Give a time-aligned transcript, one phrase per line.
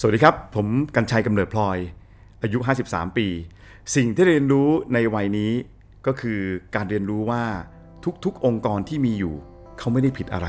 [0.00, 0.66] สวัสดีครับ ผม
[0.96, 1.78] กัญชัยกำเนิดพลอย
[2.42, 3.26] อายุ 53 ปี
[3.94, 5.52] สิ่งที่เรียนรู้ในวัยนี้
[6.06, 6.40] ก็คือ
[6.74, 7.44] การเรียนรู้ว่า
[8.24, 9.34] ทุกๆองค์กรที่มีอยู่
[9.78, 10.48] เขาไม่ได้ผิดอะไร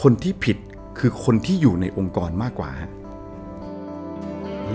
[0.00, 0.56] คนที่ผิด
[0.98, 2.90] คือคนที่อยู่ในองค์กรมากกว่าฮะ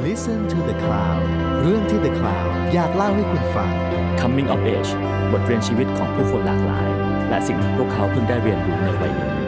[0.04, 1.24] Listen to the Cloud
[1.62, 3.72] เรื่องที่ The Cloud อยากเล่าให้คุณฟัง
[4.20, 4.92] Coming of Age
[5.32, 6.88] บทเรียนชีวิตของผู้คนหลากหลาย
[7.30, 9.39] และสิ่งที่พวกเขาเพิ่งได้เรียนรู้ในวัยนี้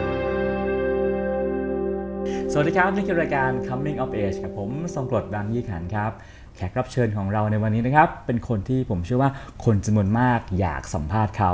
[2.54, 6.10] สวัสดีครับ นี่คือรายการ Coming of Age กับผมทรงกรดบางยี่ขันครับ
[6.56, 9.30] แขกรับเชิญของเราในวันนี้นะครับ เป็นคนที่ผมเชื่อว่า
[9.64, 11.52] คนจำนวนมากอยากสัมภาษณ์เขา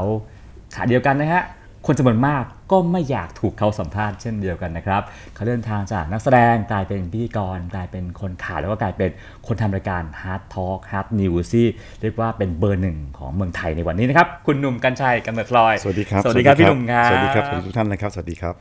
[0.75, 1.43] ขาเดียวกันนะฮะ
[1.87, 5.03] คนจำนวนมากก็ไม่อยากถูกเขาสัมภาษณ์เช่นเดียวกันนะครับ
[5.35, 9.11] เขาเดินทางจากนักแสดงกลายเป็นพิธีกร กลายเป็นคนข่าวแล้วก็กลายเป็น
[9.47, 11.67] คนทำรายการ Hard Talk Hard News ที่
[12.03, 18.55] เรียกว่าเป็นเบอร์หนึ่งของเมืองไทยในวันนี้นะครับ คุณหนุ่มกัญชัยกำเนิดพลอย สวัสดีครับ สวัสดีครับพี่หนุ่มครับ สวัสดีครับสวัสดีทุกท่านนะครับ สวัสดีครับ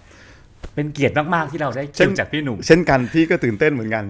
[0.76, 4.04] เป็นเกียรติมากๆที่เราได้เช่คินวจากพี่หนุ่มเช่นกันพี่ก็ตื่นเต้นเหมือนกัน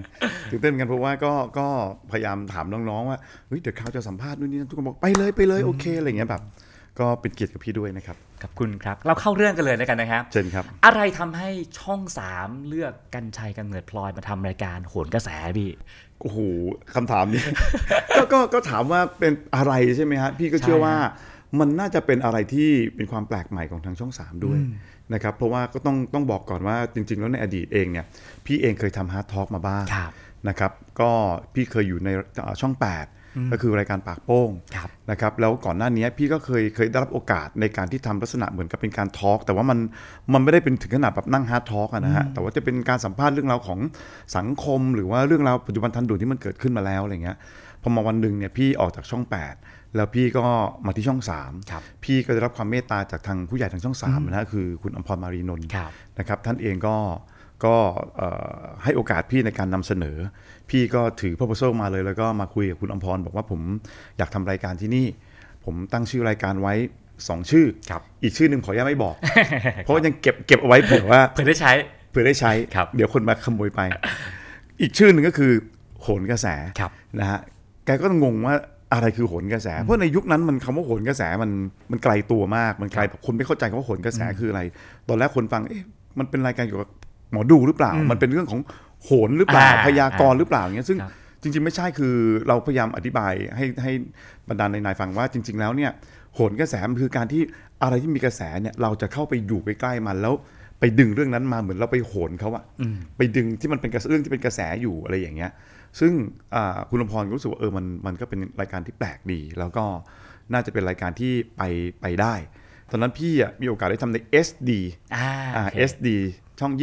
[0.51, 1.67] ตื่นเต้นเหมือนกันเพราะว่าก็ก็
[2.11, 6.43] พยายามถามน้องๆว่าเฮ้ยเดี๋ยวเขาจะสัมภาษณ์นู่นนี่นั่นทุกคนบอกไปเลยไปเลยโอเคอะไรอย่างเงี้ยแบบ
[6.99, 12.01] ก็เป็นเกียรติกับพี่ด้วยนะครับกับคุณครับ เราเข้าเรื่องกันเลยแล้วกันนะครับเช่นครับ อะไรทำให้ช่อง
[12.35, 15.29] 3เลือกกัญชัยกำเนิดพลอยมาทำรายการโหนกระแส
[15.59, 15.71] พี่
[16.21, 16.37] โอ้โห
[16.95, 17.43] คำถามนี้
[18.15, 20.95] ก็ก็ก็ถามว่าเป็นอะไรใช่ไหมฮะพี่ก็เชื่อใช่ว่า
[21.59, 24.59] มันน่าจะเป็นอะไรที่เป็นความแปลกใหม่ของทางช่อง3ด้วย
[25.13, 28.05] นะครับเพราะว่าก็ต้องต้องบอกก่อนว่าจริง ๆ แล้วในอดีตเองเนี่ย
[28.45, 30.11] พี่เองเคยทำ hard talk มาบ้างครับ
[30.49, 31.11] นะครับก็
[31.53, 32.09] พี่เคยอยู่ใน
[32.41, 39.79] เอ่อช่อง 8ก็คือรายการปากโป้งครับนะครับแล้วก่อนหน้านี้พี่ก็เคยเคยได้รับโอกาสในการที่ทำลักษณะเหมือนกับเป็นการ talk แต่ว่ามัน
[40.33, 43.79] มันไม่ได้เป็นถึงขนาดแบบนั่ง hard talk นะฮะแต่ว่าจะเป็นการสัมภาษณ์เรื่องราวของ
[44.37, 47.37] สังคม หรือว่าเรื่องราวปัจจุบันทันด่วนที่มันเกิดขึ้นมาแล้วอะไรเงี้ย
[47.81, 49.23] พอมาวันหนึ่งเนี่ยพี่ออกจากช่อง
[49.55, 50.45] 8 แล้วพี่ก็
[50.85, 56.95] มาที่ช่อง3ครับพี่ก็ได้รับความเมตตาจากทางผู้ใหญ่ทางช่อง3นะฮะคือคุณอมพรมารีนนท์ครับนะครับท่านเองก็
[57.65, 57.75] ก็
[58.17, 60.17] เอ่อให้โอกาสพี่ในการนำเสนอ
[60.69, 63.61] พี่ก็ถือ proposal มาเลย แล้วก็มาคุยกับคุณอมพรบอกว่าผม
[64.17, 65.05] อยากทำรายการที่นี่
[65.65, 66.73] ผมตั้งชื่อรายการไว้
[67.11, 69.15] 2ชื่อครับอีกชื่อหนึ่งขออนุญาตไม่บอก
[69.83, 71.71] เพราะว่ายังเก็บเก็บเอาไว้เผื่อว่าเพื่อได้ใช้
[72.11, 73.81] เผื่อได้ใช้ครับเดี๋ยวคนมาขโมยไป
[74.81, 75.51] อีกชื่อหนึ่งก็คือ
[76.01, 76.47] โหนกระแส
[76.79, 77.39] ครับนะฮะ
[77.85, 78.55] แกก็งงว่า
[78.93, 81.51] อะไรคือโหนกระแส เพราะในยุคนั้นมันคำว่าโหนกระแสมัน
[81.91, 84.61] มันไกลตัวมาก มันไกลแบบคนไม่เข้าใจคำว่าโหนกระแสคืออะไร
[85.09, 85.83] ตอนแรกคนฟังเอ๊ะ
[86.19, 86.89] มันเป็นรายการเกี่ยวกับ
[87.31, 88.61] หมอดูหรือเปล่า มันเป็นเรื่องของ
[89.05, 91.11] โหนหรือเปล่าอ่าพยากรณ์หรือเปล่าอย่างเงี้ยซึ่งครับ
[91.41, 92.15] จริง ๆ ไม่ใช่คือ
[92.47, 93.91] เราพยายามอธิบายให้ให้
[94.49, 95.91] บรรดาในนายฟังว่าจริง ๆ แล้วเนี่ย
[96.35, 97.41] โหนกระแสมันคือการที่
[97.83, 100.33] อะไรที่มีกระแสเนี่ยเราจะเข้าไปอยู่ใกล้ๆมันแล้ว
[100.79, 102.63] ไปดึงเรื่องนั้นมาเหมือนเราไปโหนเขาอะ
[103.17, 105.51] ไปดึงที่มันเป็นกระแสเรื่องที่เป็นกระแสอยู่อะไรอย่างเงี้ย
[105.99, 106.13] ซึ่ง
[106.55, 109.85] อ่าคุณลมพรก็รู้สึกว่าเออมันมันก็เป็นรายการที่แปลกดี แล้วก็
[110.53, 111.61] น่าจะเป็นรายการที่ไป
[112.01, 112.33] ไปได้
[112.91, 114.71] ตอนนั้นพี่อะมีโอกาสได้ทำใน SD
[115.15, 116.07] อ่าอ่าโอเค SD
[116.59, 116.73] ช่อง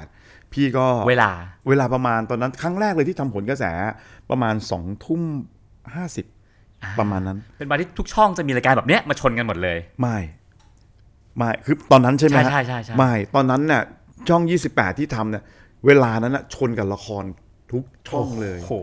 [0.00, 1.30] 28 พี่ก็เวลา
[1.68, 3.64] เวลาประมาณตอนนั้นครั้งแรกเลยที่ทำผลกระแส
[4.30, 5.22] ประมาณ2ทุ่ม
[6.30, 10.18] 50 ประมาณนั้น เป็นวันที่ทุกช่องจะมีรายการแบบเนี้ยมาชนกันหมดเลย ไม่
[11.38, 13.82] ไม่คือตอนนั้นใช่ไหมฮะใช่ใช่ใช่ใช่ไม่ตอนนั้นเนี่ย
[14.28, 15.44] ช่อง 28 ที่ทำเนี่ย
[15.86, 17.24] เวลานั้นนะชนกับละคร
[17.72, 18.74] ทุกช่องเลยโอ้โห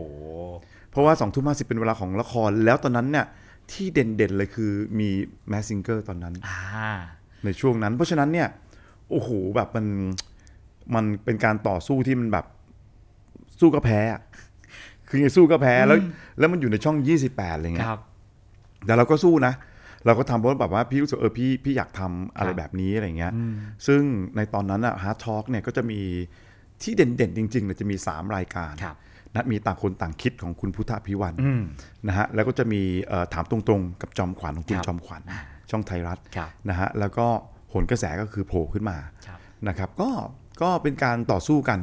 [0.90, 3.26] เพราะว่า2ทุ่ม50เป็นเวลาของละคร แล้วตอนนั้นเนี่ย
[3.72, 5.08] ที่เด่นๆเลยคือมี
[5.48, 6.92] Mask Singer ตอนนั้นอ่า
[7.44, 8.48] ในช่วงนั้น เพราะฉะนั้นเนี่ย
[9.10, 9.86] โอ้โหแบบมัน
[10.94, 12.46] มันเป็นการต่อสู้ที่มันแบบ
[13.60, 14.20] สู้ก็แพ้อะ
[15.08, 15.98] คือไงสู้ก็แพ้แล้ว
[16.38, 16.96] แล้วมันอยู่ในช่อง
[17.28, 18.00] 28อะไรเงี้ยครับ
[18.86, 19.52] แต่เราก็สู้นะ
[20.06, 23.32] เราก็ทำเพราะแบบว่าพี่รู้สึกเออพี่พี่อยากทำอะไรครับแบบนี้อะไรเงี้ย
[23.86, 24.02] ซึ่ง
[24.36, 26.00] ในตอนนั้นอะ hard talk เนี่ยก็จะมี
[26.82, 28.96] ที่เด่นๆ จริงๆเนี่ยจะมี 3 รายการครับ
[29.34, 31.62] นะมีต่างคนต่างคิดของคุณพุทธอภิวรรณอืม
[32.08, 35.22] นะฮะแล้วก็จะมีเอ่อถามตรงๆ กับจอมขวัญของคุณครับจอมขวัญ
[35.70, 37.26] ช่องไทยรัฐครับนะฮะแล้วก็
[37.70, 38.96] โหนกระแสก็คือโผล่ขึ้นมา
[39.26, 40.10] ครับนะครับ ก็
[40.62, 41.78] ก็เป็นการต่อสู้กัน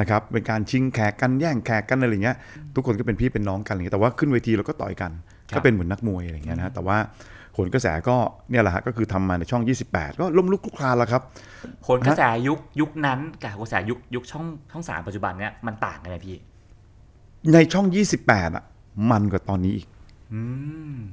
[0.00, 2.36] นะครับเป็นการชิงแขกกันแย่งแขกกันอะไรอย่างเงี้ย
[2.74, 5.12] ทุกคนก็เป็นพี่เป็นน้องกันอะไรเงี้ยแต่ว่าขึ้นเวทีเราก็ต่อยกัน
[5.50, 6.98] ครับก็เป็นเหมือนนักมวยอะไรอย่างเงี้ยนะฮะแต่ว่า
[7.56, 8.16] โหนกระแสก็
[8.50, 11.22] เนี่ยแหละฮะก็คือทำมาในช่อง 28 ก็ล้มลุกคลุกคลานแล้วครับ
[11.84, 16.36] โหนกระแสยุคยุคนั้นกับกระแสยุคยุคช่องช่องสามปัจจุบันเนี้ยมันต่างกันไหมพี่
[17.52, 17.86] ในช่อง
[18.22, 18.64] 28 อะ
[19.10, 19.86] มันกว่าตอนนี้อีก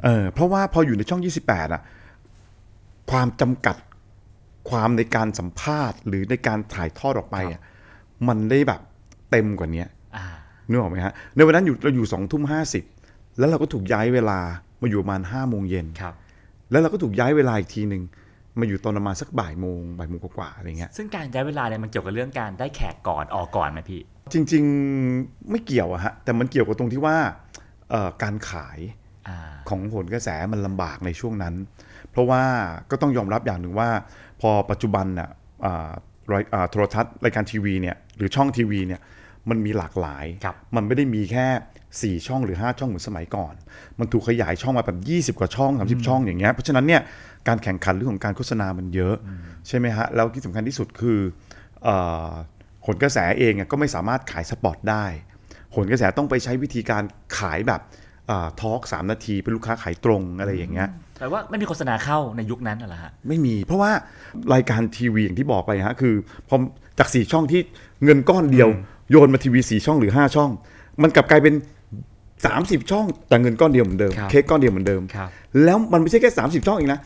[0.03, 1.81] เออเพราะว่าพออยู่ในช่อง 28 อะ
[3.11, 3.75] ความจำกัด
[4.69, 7.61] ความในการสัมภาษณ์ หรือในการถ่ายทอดออกไปอะ
[8.27, 8.81] มันได้แบบ
[9.31, 9.85] เต็มกว่านี้
[10.15, 10.25] อ่า
[10.69, 12.83] นึกออกไหมฮะในวันนั้นอยู่เราอยู่สองทุ่มห้าสิบ
[13.37, 14.39] แล้วเราก็ถูกย้ายเวลา
[14.81, 16.13] มาอยู่ประมาณห้าโมงเย็นครับ
[16.73, 18.03] แล้วเราก็ถูกย้ายเวลาอีกทีหนึ่ง
[18.59, 24.01] มาอยู่ตอนประมาณสักบ่ายโมงบ่ายโมงกว่าๆอะไรเงี้ยซึ่งการย้ายเวลาเนี่ยมันเกี่ยวกับเรื่องการได้แขกก่อนออกก่อนไหมพี่
[24.33, 27.17] จริงๆไม่เกี่ยวอะฮะแต่มันเกี่ยวกับตรงที่ว่า
[27.91, 28.79] เอ่อการขาย
[29.27, 29.37] อ่า
[29.69, 31.55] ของโหนกระแสมันลำบากในช่วงนั้น
[32.11, 32.43] เพราะว่า
[32.91, 33.89] ก็ต้องยอมรับอย่างหนึ่งว่า
[34.41, 35.29] พอปัจจุบันน่ะ
[35.65, 35.91] อ่า
[36.31, 39.01] รายอ่าโทรทัศน์รายการทีวีเนี่ยหรือช่องทีวีเนี่ย
[39.49, 41.47] มันมีหลากหลายครับมันไม่ได้มีแค่
[42.01, 43.53] 4 ช่องหรือ 5 ช่องเหมือนสมัยก่อน
[43.99, 44.97] มันถูกขยายช่องมาแบบ
[45.35, 47.01] 20 กว่าช่อง 30 ช่องอย่างเงี้ยเพราะฉะนั้นเนี่ย
[47.47, 49.15] การแข่งขันเรื่องของการโฆษณามันเยอะ
[49.67, 51.19] ใช่ไหมฮะ แล้วที่สำคัญที่สุดคือ
[51.83, 51.95] เอ่
[52.29, 52.31] อ
[52.85, 55.05] ผลกระแสเองอะก็ไม่สามารถขายสปอตได้
[55.75, 57.03] โหนกระแสต้องไปใช้วิธีการ
[57.37, 57.81] ขายแบบ
[58.61, 60.87] talk สามนาทีเป็นลูกค้าขายตรงอะไรอย่างเงี้ย
[61.19, 63.91] แต่ว่าไม่มีโฆษณาเข้าในยุคนั้นน่ะเหรอฮะไม่มี เพราะว่า
[64.53, 66.13] รายการทีวีอย่างที่บอกไปฮะคือ
[66.49, 66.55] พอ
[66.99, 67.61] จากสี่ช่องที่
[68.03, 68.69] เงินก้อนเดียว
[69.11, 70.51] โยนมาทีวีสี่ช่องหรือ 5 ช่อง
[71.01, 71.53] มันกลับกลายเป็น
[72.51, 75.29] 30 ช่องแต่เงินก้อนเดียวเหมือนเดิมครับเค้กก้อนเดียวเหมือนเดิม ครับ
[75.63, 76.99] แล้วมันไม่ใช่แค่ 30 ช่องเองนะ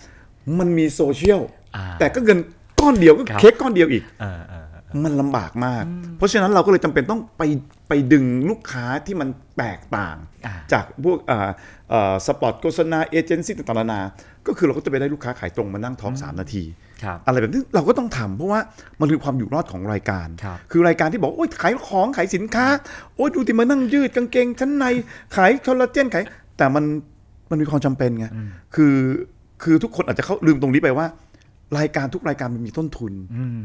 [0.60, 1.42] มันมีโซเชียล
[1.76, 2.40] อ่าแต่ก็เงิน
[2.80, 5.84] ก้อนเดียวก็ครับ เค้กก้อนเดียวอีก เออเออเออ มันลำบากมาก
[6.18, 7.44] เพราะฉะนั้นเราก็เลยจำเป็นต้องไป
[7.90, 11.52] ไปดึงลูกค้าที่มันแตกต่าง อ่าจากพวกอ่าอ่า
[12.26, 14.02] สปอตโฆษณาเอเจนซี่ต่างๆนานา
[14.48, 16.64] ก็คือเราก็จะไปได้ลูกค้าขายตรงมานั่งทอล์กสามนาที
[17.04, 18.60] ครับอะไรแบบนี้เราก็ต้องทำเพราะว่า
[19.00, 22.66] มันคือความอยู่รอดของรายการครับอรายการที่บอกโอ้ยขายของขายสินค้า
[23.16, 24.86] โอ้ยดูที่มานั่งยืดกางเกงชั้นใน
[25.36, 26.24] ขายคอลลาเจนขาย
[26.58, 26.84] แต่มัน
[27.50, 28.28] มันมีความจำเป็นไง
[28.76, 28.96] คือ
[29.64, 31.08] คือทุกคนอาจจะเขาลืมตรงนี้ไปว่า
[31.78, 33.64] รายการทุกรายการมันมีต้นทุนอืม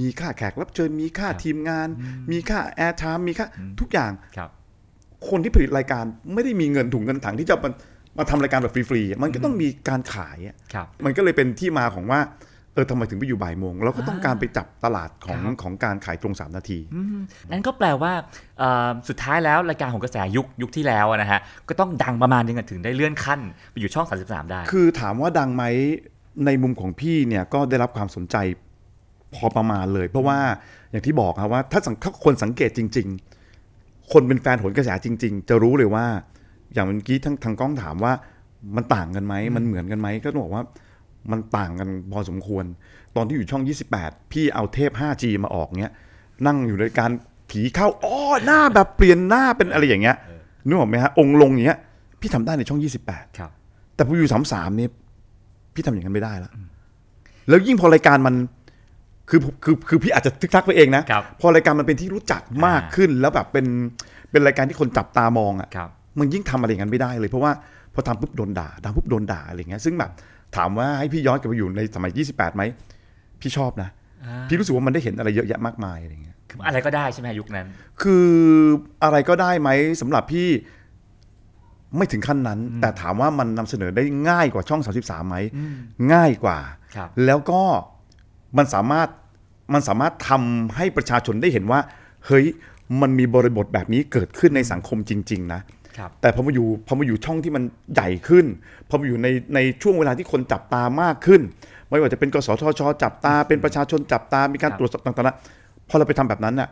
[0.00, 1.88] มีค่าแขกรับเชิญมีค่าครับทีมงาน
[2.30, 3.46] มีค่าแอร์ไทม์มีค่า
[3.80, 4.12] ทุกอย่าง
[5.18, 6.04] ครับคนที่ผลิตรายการ
[6.34, 7.70] ไม่ได้มีเงินถุงเงินถังที่จะมา
[8.18, 12.20] มาทำรายการแบบฟรีๆ มันก็ต้องมีการขายอะครับ มันก็เลยเป็นที่มาของว่า
[12.74, 16.78] เออทำไมถึงไปอยู่บ่ายโมง เราก็ต้องการไปจับตลาดของครับ ของการขายตรง 3 นาที
[17.50, 18.12] นั่นก็แปลว่า
[18.58, 23.40] เอ่อสุดท้ายแล้วรายการของกระแสยุคยุคที่แล้วอะนะฮะก็ต้องดังประมาณนึงอะถึงได้เลื่อนขั้น
[23.72, 25.64] ไปอยู่ช่อง 33 ได้ คือถามว่าดังไหม
[26.46, 28.36] ในมุมของพี่เนี่ยก็ได้รับความสนใจ
[29.34, 30.38] พอประมาณเลย เพราะว่า
[30.90, 33.35] อย่างที่บอกครับว่าถ้าสังถ้าคนสังเกตจริงๆ
[34.12, 36.06] คนเป็นแฟนโหนกระแสจริง ๆ จะรู้เลยว่า
[36.74, 38.12] อย่างเมื่อกี้ทางทางกล้องถามว่า
[38.76, 40.64] มันต่างกันไหมมันเหมือนกันไหมก็ต้องบอกว่า
[41.30, 42.64] มันต่างกันพอสมควร
[43.16, 43.64] ตอนที่อยู่ช่อง
[43.98, 45.92] 28 พี่เอาเทพ 5G มาออกเนี้ย
[46.46, 47.10] นั่งอยู่ในการ
[47.50, 50.16] ผีเข้าอ้อหน้าแบบเปลี่ยนหน้าเป็นอะไรอย่างเงี้ย
[50.66, 51.78] นึกออกไหมฮะองค์ลงอย่างเงี้ย
[52.20, 53.50] พี่ทำได้ในช่อง 28 ครับ
[53.94, 54.88] แต่พออยู่สามสามนี่
[55.74, 56.52] พี่ทำอย่างนั้นไม่ได้แล้ว
[57.48, 58.34] แล้วยิ่งพอรายการมัน
[59.28, 63.66] คือคือคือพี่อาจจะทึกทักไปเองนะครับพอรายการมันเป็นที่รู้จักมากขึ้นแล้วแบบเป็น
[64.30, 65.88] เป็นรายการที่คนจับตามองอะครับ
[66.18, 67.52] มันยิ่งทำอะไรอย่างนั้นไม่ได้เลย เพราะว่า
[67.94, 70.10] พอทำปุ๊บโดนด่าทำปุ๊บโดนด่าอะไรเงี้ยซึ่งแบบ
[70.56, 72.62] ถามว่าให้พี่ย้อนกลับไปอยู่ในสมัย 28ไหม
[73.40, 73.88] พี่ชอบนะ
[74.48, 77.66] พี่รู้สึกว่ามันได้เห็นอะไรเยอะแยะมากมายอะไรเงี้ยคืออะไรก็ได้ใช่ไหมฮะยุคนั้น
[78.02, 78.28] คือ
[79.04, 79.70] อะไรก็ได้ไหม
[80.00, 80.48] สำหรับพี่
[81.96, 85.36] ไม่ถึงขั้นนั้น แต่ถามว่ามันนำเสนอได้ง่ายกว่าช่อง 33ไหม
[86.12, 86.58] ง่ายกว่า
[86.96, 87.62] ครับแล้วก็
[88.58, 89.08] มันสามารถ
[89.74, 91.80] มันสามารถทำให้ประชาชนได้เห็นว่า
[92.26, 92.46] เฮ้ย
[93.00, 95.60] มันมีบริบทแบบนี้เกิดขึ้นในสังคมจริง ๆ นะ
[95.98, 97.62] ครับแต่พอมาอยู่พอมาอยู่ช่องที่มัน
[97.94, 98.46] ใหญ่ขึ้น
[98.88, 101.40] พอมาอยู่ในในช่วงเวลาที่คนจับตามากขึ้น
[101.88, 105.36] ไม่ว่าจะเป็นกสทช จับตาเป็นประชาชนจับตามีการครับตรวจสอบต่างๆนะ
[105.88, 106.68] พอเราไปทำแบบนั้นน่ะ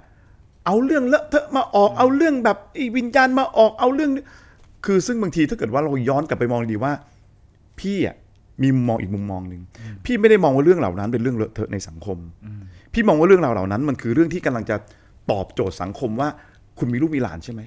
[0.66, 4.10] เอาเรื่องเลอะเทอะมาออกเอาเรื่องแบบไอ้วิญญาณมาออกเอาเรื่อง
[4.86, 6.92] คือซึ่งบางทีถ้าเกิดว่าเราย้อนกลับไปมองดีว่า
[7.80, 8.16] พี่อะ
[8.62, 9.62] มีมุมมองอีกมุมมองหนึ่ง
[10.04, 12.18] พี่ไม่ได้มองว่าเรื่องเหล่านั้นเป็นเรื่องเลอะเทอะในสังคม
[12.92, 14.76] พี่มองว่าเรื่องราวเหล่านั้น มันคือเรื่องที่กำลังจะ
[15.30, 16.28] ตอบโจทย์สังคมว่า
[16.78, 17.62] คุณมีลูกมีหลานใช่ไหม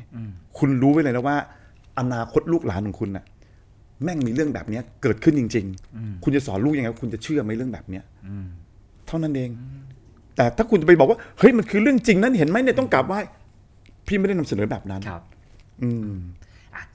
[0.57, 1.37] คุณรู้ไว้เลยนะว่า
[1.99, 3.25] อนาคตลูกหลานของคุณน่ะ
[4.03, 8.03] แม่งมีเรื่องแบบเนี้ยเกิดขึ้นจริง ๆ คุณจะสอนลูกยังไงว่าคุณจะเชื่อไหมเรื่องแบบเนี้ย
[9.07, 9.49] เท่านั้นเอง
[10.35, 13.19] แต่ถ้าคุณจะไปบอกว่าเฮ้ยมันคือเรื่องจริงนั้นเห็นไหมเนี่ยต้องกราบไหว้
[14.07, 15.23] พี่ไม่ได้นำเสนอแบบนั้นครับ
[15.83, 16.19] อืมอะ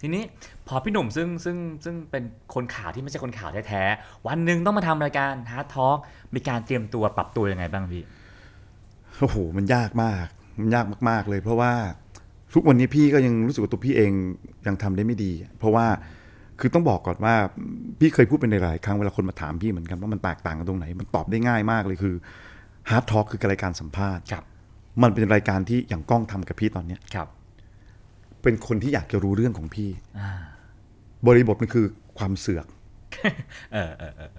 [0.00, 0.22] ทีนี้
[0.68, 2.22] พอพี่หนุ่มซึ่งซึ่งซึ่งเป็น
[2.54, 5.98] คนข่าวที่ไม่ใช่คนข่าวแท้ๆวันหนึ่งต้องมาทำรายการ hard talk
[6.34, 8.02] มีการเตรียมตัวปรับตัวยังไงบ้างพี่
[9.18, 10.26] โอ้โหมันยากมาก
[10.60, 11.72] มันยากมาก ๆ เลย เพราะว่า
[12.54, 14.12] ทุกวันนี้พี่ก็ยังรู้สึกว่าตัวพี่เอง
[14.66, 15.86] ยังทำได้ไม่ดี เพราะว่า
[16.60, 17.34] คือต้องบอกก่อนว่า
[18.00, 22.14] พี่เคยพูดเป็นหลายๆครั้งเวลาคนมาถามพี่เหมือนกันว่ามันแตกต่างกันตรงไหน มันตอบได้ง่ายมากเลยคือ
[22.90, 24.44] ฮาร์ดทอ k คือรายการสัมภาษณ์ครับ
[25.02, 27.28] มันเป็นรายการที่อย่างกล้องทำกับพี่ตอนเนี้ยครับ
[28.42, 30.30] เป็นคนที่อยากจะรู้เรื่องของพี่อ่า
[31.26, 31.86] บริบทมันคือ
[32.18, 32.66] ความเสือก
[33.72, 34.30] เออเออเออ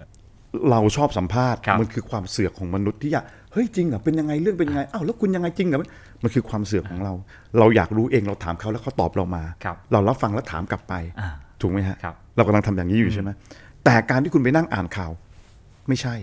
[0.70, 5.78] เราชอบสัมภาษณ์ครับมันคือความเสือกของมนุษย์ที่อยากเฮ้ยจริงเหรอเป็นยังไงเรื่องเป็นยังไงอ้าวแล้วคุณยังไงจริงเหรอ
[6.22, 7.12] มันคือความเสือกของเรา
[7.58, 11.28] เราอยากรู้เองเราถามเขาแล้วเขาตอบเรามาครับเรารับฟังแล้วถามกลับไปอ่า
[11.60, 13.30] ถูกไหมฮะครับเรากำลังทำอย่างนี้อยู่ใช่ไหม
[13.84, 15.12] แต่การที่คุณไปนั่งอ่านข่าว
[15.88, 16.14] ไม่ใช่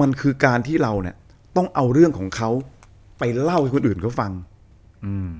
[0.00, 1.16] มันคือการที่เราเนี่ย
[1.56, 2.50] ต้องเอาเรื่องของเขา
[3.18, 4.32] ไปเล่าให้คนอื่นเขาฟัง
[5.06, 5.30] อืม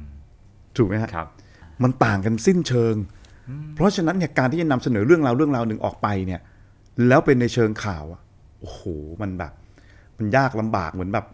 [0.78, 1.28] ถูกไหมฮะครับ
[1.82, 2.94] มันต่างกันสิ้นเชิง
[3.74, 6.40] เพราะฉะนั้นเนี่ยการที่จะนำเสนอเรื่องราวเรื่องราวหนึ่งออกไปเนี่ย
[7.08, 8.20] แล้วเป็นในเชิงข่าวอะ
[8.60, 8.80] โอ้โห
[9.22, 9.52] มันแบบ
[10.18, 11.26] มันยากลำบากเหมือนแบบ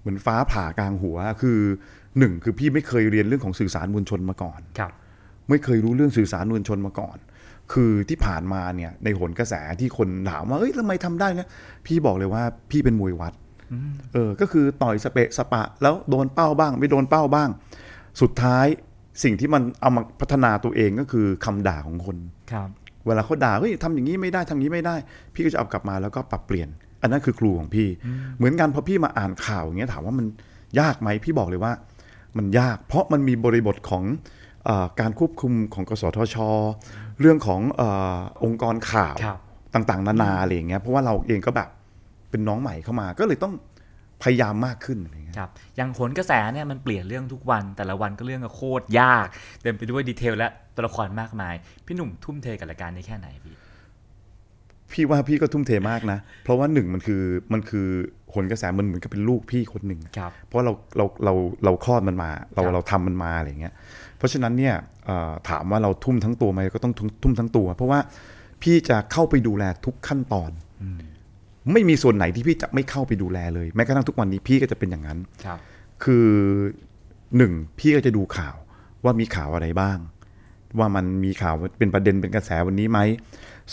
[0.00, 1.58] เหมือนฟ้าผ่ากลางหัวคือ
[2.18, 4.92] หนึ่งคือพี่ไม่เคยเรียนเรื่องของสื่อสารมวลชนมาก่อนครับ
[5.48, 7.16] ไม่เคยรู้เรื่องสื่อสารมวลชนมาก่อน
[7.72, 11.46] คือที่ผ่านมาเนี่ยในโหนกระแสที่คนถามว่าเอ้ยทำไมทำได้นะ
[11.86, 13.32] พี่บอกเลยว่าพี่เป็นมวยวัด
[14.12, 17.48] เออ ก็คือต่อยสเปะสปะ แล้วโดนเป้าบ้าง ไม่โดนเป้าบ้าง
[18.20, 18.66] สุดท้าย
[19.22, 22.16] สิ่งที่มันเอามาพัฒนาตัวเองก็คือคำด่าของคน
[22.52, 22.68] ครับ
[23.06, 24.96] เวลาเขาด่าเฮ้ยทำอย่างนี้ไม่ได้ทำอย่างนี้ไม่ได้
[25.34, 26.68] พี่ก็จะเอากลับมาแล้วก็ปรับเปลี่ยน
[27.02, 27.88] อันนั้นคือครูของพี่
[28.36, 30.26] เหมือนกันพอพี่มาอ่านข่าวอย่างเงี้ยถามว่ามัน
[30.80, 31.72] ยากไหมพี่บอกเลยว่า
[32.36, 34.04] มันยาก เพราะมันมีบริบทของ
[34.64, 36.36] เออการควบคุมของกสทช
[37.20, 37.82] เรื่องของเอ
[38.16, 39.38] อองค์กรข่าวครับ
[39.74, 41.68] ต่างๆ นานาอะไรอย่างเงี้ยเพราะว่าเราเองก็แบบ
[42.30, 43.52] เป็นน้องใหม่เข้ามาก็เลยต้อง
[44.22, 49.26] พยายามมากขึ้นอะไรเงี้ยครับอย่างผลกระแสเนี่ยมันเปลี่ยนเรื่องทุกวัน แต่ละวันก็เรื่องก็โคตรยาก
[49.62, 51.54] เต็มไปด้วยดีเทลและตัวละครมากมาย
[51.86, 53.54] พี่หนุ่มทุ่มเทกับรายการนี้แค่ไหนพี่
[54.92, 57.86] พี่ว่าพี่ก็ทุ่มเทมากนะ เพราะว่าหนึ่งมันคือมันคือ
[58.34, 63.74] ผลกระแสมันเหมือนกับเป็นลูกพี่คนหนึ่งครับเพราะเราเราเราเราคลอดมันมา เราครับเราทำมันมาอะไรเงี้ย
[64.18, 64.74] เพราะฉะนั้นเนี่ย
[65.06, 68.00] เอ่อถามว่าเราทุ่มทั้งตัวไหมก็ต้องทุ่มทุ่มทั้งตัว เพราะว่า
[68.62, 70.50] พี่จะเข้าไปดูแลทุกขั้นตอน
[71.72, 75.58] ไม่มีส่วนไหนที่พี่จะไม่เข้าไปดูแลเลย แม้กระทั่งทุกวันนี้พี่ก็จะเป็นอย่างนั้นครับ
[76.04, 76.28] คือ
[77.36, 78.56] หนึ่งพี่ก็จะดูข่าว
[79.04, 79.98] ว่ามีข่าวอะไรบ้าง
[80.78, 82.98] ว่ามันมีข่าวเป็นประเด็นเป็นกระแสวันนี้ไหม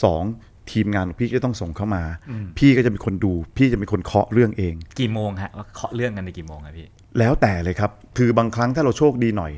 [0.04, 0.24] สอง
[0.72, 2.04] ทีมงานของพี่ก็ต้องส่งเข้ามา
[2.58, 6.88] พี่ก็จะเป็นคนดู พี่จะเป็นคนเคาะเรื่องเอง กี่โมงฮะว่าเคาะเรื่องกันในกี่โมงครับพี่
[7.20, 9.52] แล้วแต่เลยครับ คือบางครั้งถ้าเราโชคดีหน่อย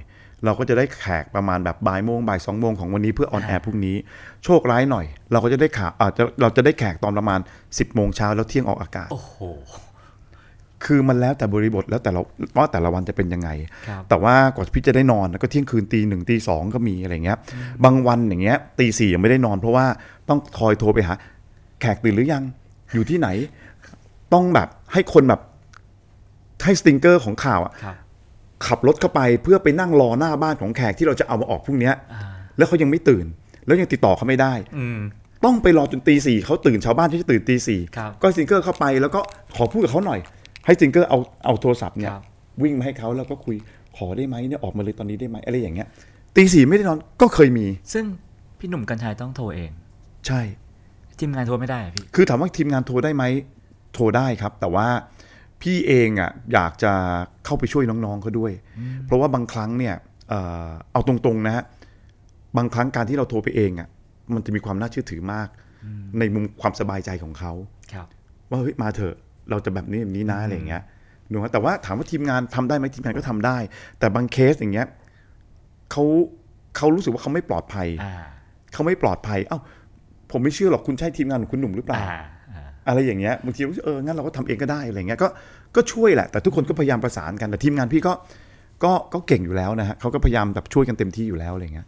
[0.46, 3.96] เราก็จะได้แขกประมาณแบบบ่ายโมงบ่ายสองโมงของวันนี้เพื่อออนแอร์พรุ่งนี้
[4.44, 9.36] โชคร้ายหน่อย เราก็จะได้ข่าวอาจจะเราจะได้แขกตอนประมาณ 10บโมงเช้าแล้วเที่ยงออกอากาศโอ้โห
[10.86, 12.22] คือมันแล้วแต่บริบทแล้วแต่เรา
[12.58, 13.50] ว่าแต่ละวันจะเป็นยังไง
[13.88, 17.38] ครับแต่ว่ากว่าพี่จะได้นอนก็เที่ยงคืนตีหนึ่งตีสองก็มีอะไรเงี้ย
[17.84, 19.86] บางวันอย่างเงี้ยตีสี่ยังไม่ได้นอน เพราะว่า
[20.30, 21.14] ต้องคอยโทรไปหา
[21.82, 22.44] แขกตื่นหรือยัง
[22.94, 23.28] อยู่ที่ไหน
[24.34, 25.42] ต้องแบบให้คนแบบ
[26.64, 27.96] ให้สติงเกอร์ของข่าวอะครับ
[28.68, 32.22] ขับรถเข้าไปเพื่อไปนั่งรอหน้าบ้านของแขกที่เราจะเอามาออกพรุ่งเนี้ยอ่า
[32.58, 33.26] แล้วเขายังไม่ตื่น
[33.66, 35.00] แล้วยังติดต่อเขาไม่ได้อืม
[35.46, 39.20] ต้องไปรอจนตีสี่เขาตื่นชาวบ้านที่จะตื่นตีสี่ครับก็ stringer เข้าไปแล้วก็
[39.56, 40.20] ขอพูดกับเขาหน่อย
[40.66, 42.24] ให้ stringer เอาเอาโทรศัพท์เนี่ยครับ
[42.64, 43.56] วิ่งมาให้เขาแล้วก็คุย
[43.98, 45.88] ขอได้ไหมเนี่ยออกมาเลยตอนนี้ได้ไหมอะไรอย่างเงี้ย
[46.36, 48.06] ตีสี่ไม่ได้นอนก็เคยมี ซึ่ง
[48.60, 49.72] พี่หนุ่มกรรชัยต้องโทรเอง
[50.28, 50.42] ใช่
[51.20, 53.24] ทีมงานโทรไม่ได้อะพี่คือถามว่าทีมงานโทรได้ไหม
[53.94, 54.88] โทรได้ครับ แต่ว่า
[55.62, 56.94] พี่เองอะอยากจะ
[57.46, 58.52] เข้าไปช่วยน้องๆเขาด้วย
[59.06, 59.96] เพราะว่าบางครั้งเนี่ย
[60.30, 61.64] เอ่อเอาตรงๆนะฮะ
[62.58, 63.88] บางครั้งการที่เราโทรไปเองอะ
[64.34, 65.48] มันจะมีความน่าเชื่อถือมาก
[66.20, 67.52] ในมุมความสบายใจของเขา
[67.94, 68.08] ครับ
[68.50, 69.16] ว่าเฮ้ยมาเถอะ
[69.50, 70.84] เราจะแบบนี้แบบนี้นะอะไรอย่างเงี้ย
[71.30, 73.58] หนูว่าแต่ว่าถามว่าทีมงานทำได้ไหมทีมงานก็ทำได้
[74.00, 74.88] แต่บางเคสอย่างเงี้ย
[75.92, 76.04] เขา
[76.78, 78.14] เขารู้สึกว่าเขาไม่ปลอดภัยอ่า
[78.74, 79.60] เขาไม่ปลอดภัย เอ้า
[80.32, 82.02] ผมไม่เชื่อหรอกคุณใช่ทีมงานของคุณหนุ่มหรือเปล่า
[82.86, 85.28] อ่าอ่าอะไรอย่างเงี้ยบางทีรู้สึกเอองั้นเราก็ทำเองก็ได้อะไรเงี้ยก็
[85.76, 88.14] ก็ช่วยแหละ แต่ทุกคนก็พยายามประสานกันแต่ทีมงานพี่ก็
[88.84, 91.88] ก็ก็เก่งอยู่แล้วนะฮะเขาก็พยายามแบบช่วยกันเต็มที่อยู่แล้วอะไรเงี้ย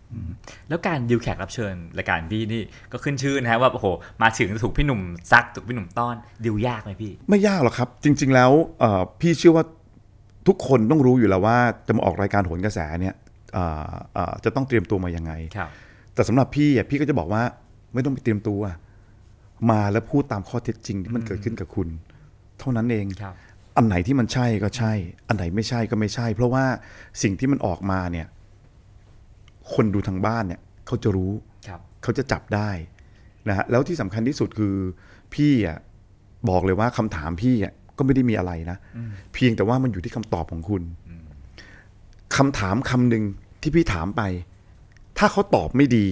[0.70, 3.88] แล้วการดิวแขกรับเชิญรายการพี่นี่ก็ขึ้นชื่อนะฮะว่าโอ้โห
[4.22, 9.66] มาถึงถูกพี่หนุ่มซักถูกพี่หนุ่มต้อนดิวยากไหมพี่ ไม่ยากหรอกครับ จริง ๆ แล้วเอ่อพี่เชื่อว่า
[10.48, 11.58] ทุกคนต้องรู้อยู่แล้วว่า
[11.88, 13.16] จะมาออกรายการโหนกระแสเนี่ย
[13.54, 15.70] เอ่อเอ่อจะต้องเตรียมตัวมายังไงครับ
[16.16, 17.42] แต่สำหรับพี่อะพี่ก็จะบอกว่า
[17.94, 18.62] ไม่ต้องไปเตรียมตัว
[19.72, 21.88] มาแล้วพูดตามข้อเท็จจริงที่มันเกิดขึ้นกับคุณ
[22.60, 23.36] เท่านั้นเองครับ
[23.78, 24.94] อันไหนที่มันใช่ก็ใช่
[25.28, 26.66] อันไหนไม่ใช่ก็ไม่ใช่ เพราะว่า
[27.24, 28.28] สิ่งที่มันออกมาเนี่ย
[29.74, 31.32] คนดูทางบ้านเนี่ย เขาจะรู้
[31.68, 32.70] ครับเขาจะจับได้
[33.50, 34.76] นะฮะแล้วที่สำคัญที่สุดคือ
[35.34, 35.78] พี่อะ
[36.50, 38.78] บอกเลยว่าคำถามพี่อะก็ไม่ได้มีอะไรนะ
[39.34, 40.84] เพียงแต่ว่ามันอยู่ที่คำตอบของคุณ
[42.38, 43.24] คำถามคำหนึ่ง
[43.62, 44.22] ที่พี่ถามไป
[45.18, 46.06] ถ้าเขาตอบไม่ดี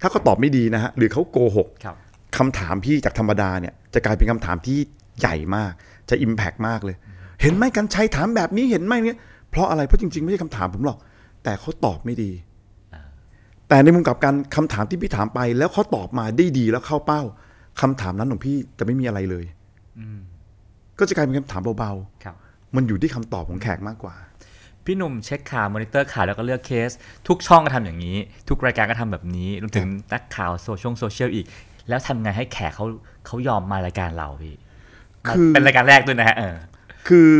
[0.00, 1.68] ถ้าเขาตอบไม่ดีนะฮะหรือเขาโกหก
[2.36, 4.78] ครับคำถามพี่จากธรรมดาเนี่ยจะกลายเป็นคำถามที่
[5.20, 5.72] ใหญ่มาก
[6.10, 6.96] จะอิมแพกมากเลย
[7.42, 10.98] เห็นไหมกันชัยถามแบบนี้เห็นไหมเนี่ยเพราะอะไรเพราะจริง ๆ ไม่ใช่คำถามผมหรอก
[11.44, 12.30] แต่เขาตอบไม่ดี
[13.68, 17.22] แต่ในมุมกลับกันคำถามที่พี่ถามไป แล้วเขาตอบมาได้ดีแล้วเข้าเป้า
[17.80, 19.44] คำถามนั้นของพี่จะไม่มีอะไรเลย
[20.98, 21.92] ก็จะกลายเป็นคำถามเบา
[22.24, 24.14] ครับๆมันอยู่ที่คำตอบของแขกมากกว่า
[24.84, 26.90] พี่หนุ่มเช็คข่าวมอนิเตอร์ข่าวแล้วก็เลือกเคส
[27.28, 28.16] ทุกช่องก็ทำอย่างนี้
[28.48, 31.46] ทุกรายการก็ทำแบบนี้รวมถึงนักข่าวโซเชียลโซเชียลอีก
[31.88, 32.86] แล้วทำไงให้แขกเขา
[33.26, 34.56] เขายอมมารายการเราพี่
[35.28, 36.56] คือเป็นรายการแรกด้วยนะฮะเออ
[37.08, 37.32] คือ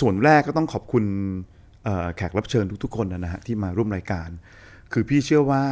[0.00, 1.04] ส่วนแรกก็ต้องขอบคุณ
[1.84, 4.28] เอ่อแขกรับเชิญทุกๆคนนะฮะที่มาร่วมรายการ
[4.92, 5.62] คือพี่เชื่อว่า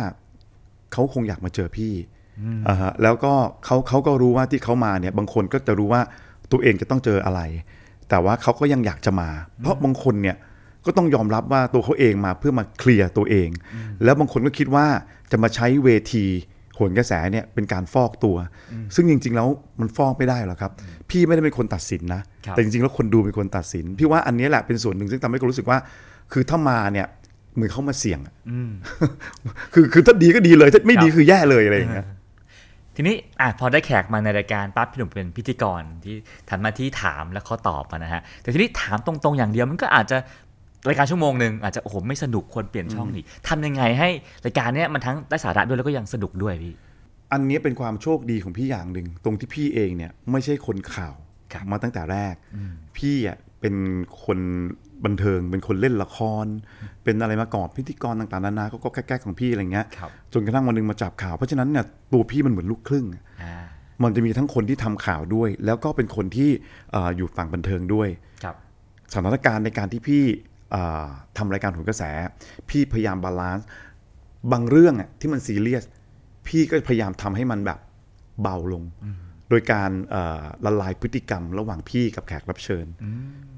[0.93, 1.93] เขาคงอยากมาเจอพี่
[2.69, 3.33] อ่าฮะแล้วก็
[3.65, 6.03] เขาเขาก็รู้ว่าที่เขามาเนี่ยบางคนก็จะรู้ว่า
[6.53, 7.41] ตัวเองจะต้องเจออะไร
[8.09, 9.29] แต่ว่าเขาก็ยังอยากจะมา
[9.61, 10.37] เพราะบางคนเนี่ย
[10.87, 13.49] ก็ต้องยอมรับว่าตัวเขาเองมาเพื่อมาเคลียร์ตัวเอง
[14.05, 14.87] แล้วบางคนก็คิดว่า
[15.31, 18.37] จะมาใช้เวทีโหนกระแสเนี่ยเป็นการฟอกตัว
[18.95, 19.49] ซึ่งจริง ๆ แล้ว
[19.81, 20.73] มันฟอกไม่ได้หรอกครับ
[21.11, 25.79] พี่ไม่ได้เป็นคนตัดสินนะครับแต่จริง ๆ แล้วคนดูเป็นคนตัดสิน พี่ว่าอันนี้แหละเป็นส่วนหนึ่งซึ่งทำให้คนรู้สึกว่า
[26.33, 27.07] คือถ้ามาเนี่ย
[27.55, 28.35] เหมือนเขามาเสี่ยงอะ
[29.75, 32.07] คือคือถ้าดีก็ดีเลย ถ้าไม่ดีครับคือแย่เลยอะไรอย่างเงี้ย
[32.97, 36.15] ทีนี้อะพอได้แขกมาในรายการปั๊บพี่หนุ่มเป็นพิธีกรที่
[36.51, 40.19] ทำหน้าที่ถามแล้วเขาตอบมานะฮะแต่ทีนี้ถามตรงๆอย่างเดียวมันก็อาจจะ
[40.89, 44.09] รายการชั่วโมงหนึ่งอาจจะโอ้โหไม่สนุกควรเปลี่ยนช่องอีกทำยังไงให้
[44.45, 46.75] รายการเนี้ยมันทั้งได้สาระด้วยแล้วก็ยังสนุกด้วยพี่
[47.33, 51.15] อันนี้เป็นความโชคดีของพี่อย่างหนึ่งตรงที่พี่เองเนี่ยไม่ใช่คนข่าว
[51.53, 52.35] ครับมาตั้งแต่แรก
[52.97, 53.75] พี่อะเป็น
[54.25, 54.39] คน
[55.05, 56.47] บันเทิง เป็นคนเล่นละคร
[57.05, 63.55] เป็นอะไรมาก่อนพิธีกรต่างๆนานาก็ก็แก๊กๆของพี่อะไรเงี้ยครับจนกระทั่งวันหนึงมาจับข่าวเพราะฉะนั้นเนี่ยตัวพี่มันเหมือนลูกครึ่งอะอ่า
[64.03, 66.51] มันจะมีทั้งคนที่ทำข่าวด้วย แล้วก็เป็นคนที่
[66.93, 68.09] เอ่ออยู่ฝั่งบันเทิงด้วย
[68.43, 68.55] ครับ
[69.13, 70.50] สถานการณ์ในการที่พี่เอ่อ
[71.39, 72.03] ทำรายการโหนกระแส
[72.69, 73.67] พี่พยายาม balance
[74.53, 75.85] บางเรื่องอะที่มันซีเรียส
[76.47, 77.79] พี่ก็พยายามทำให้มันแบบ
[78.43, 78.85] เบาลง
[79.51, 82.87] โดยการเอ่อละลายพฤติกรรมระหว่างพี่กับแขกรับเชิญ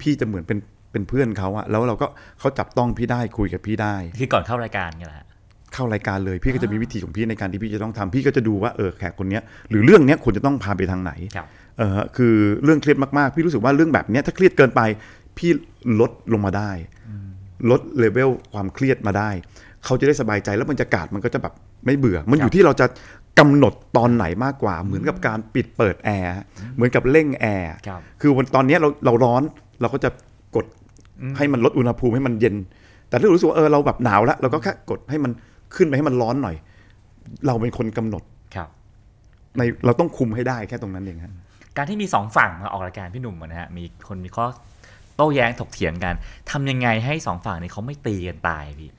[0.01, 0.59] พี่จะเหมือนเป็น
[0.91, 2.07] เป็นเพื่อนเขาอะแล้วเราก็
[2.39, 5.27] เขาจับต้องพี่ได้คุยกับพี่ได้คือก่อนเข้ารายการไงแหละ
[5.73, 14.81] เข้ารายการเลยพี่ก็จะมีวิธีของพี่ในการที่พี่จะต้องทำพี่ก็จะดูว่าเออแขกคนเนี้ยหรือเรื่องเนี้ยควรจะต้องพาไปทางไหนครับเออคือเรื่องเครียดมากๆ พี่รู้สึกว่าเรื่องแบบเนี้ยถ้าเครียดเกินไป
[15.37, 15.51] พี่
[15.99, 16.71] ลดลงมาได้
[17.69, 19.29] ลดเลเวลความเครียดมาได้
[19.85, 21.53] เขาจะได้สบายใจแล้วบรรยากาศมันก็จะแบบ
[21.85, 22.85] ไม่เบื่อ มันอยู่ที่เราจะ
[23.39, 26.31] กำหนดตอนไหนมากกว่า เหมือนกับการปิดเปิดแอร์
[26.75, 29.41] เหมือนกับเร่งแอร์ครับคือวันตอนเนี้ยเราเราร้อน
[29.81, 30.09] เราก็จะ
[30.55, 30.65] กด
[31.37, 32.55] ให้มันลดอุณหภูมิให้มันเย็น
[33.09, 35.31] แต่ถ้ารู้สึกว่าเออเราแบบหนาวแล้วเราก็แค่กดให้มัน
[35.75, 36.55] ขึ้นไปให้มันร้อนหน่อย
[37.47, 38.23] เราเป็นคนกำหนด
[38.55, 38.69] ครับ
[39.57, 41.33] ในเราต้องคุมให้ได้แค่ตรงนั้นเองฮะ
[41.77, 44.45] การที่มีสองฝั่งมาออกรายการพี่หนุ่มอะนะฮะมีคนมีข้อ
[45.15, 46.13] โต้แย้งถกเถียงกัน
[46.51, 48.89] ทำยังไงให้สองฝั่งนี้เขาไม่ตีกันตายพี่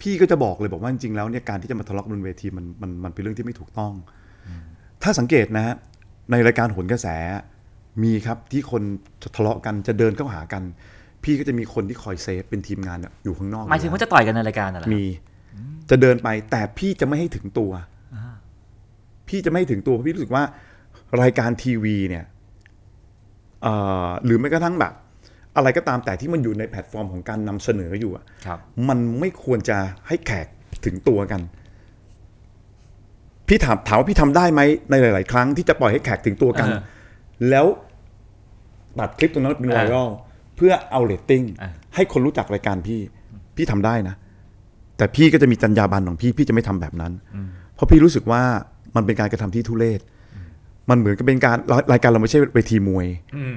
[0.00, 3.92] พี่ก็จะบอกเลยบอกว่าจริงๆแล้วเนี่ยการที่จะมาทะเลาะบนเวทีมันมันมันเป็นเรื่องที่ไม่ถูกต้อง
[5.02, 5.74] ถ้าสังเกตนะฮะ
[6.30, 7.06] ในรายการโหนกระแส
[8.04, 8.82] มีครับที่คน
[9.22, 10.62] จะทะเลาะกันจะเดินเข้าหากัน
[11.24, 15.04] พี่ก็จะมีคนที่คอย safe เป็นทีมงานเนี่ยอยู่ข้างนอกหมายถึงว่าจะต่อยกันในรายการน่ะเหรอมี
[15.90, 17.72] จะเดินไปแต่พี่จะไม่ให้ถึงตัว
[19.28, 20.42] พี่จะไม่ให้ถึงตัวเพราะพี่รู้สึกว่า
[21.22, 22.24] รายการทีวีเนี่ย
[23.62, 23.74] เอ่
[24.06, 24.92] อหรือแม้กระทั่งแบบ
[25.56, 28.58] อะไรก็ตามแต่ที่มันอยู่ในแพลตฟอร์มของการนำเสนออยู่อะครับ
[28.88, 29.76] มันไม่ควรจะ
[30.08, 30.46] ให้แขก
[30.84, 31.40] ถึงตัวกัน
[33.48, 36.80] พี่ถามถามว่าพี่ทำได้ไหมในหลาย ๆ ครั้งที่จะปล่อยให้แขกถึงตัวกันเออ
[37.50, 37.66] แล้ว
[38.98, 40.08] ตัดคลิปตรงนั้นเป็น viral
[40.56, 43.00] เพื่อเอาเรตติ้งเออให้คนรู้จักรายการพี่
[43.56, 44.14] พี่ทำได้นะ
[44.96, 47.12] แต่พี่ก็จะมีจรรยาบรรณของพี่พี่จะไม่ทำแบบนั้น
[47.74, 48.42] เพราะพี่รู้สึกว่า
[48.96, 50.00] มันเป็นการกระทำที่ทุเรศ
[50.90, 51.56] มันเหมือนกับเป็นการ
[51.92, 53.54] รายการเราไม่ใช่เวทีมวยอืม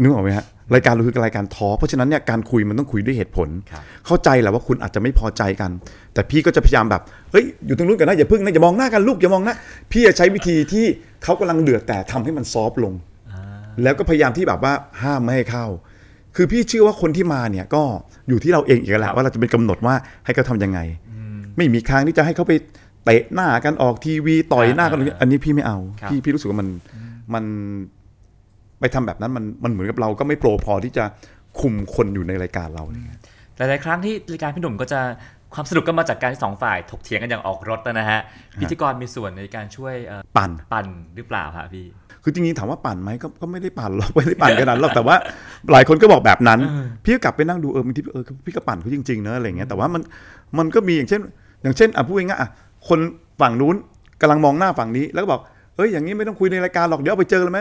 [0.00, 5.70] นึกออกไหมฮะรายการเราคือรายการ talk เพราะฉะนั้นเนี่ยการคุยมันต้องคุยด้วยเหตุผลครับเข้าใจแหละว่าคุณอาจจะไม่พอใจกัน
[6.14, 9.54] แต่พี่ก็จะพยายามแบบเฮ้ยอยู่ตรงนู้นกันนะอย่าพึ่งนะอย่ามองหน้ากันลูกอย่ามองหน้า
[9.92, 10.84] พี่จะใช้วิธีที่
[11.24, 12.94] เขากำลังเดือดแต่ทำให้มันซอฟต์ลง
[13.82, 15.66] แล้วก็พยายามที่แบบว่าห้ามไม่ให้เข้า
[16.36, 17.82] คือพี่เชื่อว่าคนที่มาเนี่ยก็
[18.28, 20.80] อยู่ที่เราเองอีกแหละว่าเราจะเป็นกำหนดว่าให้เขาทำยังไง
[21.56, 22.52] ไม่มีทางที่จะให้เขาไป
[23.04, 26.68] เตะหน้ากันออกทีวีต่อยหน้ากันอ่าอันนี้พี่ไม่เอาครับพี่พี่รู้สึกว่ามัน
[27.34, 27.44] มัน
[28.80, 31.04] ไปทำแบบนั้นมันมันเหมือนกับเราก็ไม่โปรพอที่จะ
[31.60, 33.20] คุมคนอยู่ในรายการเราอะไรเงี้ย
[33.56, 35.00] หลายๆครั้งที่รายการพี่หนุ่มก็จะ
[35.54, 38.20] ความสนุกก็มาจากการที่สองฝ่ายถกเถียงกันอย่างออกรถนะฮะ
[38.60, 41.86] พิธีกรมีส่วนในการช่วยเอ่อปั่นปั่นหรือเปล่าฮะพี่
[42.22, 45.16] คือจริงๆถามว่าปั่นไหมก็ก็ไม่ได้ปั่นหรอกไม่ได้ปั่นขนาดนั้นหรอกแต่ว่า
[45.72, 46.60] หลายคนก็บอกแบบนั้น
[47.04, 50.02] พี่ก็กลับไปนั่งดูเออบางทีเออพี่ก็ปั่นเขาจริงๆเนอะอะไรเงี้ยแต่ว่ามัน
[50.58, 51.20] มันก็มีอย่างเช่น
[51.62, 52.50] อย่างเช่นอะพูดง่ายๆอะ
[52.88, 52.98] คน
[53.40, 53.74] ฝั่งนู้น
[54.20, 55.40] กำลังมองหน้าฝั่งนี้แล้วก็บอก
[55.76, 57.60] เอ้ยอย่างนี้ไม่ต้องคุยในรายการหรอกเดี๋ยวเอาไปเจอเลยไหม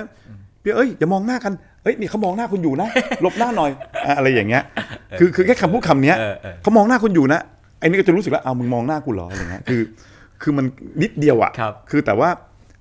[0.64, 2.90] พี่เอ้ยอย่ามองหน้ากันเอ้ยนี่เขามองหน้าคุณอยู่นะ
[3.22, 3.72] หลบหน้าหน่อย
[4.06, 4.64] อะอะไรอย่างเงี้ย
[5.20, 7.42] คือคือแค่คำพูดคำเนี้ยเออเออ เขามองหน้าคุณอยู่นะ
[7.80, 9.82] ไอ้นี่ก็จะรู้สึกว่าเอามึงมองหน้ากูเหรออะไรเงี้ยคือ
[10.42, 10.66] คือมัน
[11.02, 12.30] นิดเดียวอะครับ คือแต่ว่า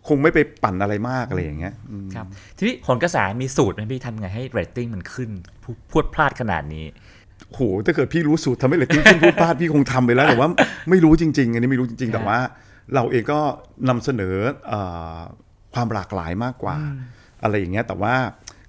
[0.09, 5.31] คงไม่ไปปั่นอะไรมากอะไรอย่างเงี้ยอืม ครับทีนี้โหนกระแสมีสูตรไหมพี่ทำไงให้เรตติ้งมันขึ้น
[5.63, 6.87] พูพรวดพลาดขนาดนี้
[7.55, 10.49] โหถ้าเกิดพี่รู้สูตรทำให้เรตติ้งขึ้นพรวดพราดพี่คงทำไปแล้วแต่ว่า
[10.91, 12.39] ไม่รู้จริง ๆ อันนี้ไม่รู้จริง ๆ แต่ว่า
[12.95, 13.41] เราเองก็
[13.89, 14.35] นำเสนอ
[14.69, 14.81] เอ่
[15.17, 15.19] อ
[15.75, 16.77] ความหลากหลายมากกว่า
[17.47, 18.15] อะไรอย่างเงี้ย แต่ว่า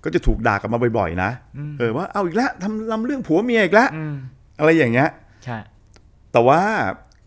[0.03, 1.31] ก็จะถูกด่ากลับมาบ่อยๆนะ
[1.79, 4.15] เออว่าเอาอีกแล้วทำลำเรื่องผัวเมียอีกแล้วอืม
[4.59, 5.09] อะไรอย่างเงี้ย
[5.43, 5.57] ใช่
[6.33, 6.59] แต่ว่า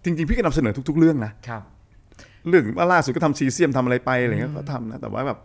[0.04, 1.62] จริงๆพี่ก็นำเสนอทุก ๆ เรื่องนะครับ
[2.48, 5.38] เรื่องว่าล่าสุดก็ทำซีเซียมทำอะไรไปอะไรเงี้ยก็ทำนะแต่ว่าแบบ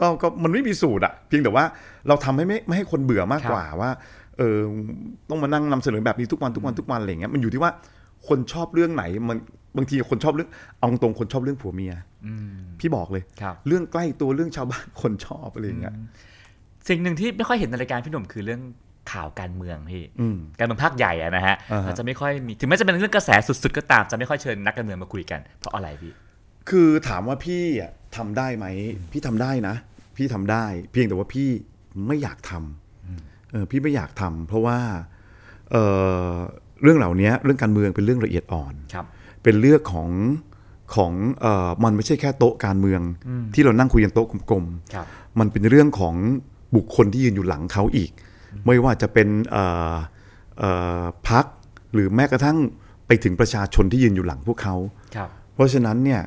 [0.00, 1.64] ก็ก็มันไม่มีสูตรอะเพียงแต่ว่า
[2.08, 3.90] เราทำให้ไม่ไม่ให้คนเบื่อมากครับกว่าว่า
[4.38, 4.58] เออ
[5.30, 7.72] ต้องมานั่งนำเสนอแบบนี้ทุกวันทุกวันทุกวันอะไรเงี้ยมันอยู่ที่ว่า
[8.28, 9.38] คนชอบเรื่องไหนมัน
[9.76, 11.92] บางทีคนชอบเรื่องเอาตรงๆคนชอบเรื่องผัวเมีย
[12.26, 12.48] อืม
[12.80, 15.94] พี่บอกเลยครับเรื่องใกล้ตัวเรื่องชาวบ้านคนชอบอะไรอย่างเงี้ย
[16.88, 18.62] สิ่งหนึ่งที่ไม่ค่อยเห็นในรายการพี่หนุ่มคือเรื่อง
[19.12, 26.12] ข่าวการเมืองพี่อืมการเมืองภาคใหญ่อะนะฮะอ่าฮะอาจจะไม่ค่อยมีถึงแม้จะเป็นเรื่องกระแสสุดๆก็ตามจะไม่ค่อยเชิญนักการเมืองมาคุยกัน เพราะอะไรพี่
[26.70, 28.66] คือถามว่าพี่อะทำได้ไหม
[29.12, 29.74] พี่ทำได้นะ
[30.16, 31.48] พี่ทำได้ เพียงแต่ว่าพี่
[32.06, 34.78] ไม่อยากทำเออพี่ไม่อยากทำเพราะว่า
[35.70, 35.76] เอ
[36.30, 36.32] อ
[36.82, 39.06] เรื่องเหล่านี้เรื่องการเมืองเป็นเรื่องละเอียดอ่อนครับ
[39.44, 40.10] เป็นเรื่องของ
[40.94, 43.00] ของเออมันไม่ใช่แค่โต๊ะการเมือง
[43.54, 46.14] ที่เรานั่งคุยกันโต๊ะกลมครับๆมันเป็นเรื่องของ
[46.76, 48.10] บุคคลที่ยืนอยู่หลังเขาอีก
[48.66, 49.94] ไม่ว่าจะเป็นเอ่อ
[50.58, 51.44] เอ่อพัก
[51.94, 52.58] หรือแม้กระทั่ง
[53.06, 54.76] ไปถึงประชาชนที่ยืนอยู่หลังพวกเขา
[55.16, 56.20] ครับเพราะฉะนั้นเนี่ย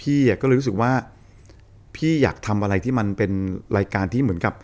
[0.00, 0.92] พี่อะก็เลยรู้สึกว่า
[1.96, 3.32] พี่อยากทำอะไรที่มันเป็น
[3.76, 4.54] รายการที่เหมือนกับ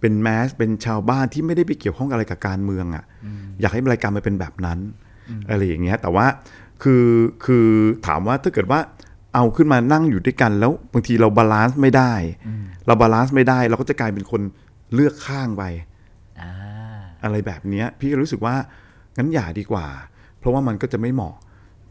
[0.00, 3.04] เป็น mass เป็นชาวบ้านที่ไม่ได้ไปเกี่ยวข้องอะไรกับการเมืองอะ่ะ
[3.60, 4.78] อยากให้รายการมันเป็นแบบนั้น
[5.50, 6.26] อะไรอย่างเงี้ยแต่ว่า
[6.84, 7.08] คือ
[7.44, 7.68] คือ
[8.06, 8.80] ถามว่าถ้าเกิดว่า
[9.34, 12.12] เอาขึ้นมานั่งอยู่ด้วยกันแล้วบางทีเรา balance ไม่ได้
[12.86, 14.42] เรา balance ไม่ได้ เราก็จะกลายเป็นคน
[14.94, 15.62] เลือกข้างไป
[16.40, 16.50] อ่า
[17.22, 18.54] อะไรแบบเนี้ยพี่ก็รู้สึกว่า
[19.16, 19.86] งั้นอย่าดีกว่า
[20.38, 21.34] เพราะว่ามันก็จะไม่เหมาะ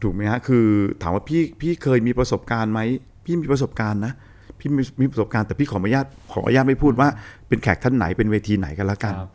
[0.02, 0.66] ถูกไหมฮะคือ
[1.02, 2.80] ถามว่าพี่พี่เคยมีประสบการณ์ไหม
[3.24, 4.12] พี่มีประสบการณ์นะ
[4.58, 7.08] พี่มีมีประสบการณ์แต่พี่ขออนุญาตขออนุญาตไม่พูดว่า
[7.48, 9.28] เป็นแขกท่านไหนเป็นเวทีไหนกันแล้วกันครับ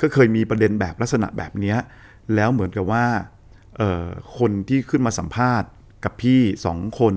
[0.00, 1.76] ก็เคยมีประเด็นแบบลักษณะแบบเนี้ย
[2.34, 3.33] แล้วเหมือนกับว่าเอ่อ
[4.38, 5.68] คนที่ขึ้นมาสัมภาษณ์
[6.04, 7.14] กับพี่สองคน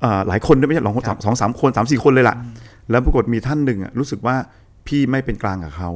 [0.00, 2.36] เอ่อหลายคนด้วยไม่ใช่หรอกสองสองสามคนสามสี่คนเลยล่ะ
[2.90, 4.36] แล้วปรากฏมีท่านหนึ่งอะรู้สึกว่า
[4.86, 5.90] พี่ไม่เป็นกลางกับเขา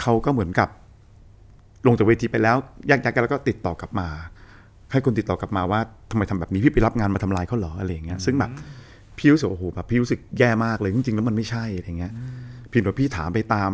[0.00, 0.68] เขาก็เหมือนกับ
[1.86, 2.56] ลงจากเวทีไปแล้ว
[2.88, 4.08] แยกย้ายกันแล้วก็ติดต่อกลับมา
[4.92, 8.50] ให้คนติดต่อกลับมาว่าทำไมทำแบบนี้พี่ไปรับงานมาทำลายเขาเหรออะไรอย่างเงี้ยซึ่งแบบ
[9.18, 12.12] พี่รู้สึกว่าโอ้โหแบบพี่รู้สึกแย่มากเลยจริงๆแล้วมันไม่ใช่อะไรเงี้ย
[12.68, 13.70] เพียงแต่ว่าพี่ถามไปตาม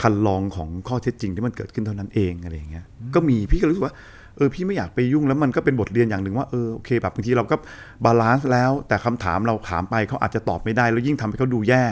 [0.00, 3.94] ครรลองของข้อเท็จจริงที่มันเกิดขึ้นเท่านั้นเองอะไรอย่างเงี้ยก็มีพี่ก็รู้สึกว่า
[4.36, 7.56] เออพี่ไม่อยากไปยุ่งแล้วมันก็เป็นบทเรียนอย่างหนึ่งว่าเออโอเคแบบบางทีเราก็
[8.04, 11.84] balance แล้ว แต่คำถามเราถามไปเขาอาจจะตอบไม่ได้ แล้วยิ่งทำให้เขาดูแย่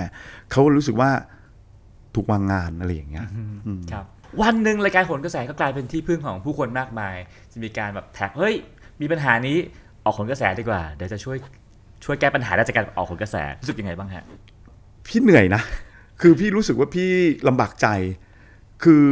[0.51, 1.11] เขาก็รู้สึกว่า
[2.15, 3.27] ถูกวางงานอะไรอย่างเงี้ย
[3.93, 4.05] ครับ
[4.43, 7.17] วันหนึ่งรายการโหนกระแสก็กลายเป็นที่พึ่งของผู้คนมากมาย
[7.53, 8.55] จะมีการแบบ tag เฮ้ย
[9.01, 9.57] มีปัญหานี้
[10.05, 11.37] ออกโหนกระแสดีกว่า เดี๋ยวจะช่วย
[12.05, 14.25] ช่วยแก้ปัญหาได้จากการออกโหนกระแสรู้สึกยังไงบ้างฮะ
[15.07, 15.63] พี่เหนื่อยนะ
[16.21, 17.11] คือพี่รู้สึกว่าพี่
[17.49, 17.87] ลำบากใจ
[18.85, 19.07] คือ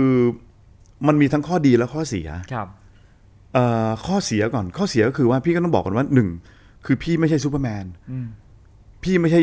[1.06, 2.77] มันมีทั้งข้อดีและข้อเสียครับเอ่อ
[4.06, 6.28] ข้อเสียก่อนข้อเสียก็คือว่าพี่ก็ต้องบอกก่อนว่าหนึ่ง
[6.86, 7.84] คือพี่ไม่ใช่ซูเปอร์แมน
[9.02, 9.40] พี่ไม่ใช่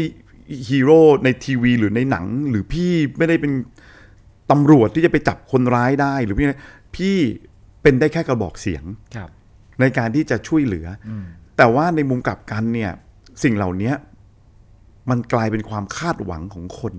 [0.70, 3.52] ฮีโร่ในทีวีหรือในหนัง หรือพี่ไม่ได้เป็น
[4.52, 6.48] ตำรวจที่จะไปจับคนร้ายได้หรือพี่
[6.96, 7.16] พี่
[7.82, 8.84] เป็นได้แค่กระบอกเสียง
[9.16, 9.30] ครับ
[9.80, 11.12] ในการที่จะช่วยเหลืออ
[11.58, 12.92] แต่ว่าในมุมกลับกันเนี่ย
[13.44, 13.92] สิ่งเหล่านี้
[15.10, 16.94] มันกลายเป็นความคาดหวังของคน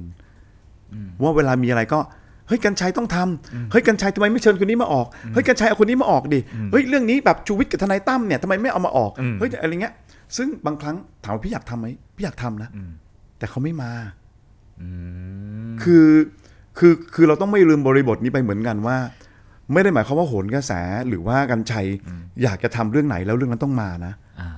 [1.23, 2.01] ว่าเวลามีอะไรก็
[2.49, 6.41] เฮ้ยกัญชัยต้องทำเฮ้ยกัญชัยทำไมไม่เชิญคนนี้มาออกเฮ้ยกัญชัยเอาคนนี้มาออกดิ
[6.73, 9.95] เฮ้ยเรื่องนี้แบบชูวิทย์กับทนายตั้มเนี่ยทำไมไม่เอามาออกเฮ้ยอะไรเงี้ย
[10.37, 12.71] ซึ่งบางครั้งถามว่าพี่อยากทำไหมพี่อยากทำนะ
[13.39, 13.93] แต่เขาไม่มา
[15.83, 16.07] คือ
[16.79, 18.97] คือคือเราต้องไม่ลืมบริบทนี้ไปเหมือนกันว่า
[19.73, 20.73] ไม่ได้หมายความว่าโหนกระแส
[21.09, 21.87] หรือว่ากัญชัย
[22.43, 24.51] อยากจะทำเรื่องไหนแล้วเรื่องนั้นต้องมานะอ่า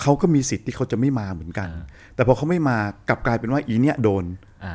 [0.00, 1.68] เขาก็มีสิทธิ์ที่เขาจะไม่มาเหมือนกัน
[2.14, 4.24] แต่พอเขาไม่มากลับกลายเป็นว่าอีเนี่ยโดน
[4.64, 4.74] อ่า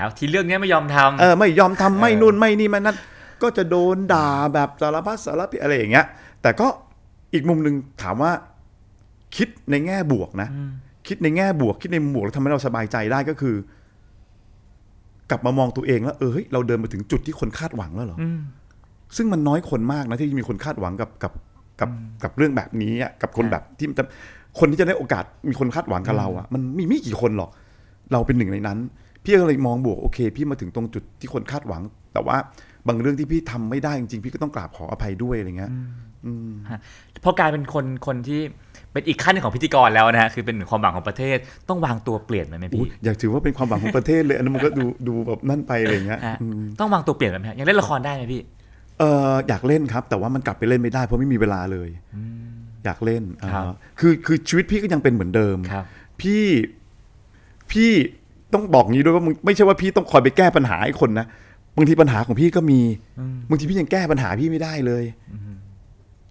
[0.00, 2.96] หาที่เรื่องเนี้ยไม่ยอมทำเออไม่ยอมทำไม่นู่นไม่นี่ไม่นั่น
[3.42, 6.06] ก็จะโดนด่าแบบสารพัดสารพิษอะไรอย่างเงี้ย
[6.42, 6.66] แต่ก็
[7.34, 8.32] อีกมุมหนึ่งถามว่า
[9.36, 10.48] คิดในแง่บวกนะ
[11.06, 13.54] คิดในแง่บวก คิดในมุมบวกแล้วทำให้เราสบายใจได้ก็คือ
[15.30, 18.24] กลับมามองตัวเองแล้วเออเฮ้ยเราเดินมาถึงจุดที่คนคาดหวังแล้วเหรออ
[19.16, 21.32] ซึ่งมันน้อยคนมากนะที่มีคนคาดหวังกับกับ
[21.80, 21.90] กับ
[22.22, 24.04] กับเรื่องแบบนี้อะกับคนแบบที่มันจะ
[24.58, 27.50] คนที่จะได้โอกาสมีคนคาดหวังกับเราอะมันมีไม่กี่คนหรอก
[28.12, 28.78] เราเป็นหนึ่งในนั้น
[29.24, 32.36] พี่ก็เลยมองบวกโอเค พี่มาถึงตรงจุดที่คนคาดหวัง แต่ว่า
[32.86, 35.70] บางเรื่องที่พี่ทำไม่ได้จริงๆ พี่ก็ต้องกราบขออภัยด้วยอะไรเงี้ย
[37.24, 38.40] พอกลายเป็นคนคนที่
[38.92, 48.42] เป็นอีกขั้นหนึงของพิธีกรแล้วนะฮะคือเป็นหนึ่งความหวังของประเทศต้องวางตัวเปลี่ยนไหมไหมอุ๊พี่ยอยากถือว่าเป็นความหวังของประเทศเลยอันนั้นมันก็ดูดูแบบนั่นไปอะไรเงี้ยฮะอืมต้องวางตัวเปลี่ยนไหมฮะยังเล่นละครได้ไหมพี่
[48.98, 51.90] เอออยากเล่นครับ แต่ว่ามันกลับไปเล่นไม่ได้เพราะไม่มีเวลาเลย
[52.84, 55.84] อยากเล่นครับอ่าคือคือชีวิตพี่ก็ยังเป็นเหมือนเดิมครับ
[56.20, 56.44] พี่
[57.72, 57.90] พี่
[58.54, 61.26] ต้องบอกงี้ด้วยว่ามึงไม่ใช่ว่าพี่ต้องคอยไปแก้ปัญหาให้คนนะ
[61.76, 62.80] บางทีปัญหาของพี่ก็มี
[63.50, 65.04] บางทีพี่ยังแก้ปัญหาพี่ไม่ได้เลย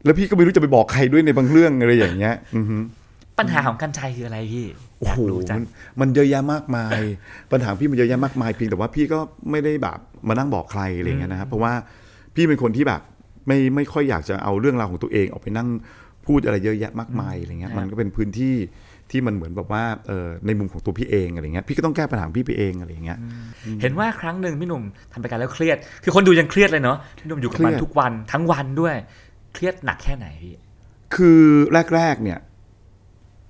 [0.05, 2.77] แล้วพี่ก็ไม่รู้จะไปบอกใครด้วยในบางเรื่องอะไรอย่างเงี้ยอือฮึ
[3.39, 4.65] ปัญหาของกัญชัยคืออะไรพี่
[4.99, 5.63] โอ้อยากโหรู้จังมัน
[6.01, 6.99] มันเยอะแยะมากมาย
[7.51, 9.19] ปัญหาพี่มันเยอะแยะมากมายเพียงแต่ว่าพี่ก็
[9.51, 11.73] ไม่ได้แบบมานั่งบอกใครอะไรอย่างเงี้ยนะครับเพราะว่า
[12.35, 13.01] พี่เป็นคนที่แบบ
[13.47, 15.67] ไม่ไม่ค่อยอยากจะเอาเรื่องราวของตัวเองออกไปนั่ง
[16.25, 18.55] พูดอะไรเยอะแยะมากมายอะไรเงี้ยฮะมันก็เป็นพื้นที่
[19.11, 23.17] ที่มันเหมือนแบบว่าเออในมุมของตัวพี่เองอะไรเงี้ยพี่ก็ต้องแก้ปัญหาของพี่ไปเองอะไรอย่างเงี้ย
[23.81, 28.95] เห็นว่าครั้งหนึ่งพี่หนุ่มทำรายการแล้วเครียด คือคนดูยังเครียดเลยเนาะพี่หนุ่มอยู่กับมันเครียดทุกวันทั้งวันด้วย
[29.53, 30.53] เครียดหนักแค่ไหนพี่
[31.15, 31.43] คือ
[31.95, 32.39] แรกๆเนี่ย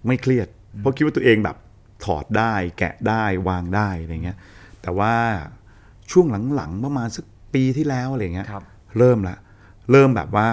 [0.08, 1.58] ไม่เครียด เพราะคิดว่าตัวเองแบบ
[2.06, 4.38] ถอดได้แกะได้วางได้อะไรเงี้ย
[4.82, 5.14] แต่ว่า
[6.12, 8.64] ช่วงหลังๆประมาณสักปีที่แล้วอะไรเงี้ยครับ
[8.98, 9.38] เริ่มละ
[9.92, 10.48] เริ่มแบบว่า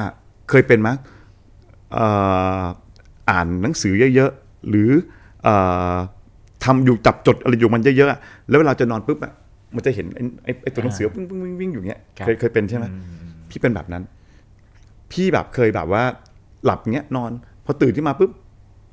[0.50, 0.96] เคยเป็นมั้ย
[1.94, 2.08] เอ่
[2.60, 2.62] อ
[3.30, 4.90] อ่านหนังสือเยอะๆ หรือ
[5.42, 5.54] เอ่
[5.92, 5.96] อ
[6.64, 9.32] ทำอยู่จับจดอะไรอยู่มันเยอะๆอะแล้วเวลาจะนอนปุ๊บอะ
[9.74, 12.86] มันจะเห็นไอ้ไอ้ไอ้ตัวหนังสือวิ่งวิ่งวิ่งวิ่งอยู่เงี้ยครับเคยเคยเป็นใช่ไหม
[13.50, 14.02] พี่เป็นแบบนั้น
[15.12, 16.02] พี่แบบเคยแบบว่า
[16.64, 17.30] หลับเงี้ยนอน
[17.64, 18.30] พอตื่นขึ้นมาปุ๊บ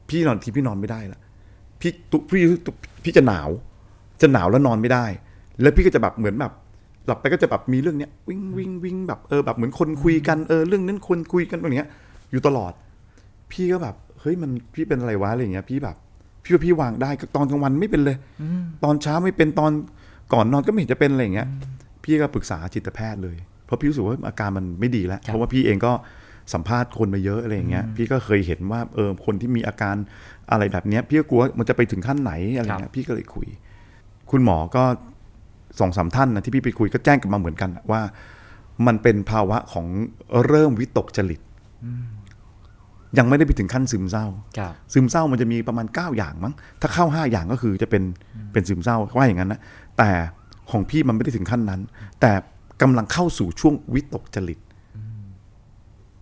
[0.09, 1.19] พี่นอนทีพี่นอนไม่ได้ละ
[1.79, 2.71] พี่ตุพี่ตุ
[3.03, 3.49] พี่จะหนาว
[4.21, 5.05] จะหนาวแล้วนอนไม่ได้
[5.61, 6.53] แล้วพี่ก็จะแบบเหมือนแบบ
[7.07, 11.89] หลับไปก็จะแบบมีเรื่องเนี้ยวิ่งวิ่งวิ่งแบบเออแบบเหมือนคนคุยกันเออเรื่องนั้นคนคุยกันอย่างเงี้ย
[12.31, 12.73] อยู่ตลอด
[13.51, 15.95] พี่ก็แบบ เฮ้ยมันพี่เป็นอะไรวะอะไรอย่างเงี้ย พี่แบบ
[16.43, 18.17] พี่ว่าพี่วางได้ก็ตอนกลางวันไม่เป็นเลย
[18.83, 19.71] ตอนเช้าไม่เป็นตอน
[20.33, 21.47] ก่อนนอนก็ไม่เห็นจะเป็นอะไรอย่างเงี้ย
[22.03, 25.93] พี่ก็ปรึกษาจิตแพทย์เลย เพราะพี่รู้สึกว่าอาการมันไม่ดีแล้วครับเพราะว่าพี่เองก็
[26.53, 29.95] สัมภาษณ์คนมาเยอะอะไรอย่างเงี้ย พี่ก็เคยเห็นว่าเออคนที่มีอาการ
[30.51, 33.47] อะไรแบบเนี้ย พี่ก็กลัวมันจะไปถึงขั้นไหนอะไรเงี้ย พี่ก็เลยคุย
[34.31, 34.83] คุณหมอก็
[35.79, 38.01] สองสามท่านนะที่พี่ไปคุยก็แจ้งกลับมาเหมือนกันว่า
[38.87, 39.85] มันเป็นภาวะของ
[40.47, 41.41] เริ่มวิตกจริต
[43.17, 44.25] ยังไม่ได้ไปถึงขั้นซึมเศร้า
[44.57, 48.03] ครับซึมเศร้ามันจะมีประมาณ 9 อย่างมั้ง ถ้าเข้า 5 อย่างก็คือจะเป็น
[48.53, 49.59] เป็นซึมเศร้าว่าอย่างนั้นนะ
[49.97, 50.09] แต่
[50.71, 51.81] ของพี่มันไม่ได้ถึงขั้นนั้น
[52.21, 52.31] แต่
[52.81, 54.59] กำลังเข้าสู่ช่วงวิตกจริต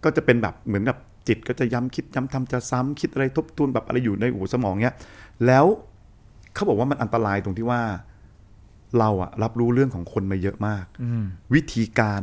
[0.04, 4.96] ก็จะเป็นแบบเหมือนแบบจิตก็จะย้ำคิดย้ำทำจะซ้ำคิดอะไรทบทวนแบบอะไรอยู่ในหัวสมองเนี้ย
[5.46, 5.66] แล้ว
[6.54, 7.82] เขาบอกว่ามันอันตรายตรงที่ว่า
[9.00, 10.86] เราอะรับรู้เรื่องของคนมาเยอะมาก
[11.54, 12.22] วิธีการ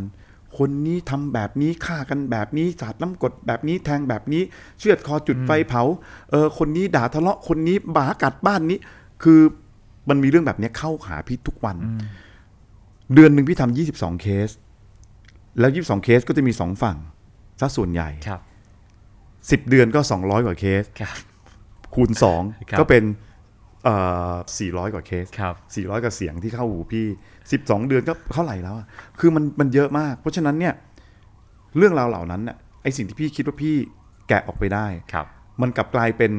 [0.58, 4.42] คนนี้ทำแบบนี้ฆ่ากันแบบนี้สาดน้ำกรดแบบนี้แทงแบบนี้
[4.78, 5.82] เชือดคอจุดไฟเผา
[6.30, 8.78] เออคนนี้ด่าทะเลาะคนนี้บากัดบ้านนี้
[9.22, 9.40] คือ
[10.08, 11.76] มันมีเรื่องแบบเนี้ยเข้าหาพี่ทุกวัน
[13.14, 14.48] เดือนหนึ่งพี่ทำยี่สิบสองเคส
[15.61, 16.96] แล้วยี่สิบสองเคสก็จะมีสองฝั่ง
[17.61, 18.40] ซะส่วนใหญ่ครับ
[19.50, 21.16] สิบเดือนก็สองร้อยกว่าเคสครับ
[21.94, 23.04] คูณสองครับก็เป็น
[23.84, 23.96] เอ่
[24.30, 27.06] อสี่ร้อยกว่าเคสครับสี่ร้อยกว่าเสียงที่เข้าหูพี่
[27.52, 28.87] สิบสองเดือนก็เท่าไหร่แล้วอะ
[29.18, 30.74] คือมันมันเยอะมาก เพราะฉะนั้นเนี่ย
[31.76, 33.74] เรื่องราวเหล่านั้นน่ะไอสิ่งที่พี่คิดว่าพี่
[34.28, 35.26] แกะออกไปได้ครับ
[35.62, 36.32] มันกลับกลายเป็น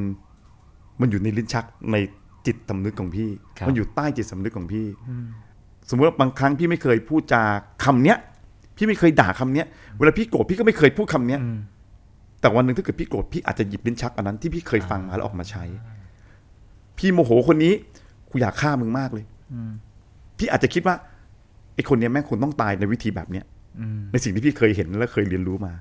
[1.01, 1.97] มันอยู่ในลิ้นชักใน
[2.45, 4.87] จิตสำนึกของพี่ครับมันอยู่ใต้จิตสำนึกของพี่
[5.89, 7.43] สมมติว่าบางครั้งพี่ไม่เคยพูดจา
[7.83, 8.17] คำเนี้ย
[8.77, 9.67] พี่ไม่เคยด่าคำเนี้ย
[9.97, 11.39] เวลาพี่โกรธพี่ก็ไม่เคยพูดคำเนี้ย
[12.41, 15.63] แต่วันหนึ่งถ้าเกิดพี่โกรธพี่อาจจะหยิบลิ้นชักอันนั้นที่พี่เคยฟังมาแล้วออกมาใช้
[16.97, 17.73] พี่โมโหคนนี้
[18.29, 19.25] กูอยากฆ่ามึงมากเลย
[20.39, 20.95] พี่อาจจะคิดว่า
[21.75, 23.45] ไอ้คนเนี้ยแม่งควรต้องตายในวิธีแบบเนี้ย
[24.11, 25.73] ในสิ่งที่พี่เคยเห็นและเคยเรียนรู้มา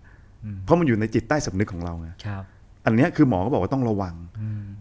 [0.65, 2.43] เพราะมันอยู่ในจิตใต้สำนึกของเราไงครับ
[2.87, 4.15] อันเนี้ยคือหมอก็บอกว่าต้องระวัง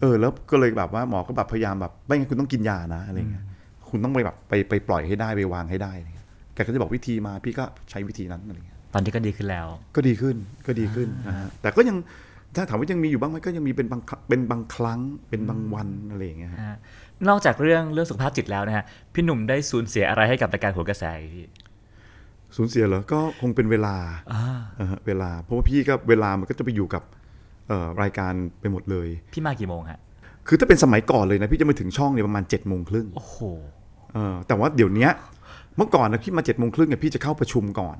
[0.01, 3.45] เออ แล้วก็เลยแบบว่าหมอก็แบบพยายามแบบไม่งั้นคุณต้องกินยานะอะไรเงี้ย
[3.89, 10.35] คุณต้องไปแบบไปไปปล่อยให้ได้ไปวางให้ได้อะไรเงี้ยแกก็จะบอกวิธีมาพี่ก็ใช้วิธีนั้นอะไรเงี้ยตอนนี้ก็ดีขึ้นแล้ว ก็ดีขึ้น
[10.67, 11.97] ก็ดีขึ้นนะฮะแต่ก็ยัง
[12.55, 16.77] ถ้าถามว่ายังมีอยู่บ้างไหมก็ยังมีเป็นบางครั้งเป็นบางครั้งเป็นบางวันอะไรอย่างเงี้ยฮะฮะ
[17.29, 21.47] นอกจากเรื่องเรื่องสุขภาพจิตแล้วนะฮะพี่หนุ่มได้สูญเสียอะไรให้กับรายการโหัวกระแสอีกพี่
[22.55, 23.95] สูญเสียเหรอก็คงเป็นเวลา
[24.33, 27.03] อ่าฮะเวลา เพราะว่าพี่ก็เวลามันก็จะไปอยู่กับ
[27.67, 29.99] เอ่อรายการไปหมดเลย พี่มากี่โมงฮะ
[30.47, 33.37] คือถ้าเป็นสมัยก่อนเลยนะพี่จะมาถึงช่องเนี่ยประมาณ7จ็ดโมงครึ่งโอ้โห
[34.13, 35.11] เออแต่ว่าเดี๋ยวเนี้ย
[35.77, 37.97] เมื่อก่อนนะพี่มา7จ็ดโมงครึ่งเนี่ยพี่จะเข้าประชุมก่อน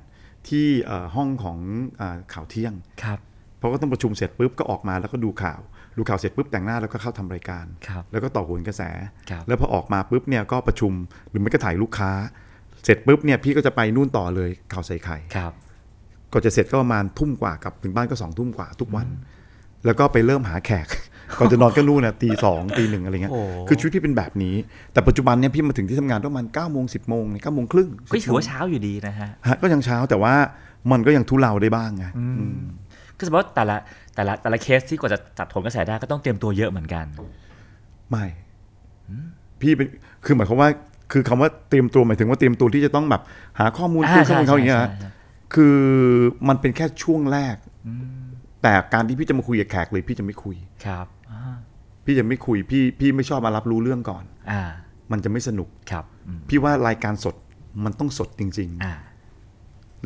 [0.48, 1.58] ที่เอ่อห้องของ
[2.00, 3.20] อาข่าวเที่ยงครับ
[3.58, 5.60] เพราะก็ต้องประชุมเสร็จปุ๊บก็ออกมาแล้วก็ดูข่าว
[5.98, 8.82] ดูข่าวเสร็จปุ๊บแต่งหน้าแล้วก็เข้าทำรายการครับแล้วก็ต่อโหนกระแส
[9.30, 10.94] ครับแล้วพอออกมาปุ๊บเนี่ยก็ประชุม
[11.30, 12.12] หรือไม่ก็ถ่ายลูกค้า
[12.86, 15.54] เสร็จปุ๊บเนี่ยพี่ก็จะไปนู่นต่อเลยข่าวใส่ไข่ครับ
[16.32, 19.08] ก่อนจะเสร็จก็ประมาณทุ่มกว่ากลับถึงบ้านก็สองทุ่มกว่าทุกวัน
[19.86, 20.88] แล้วก็ไปเริ่มหาแขก
[21.40, 24.56] ก่อนจะนอนก็นู่นน่ะตีสองตีหนึ่งอะไรเงี้ยโอ้คือชีวิตพี่เป็นแบบนี้
[24.94, 30.36] แต่ปัจจุบันเนี่ยพี่มาถึงที่ทำงานประมาณ9ก้าโมงสิบโมงเนี่ยเก้าโมงครึ่งก็ถือว่าเช้าอยู่ดีนะฮะฮะก็ยังเช้าแต่ว่า
[30.92, 32.56] มันก็ยังทุเลาได้บ้างไงอืม
[33.18, 33.78] ก็สมมติว่าแต่ละ
[34.16, 37.06] แต่ละแต่ละเคสที่กว่าจะจัดโหนกระแสได้ก็ต้องเตรียมตัวเยอะเหมือนกัน
[38.10, 38.26] ไม่
[39.62, 39.88] พี่เป็น
[40.26, 40.70] คือหมายความว่า
[41.12, 43.22] คือคำว่าเตรียมตัวหมายถึงว่าเตรียมตัวที่จะต้องแบบ
[43.60, 45.12] หาข้อมูลอ่าคุยข้อมูลเขาอย่างเงี้ยใช่ฮะใช่ใช่
[45.54, 45.80] คือ
[46.48, 47.56] มันเป็นแค่ช่วงแรก
[48.64, 51.42] แต่การที่พี่จะมาคุยกับแขกเลย พี่จะไม่คุยครับอ่า
[52.06, 54.62] พี่จะไม่คุยพี่พี่ไม่ชอบมารับรู้เรื่องก่อน อ่า
[55.12, 57.36] มันจะไม่สนุกครับอืมพี่ว่ารายการสด
[57.86, 59.17] มันต้องสดจริงอ่าๆ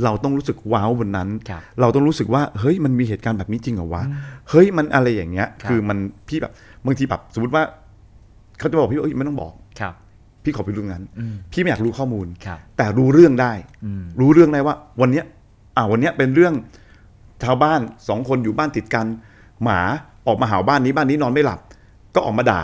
[0.04, 4.04] เราต้องรู้สึกว้าวบนนั้นครับเราต้องรู้สึกว่าเฮ้ยมันมีเหตุการณ์แบบนี้จริงเหรอวะ
[4.50, 6.52] เฮ้ยมันอะไรอย่างเงี้ยครับคือมันพี่แบบ
[6.86, 7.64] บางทีแบบสมมติว่า
[8.60, 9.94] เขาจะบอกพี่ว่าเอ้ยไม่ต้องบอกครับ
[10.44, 11.04] พี่ขอไปรู้งั้น
[11.52, 13.54] พี่ไม่อยากรู้ข้อมูลครับแต่รู้เรื่องได้
[13.86, 15.26] อืมรู้เรื่องได้ว่า วันเนี้ย
[15.78, 16.54] อ่าวันเนี้ยเป็นเรื่อง
[17.44, 19.06] ชาวบ้านสองคนอยู่บ้านติดกัน
[19.64, 19.80] หมา
[20.28, 21.60] ออกมาเห่าบ้านนี้บ้านนี้นอนไม่หลับ
[22.16, 22.62] ก็ออกมาด่า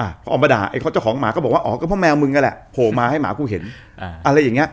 [0.00, 3.62] อะพอออกมาด่าไอ้เขาเจ้าของหมาก็บอกว่าอ๋อก็เพราะแมวมึงกันแหละโผล่มาให้หมากูเห็น
[4.02, 4.68] อ่าอะไรอย่างเงี้ย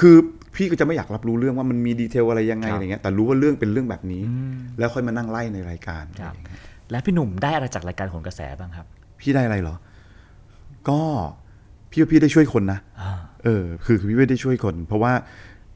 [0.00, 0.16] คือ
[0.54, 4.22] พี่ก็จะไม่อยากรับรู้เรื่องว่ามันมีดีเทลอะไรยังไงครับอะไรเงี้ยแต่รู้ว่าเรื่องเป็นเรื่องแบบนี้
[4.78, 6.60] แล้วค่อยมานั่งไล่ในรายการครับอะไรอย่างเงี้ย
[6.90, 8.86] แล้วพี่หนุ่มได้อะไรจากรายการโหนกระแสบ้างครับ
[9.20, 9.76] พี่ได้อะไรเหรอ
[10.88, 11.00] ก็
[11.90, 13.10] พี่ว่าพี่ได้ช่วยคนนะอ่า
[13.44, 15.12] เออคือคือพี่ไม่ได้ช่วยคน เพราะว่า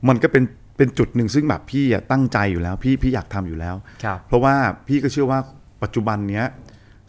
[0.08, 0.44] มันก็เป็น
[0.76, 4.54] เป็นจุดหนึ่งซึ่งแบบพี่อะตั้งใจอยู่แล้ว พี่พี่อยากทำอยู่แล้วครับเพราะว่า
[4.88, 5.38] พี่ก็เชื่อว่า
[5.82, 6.44] ปัจจุบันเนี้ย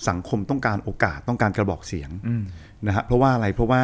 [0.09, 2.43] สังคมต้องการโอกาสต้องการกระบอกเสียงอืม
[2.87, 3.81] นะฮะเพราะว่าอะไรเพราะว่า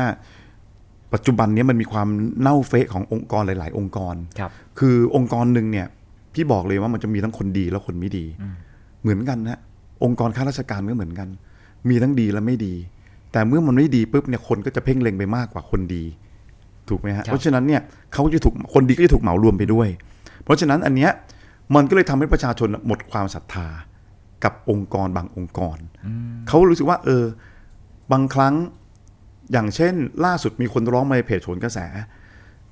[1.13, 2.07] ปัจจุบันเนี้ยมันมีความ
[2.41, 5.87] เน่าเฟะขององค์กรหลาย ๆ องค์กรครับ คือองค์กรหนึ่งเนี่ย
[6.33, 8.25] พี่บอกเลยว่ามันจะมีทั้งคนดีและคนไม่ดี
[9.01, 9.59] เหมือนกันนะ
[10.03, 11.27] องค์กรข้าราชการก็เหมือนกัน
[11.89, 12.73] มีทั้งดีและไม่ดี
[13.31, 16.03] แต่เมื่อมันไม่ดีปุ๊บเนี่ยคนก็จะเพ่งเล็งไปมากกว่าคนดี
[16.89, 17.81] ถูกไหมฮะครับเพราะฉะนั้นเนี่ย
[18.13, 19.87] เขาจะถูกคนดีก็จะถูกเหมารวมไปด้วย
[20.43, 21.11] เพราะฉะนั้นอันเนี้ย
[21.75, 23.67] มันก็เลยทำให้ประชาชนหมดความศรัทธา
[24.43, 25.77] กับองค์กรบางองค์กร
[26.47, 27.23] เขารู้สึกว่า เออ
[28.11, 28.53] บางครั้ง
[29.51, 29.93] อย่างเช่น
[30.25, 31.79] ล่าสุดมีคนร้องมาในเพจโหนกระแส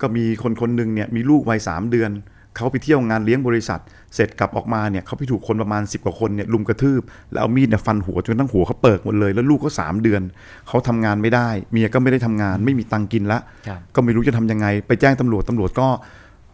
[0.02, 2.12] ก็มีคนคนหนึ่งเนี่ยมีลูกวัยสามเดือน
[2.56, 3.80] เขาไปเที่ยวงานเลี้ยงบริษัท
[4.16, 10.22] เสร็จกลับออกมาเนี่ยเขาไปถูกคนประมาณ 10 กว่าคนเนี่ยลุมกระทืบ แล้วเอามีดเนี่ยฟันหัวจนทั้งหัวเขาเปิกหมดเลย แล้วลูกเขาสามเดือน
[10.68, 15.88] เขาทำงานไม่ได้ เมียก็ไม่ได้ทำงาน ไม่มีตังค์กินละครับก็ไม่รู้จะทำยังไง ไปแจ้งตำรวจตำรวจก็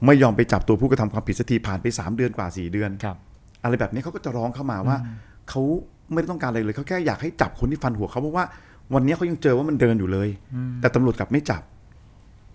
[0.06, 3.16] ไม่ยอมไปจับตัวผู้กระทำความผิดสักทีผ่านไป 3 เดือนกว่า 4 เดือนครับ
[3.64, 4.98] อะไรแบบนี้เขาก็จะร้องเข้ามาว่า
[5.50, 5.62] เขา
[6.12, 8.46] ไม่ได้ต้องการอะไรเลยเขาแค่อยากให้จับคนที่ฟันหัวเขาเพราะว่า
[8.94, 10.30] วันนี้เขายังเจอว่ามันเดินอยู่เลย
[10.82, 11.62] แต่ตำรวจกลับไม่จับ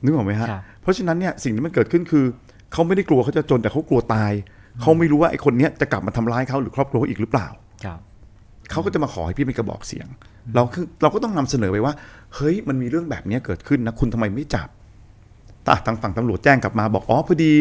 [0.05, 2.25] นึกออกไหมฮะครับเพราะฉะนั้นเนี่ยสิ่งที่มันเกิดขึ้นคือ
[2.73, 4.33] เขาไม่ได้กลัวเขาจะจนแต่เขากลัวตาย
[4.81, 7.49] เขาไม่รู้ว่าไอ้คนเนี้ยจะกลับมาทำร้ายเขาหรือครอบครัวเขาอีกหรือเปล่า
[7.85, 7.99] ครับ
[8.71, 10.09] เขาก็จะมาขอให้พี่เป็นกระบอกเสียง
[10.55, 11.95] เราคือเราก็ต้องนำเสนอไปว่า
[12.35, 14.69] เฮ้ยมันมีเรื่องแบบนี้เกิดขึ้นนะคุณทำไมไม่จับ
[15.65, 17.53] แต่ทางฝั่งตำรวจแจ้งกลับมาบอกอ๋อพอดี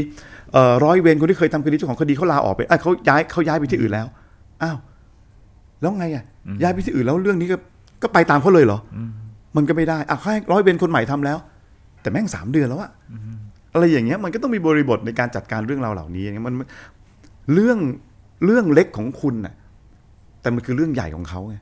[0.54, 4.08] เอ่อร้อยเวรคนที่เคยทำคดีเจ้าของคดีเขาลาออกไปเอ้ยเขาย้ายเขาย้ายไปที่อื่นแล้ว
[4.64, 4.78] อ้าว
[5.82, 6.24] แล้วไงอะ
[6.62, 7.58] ย้ายไปที่อื่นแล้วเรื่องนี้ก็
[8.02, 8.98] ก็ไปตามเขาเลยเหรออ
[9.56, 11.38] มันก็ไม่ได้อะเขาให้ร้อยเวรคนใหม่ทำแล้ว
[12.02, 12.92] แต่แม่งสามเดือนแล้วอะ
[13.74, 16.56] อะไรอย่างเงี้ยมันก็ต้องมีบริบทในการจัดการเรื่องราวเหล่านี้อย่างเงี้ยมัน
[17.54, 17.78] เรื่อง
[18.46, 19.54] เรื่องเล็กของคุณน่ะ
[20.42, 21.56] แต่มันคือเรื่องใหญ่ของเขาไง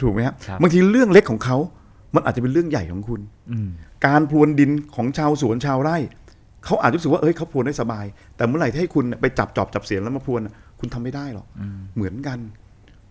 [0.00, 1.56] ถูกไหมครับครับบางทีเรื่องเล็กของเขา
[2.14, 3.20] มันอาจจะเป็นเรื่องใหญ่ของคุณ
[3.52, 3.68] อืม
[4.06, 5.96] การพรวนดินของชาวสวนชาวไร่
[6.64, 8.04] เขาอาจจะรู้สึกว่าเอ้ยเขาพรวนได้สบาย
[8.36, 11.46] แต่เมื่อไหร่ที่ให้คุณไปจับจอบจับเสียงแล้วมาพรวนน่ะคุณทำไม่ได้หรอก
[11.96, 12.38] เหมือนกัน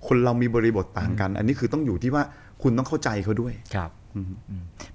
[0.07, 2.23] คนเรามีบริบทต่างกัน อันนี้คือต้องอยู่ที่ว่า
[2.63, 4.33] คุณต้องเข้าใจเขาด้วยครับอืม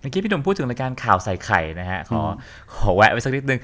[0.00, 2.20] เมื่อกี้พี่หนุ่มพูดถึงรายการข่าวใส่ไข่นะฮะขอ
[2.74, 3.60] ขอแวะไว้สักนิดนึง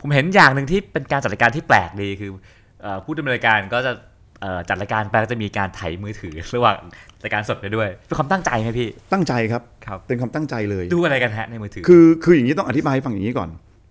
[0.00, 2.30] ผมเห็นอย่างหนึ่งที่เป็นการจัดรายการที่แปลกดีคือ
[2.82, 3.92] เอ่อผู้ดำเนินรายการก็จะ
[4.40, 6.76] เอ่อจัดรายการไปก็จะมีการไถมือถือระหว่าง
[7.24, 13.50] รายการสดไปด้วยเป็นความตั้งใจไหมพี่ ตั้งใจครับครับเป็นความตั้งใจเลยดูอะไรกันฮะในมือถือ คือคืออย่างนี้ต้องอธิบายให้ฟังอย่างนี้ก่อน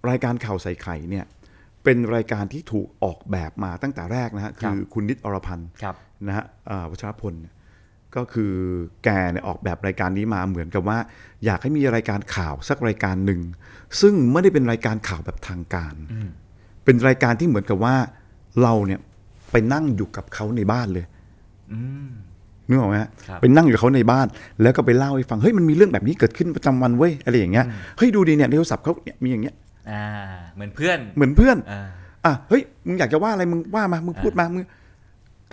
[0.09, 1.25] รายการข่าวใส่ไข่เนี่ย
[1.83, 5.95] เป็นรายการที่ถูกออกแบบมาตั้งแต่แรกนะฮะครับคือคุณนิดอรพันธ์ครับ
[6.27, 7.53] นะฮะอ่าวัชรพลเนี่ย
[8.15, 8.53] ก็คือ
[9.03, 10.97] แกเนี่ยออกแบบรายการนี้มาเหมือนกับว่า
[11.45, 13.41] อยากให้มีรายการข่าวสักรายการหนึ่ง
[14.01, 15.93] ซึ่งไม่ได้เป็นรายการข่าวแบบทางการ
[16.85, 17.95] เป็นรายการที่เหมือนกับว่า
[18.63, 18.99] เราเนี่ย
[19.51, 21.05] ไปนั่งอยู่กับเขาในบ้านเลย
[21.71, 22.09] อืม
[22.67, 24.27] นึกออกไหมฮะครับไปนั่งอยู่กับเขาในบ้าน
[24.61, 27.65] แล้วก็ไปเล่าให้ฟังเฮ้ยมันมีเรื่องแบบนี้เกิดขึ้นประจำวันเว้ยอะไรอย่างเงี้ย
[27.97, 29.55] เฮ้ยดูดีเนี่ยในโทรศัพท์เขาเนี่ยมีอย่างเงี้ย
[29.91, 30.03] อ่า
[30.55, 31.81] เหมือนเพื่อนเหมือนเพื่อนอ่า
[32.25, 34.61] อะเฮ้ยมึงอยากจะว่าอะไรมึงว่ามามึงพูดมามึง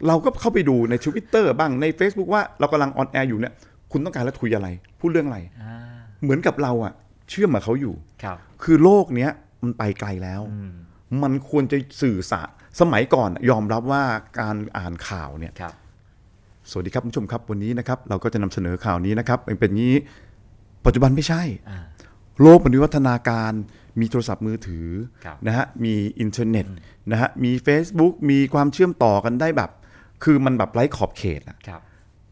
[0.07, 3.52] เราก็เข้าไปดูในทวิตเตอร์บ้างใน Facebook ว่าเรากำลังออนแอร์อยู่เนี่ย
[3.92, 4.68] คุณต้องการแล้วคุยอะไร
[5.00, 5.74] พูดเรื่องอะไรอ่า
[6.22, 6.92] เหมือนกับเราอะ
[7.30, 9.30] เชื่อมกับเขาอยู่ครับ คือโลกเนี้ย
[9.62, 10.72] มันไปไกลแล้วอืม
[11.22, 12.48] มันควรจะสื่อสาร
[12.80, 14.04] สมัยก่อนยอมรับว่า
[14.40, 15.74] การอ่านข่าวเนี่ยครับ
[16.70, 19.94] สวัสดีครับคุณผู้ชมครับวันนี้นะครับ เราก็จะนำเสนอข่าวนี้นะครับเป็นเป็นงี้
[20.87, 21.78] ปัจจุบันไม่ใช่อ่า
[22.42, 23.52] โลกมันวิวัฒนาการ
[24.00, 24.87] มีโทรศัพท์มือถือ
[25.24, 26.66] ครับนะฮะมีอินเทอร์เน็ต
[27.11, 29.70] นะฮะมี Facebook มีความเชื่อมต่อกันได้แบบ
[30.22, 31.81] คือมันแบบไร้ขอบเขตอะครับ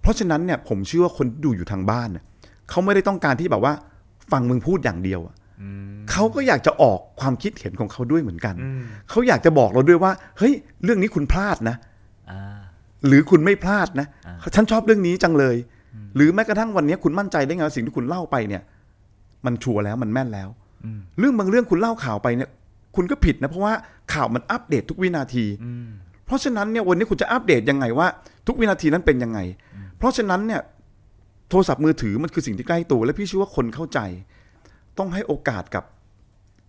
[0.02, 2.24] เพราะฉะนั้นเนี่ยผมเชื่อว่าคนที่ดูอยู่ทางบ้านเนี่ย
[2.70, 3.72] เขาไม่ได้ต้องการที่แบบว่า
[4.32, 5.34] ฟังมึงพูดอย่างเดียวอะ
[6.10, 10.52] เขาก็อยากจะออกความคิดเห็นของเขาด้วยเหมือนกันอืมเขาอยากจะบอกเราด้วยว่า เฮ้ย
[10.84, 11.76] เรื่องนี้คุณพลาดนะ
[12.30, 12.58] อ่า
[13.06, 15.56] หรือคุณไม่พลาดนะอ่าฉันชอบเรื่องนี้จังเลย
[16.16, 18.62] หรือแม้กระทั่งวันนี้คุณมั่นใจได้ไงว่าสิ่งที่คุณเล่าไปเนี่ย
[19.46, 20.48] มันชัวร์แล้วมันแม่นแล้ว
[20.84, 22.50] อืมเรื่องบางเรื่องคุณเล่าข่าวไปเนี่ย
[22.96, 23.74] คุณก็ผิดนะเพราะว่า
[24.12, 28.06] ข่าวมันอัปเดตทุกวินาทีอืมเพ ราะฉะนั้นเนี่ยวันนี้คุณจะอัปเดตยังไงว่า
[28.46, 29.38] ทุกวินาทีนั้นเป็นยังไง
[29.98, 30.60] เพราะฉะนั้นเนี่ย
[31.48, 33.98] โทรศัพท์มือถือมันคือสิ่งที่ใกล้ตัว และพี่เชื่อว่าคนเข้าใจ
[34.98, 35.84] ต้องให้โอกาสกับ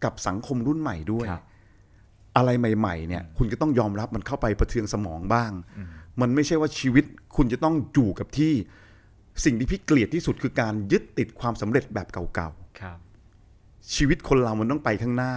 [0.04, 1.44] กับสังคมรุ่นใหม่ด้วยครับ
[2.36, 5.52] อะไรใหม่ๆเนี่ย คุณก็ต้องยอมรับมันเข้าไปประเทืองสมองบ้าง
[6.22, 8.54] มันไม่ใช่ว่าชีวิตคุณจะต้องอยู่กับที่
[9.46, 12.26] สิ่งที่พี่เกลียดที่สุดคือการยึดติดความสำเร็จแบบเก่า
[12.80, 15.34] ครับๆชีวิตคนเรามันต้องไปข้างหน้า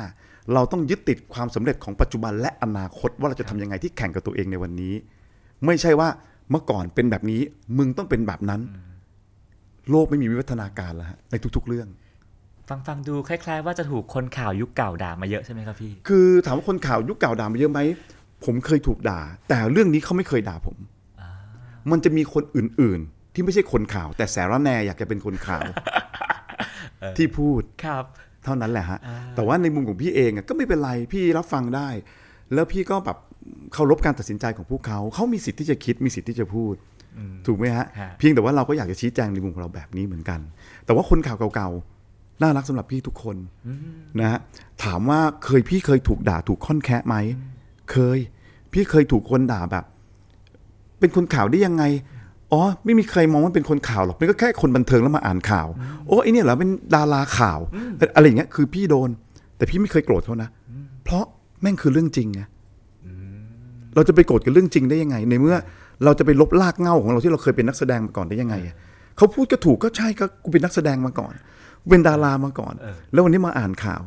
[0.55, 4.95] เราต้องยึดติดความสำเร็จของปัจจุบันและอนาคตว่าเราจะทำยังไงที่แข่งกับตัวเองในวันนี้
[5.67, 6.09] ไม่ใช่ว่า
[6.51, 7.41] เมื่อก่อนเป็นแบบนี้
[7.79, 8.61] มึงต้องเป็นแบบนั้น
[9.91, 11.89] โลกไม่มีวิวัฒนาการแล้วฮะในทุก ๆ เรื่อง
[12.69, 17.81] ฟังฟังดูคล้าย ๆ ว่าจะถูกคนข่าวยุคเก่าด่ามาเยอะใช่ไหมครับพี่ คือถามว่าคนข่าวยุคเก่าด่ามาเยอะไหม
[18.45, 20.77] ผมเคยถูกด่า แต่เรื่องนี้เขาไม่เคยด่าผม
[21.91, 25.66] มันจะมีคนอื่น ๆ ที่ไม่ใช่คนข่าว แต่แสระแหนอยากจะเป็นคนข่าว
[27.16, 28.05] ที่พูดครับ
[28.47, 28.99] เท่านั้นแหละฮะ
[29.34, 31.88] แต่ว่าในมุมของพี่เองอะก็ไม่เป็นไรพี่รับฟังได้
[32.55, 33.18] แล้วพี่ก็แบบ
[33.72, 36.74] เคารพการตัดสินใจของพวกเขาเขามีสิทธิ์ที่จะคิดมีสิทธิ์ที่จะพูด
[37.47, 40.40] ถูกไหมฮะฮะเพียงแต่ว่าเราก็อยากจะชี้แจงในมุมของเราแบบนี้เหมือนกัน
[40.84, 43.36] แต่ว่าคนข่าวเก่าๆน่ารักสำหรับพี่ทุกคน
[44.20, 44.38] นะฮะ
[44.84, 47.14] ถามว่าเคยพี่เคยถูกด่าถูกค่อนแคะไหม
[47.92, 48.18] เคย
[48.72, 49.84] พี่เคยถูกคนด่าแบบ
[51.01, 51.84] เป็นคนข่าวได้ยังไง
[52.53, 55.68] อ๋อไม่มีใครมองว่าเป็นคนข่าวหรอกมันก็แค่คนบันเทิงแล้วมาอ่านข่าว
[56.07, 57.59] โอ้ไอเนี่ยเหรอเป็นดาราข่าว
[57.99, 59.11] เอ่ออะไรอย่างเงี้ยคือพี่โดน
[59.57, 60.49] แต่พี่ไม่เคยโกรธเขานะ
[61.05, 61.24] เพราะ
[61.61, 62.40] แม่งคือเรื่องจริงไง
[63.94, 65.57] เราจะไปโกรธกับเรื่องจริงได้ยังไง ในเมื่อ
[66.05, 68.74] เราจะไปลบลากเหง้าของเราที่เราเคยเป็นนักแสดงมาก่อนได้ยังไงอะ
[69.16, 71.32] เขาพูดก็ถูกก็ใช่ก็กูเป็นนักแสดงมาก่อน
[71.82, 72.74] กูเป็นดารามาก่อน
[73.12, 74.03] แล้ววันนี้มาอ่านข่าว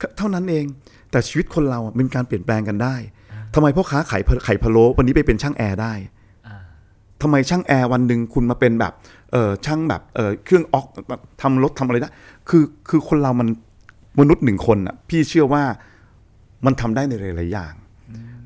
[0.00, 0.64] ก็เท่านั้นเอง
[1.10, 2.96] แต่ชีวิตคนเราอะมันมีการเปลี่ยนแปลงกันได้
[3.54, 5.92] ทำไมพ่อค้าขายไข่พะโล้วันนี้ไปเป็นช่างแอร์ได้
[7.22, 8.92] ทำไมช่างแอร์วันหนึ่งคุณมาเป็นแบบ
[9.32, 10.86] เออช่างแบบเออเครื่องออก
[11.42, 12.10] ทำรถทำอะไรได้
[12.48, 13.48] คือคือคนเรามัน
[14.20, 15.62] มนุษย์หนึ่งคนอะพี่เชื่อว่า
[16.66, 17.72] มันทำได้ในหลายๆอย่าง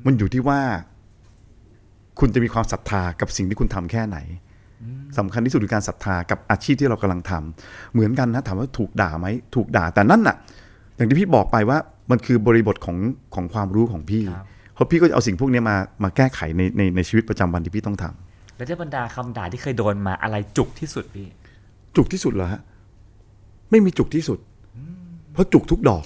[0.05, 0.59] มันอยู่ที่ว่า
[2.19, 4.17] คุณจะมีความศรัทธากับสิ่งที่คุณทำแค่ไหน
[5.17, 10.35] สำคัญที่สุดคือการศรัทธากับอาชีพที่เรากำลังทำเหมือนกันนะถามว่าถูกด่าไหมถูกด่าแต่นั่นน่ะ
[10.95, 11.77] อย่างที่พี่บอกไปว่า
[12.11, 12.97] มันคือบริบทของ
[13.35, 18.26] ของความรู้ของพี่ครับเพราะพี่ก็จะเอาสิ่งพวกนี้มามาแก้ไขในในในชีวิตประจำวันที่พี่ต้องทำ
[18.57, 21.27] แล้วที่บรรดาคำด่าที่เคยโดนมาอะไรจุกที่สุดพี่
[21.95, 22.61] จุกที่สุดเหรอฮะ
[23.71, 24.39] ไม่มีจุกที่สุด
[25.33, 26.03] เพราะจุกทุกดอก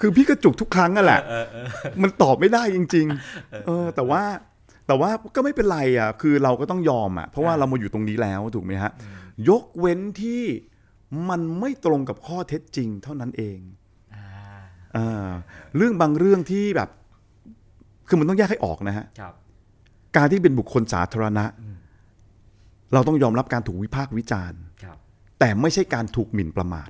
[0.00, 1.20] คือพี่ก็จุกทุกครั้งนั่นแหละ
[2.02, 3.06] มันตอบไม่ได้จริง
[3.36, 4.22] ๆ เออ แต่ว่า
[4.86, 8.92] แต่ว่าก็ไม่เป็นไรอะ คือเราก็ต้องยอมอะ เพราะว่าเรามาอยู่ตรงนี้แล้วถูกไหมฮะ
[9.48, 10.42] ยกเว้นที่
[11.28, 13.58] มันไม่ตรงกับข้อเท็จจริงเท่านั้นเอง
[14.96, 15.30] อ่า
[15.76, 16.90] เรื่องบางเรื่องที่แบบ
[18.12, 19.32] คือมันต้องแยกให้ออกนะฮะครับ
[20.16, 21.44] การที่เป็นบุคคลสาธารณะ
[22.92, 24.96] เราต้องยอมรับการถูกวิพากษ์วิจารณ์ครับ
[25.38, 26.88] แต่ไม่ใช่การถูกหมิ่นประมาท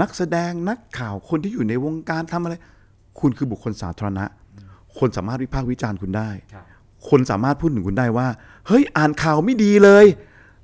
[0.00, 2.54] นักแสดงนักข่าวคนที่อยู่ในวงการทำอะไร
[3.20, 4.24] คุณคือบุคคลสาธารณะ
[4.98, 6.64] คนสามารถวิพากษ์วิจารณ์คุณได้ ครับ
[7.08, 8.28] คนสามารถพูดถึงคุณได้ว่า
[8.68, 10.04] เฮ้ยอ่านข่าวไม่ดีเลย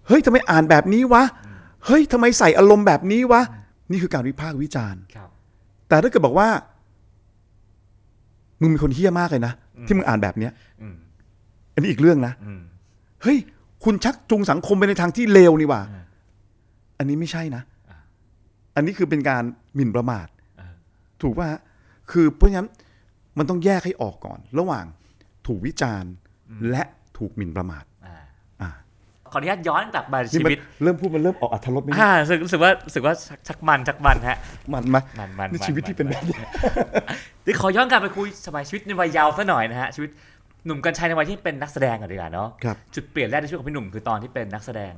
[0.09, 1.23] เฮ้ยทำไมอ่านแบบนี้วะ
[1.87, 3.43] เฮ้ยทำไมใส่อารมณ์แบบนี้วะ
[3.91, 5.29] นี่คือการวิพากษ์วิจารณ์ ครับ
[5.89, 6.49] แต่ถ้าเกิดบอกว่า
[8.61, 9.53] มึงเป็นคนเฮี้ยมากเลยนะ
[9.87, 10.53] ที่มึงอ่านแบบเนี้ย
[10.83, 10.97] อืม
[11.75, 12.61] อันนี้อีกเรื่องนะอืม
[13.23, 13.39] เฮ้ย
[13.85, 16.05] คุณชักจูงสังคมไปในทางที่เลวนี่หว่าอ่า
[16.99, 17.63] อันนี้ไม่ใช่นะ
[18.77, 19.43] อันนี้คือเป็นการ
[19.75, 20.27] หมิ่นประมาท
[20.61, 20.69] อ่า
[21.23, 21.61] ถูกป่ะฮะ
[22.11, 22.69] คือเพราะฉะนั้น
[23.39, 24.85] มันต้องแยกให้ออกก่อน ระหว่าง
[25.47, 26.13] ถูกวิจารณ์
[26.71, 26.83] และ
[27.19, 27.96] ถูกหมิ่นประมาทอ่าอ่า
[29.33, 34.39] ขออนุญาตย้อนกลับมานี่ชีมันวิต เริ่มพูดมันเริ่มออกอัธรสไหมเนี่ยอ่ารู้สึกรู้สึกว่ารู้สึกว่าชักชักมันชักมันฮะ
[34.73, 36.39] มันไหมมันมันนี่มันชีวิตมันที่เป็นแบบนี้
[37.45, 40.11] เดี๋ยวขอย้อนกลับไปคุยสมัยชีวิตในวัยเยาว์ซะหน่อยนะฮะชีวิต
[40.67, 44.93] หนุ่มกัญชัยในวัยที่เป็นนักแสดงก่อนดีกว่าเนาะครับจุดเปลี่ยนแรกในชีวิตของพี่หนุ่มคือตอนที่เป็นนักแสดง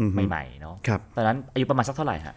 [0.00, 2.34] อือฮึใหม่ๆเนาะครับตอนนั้นอายุประมาณสักเท่าไหร่ฮะ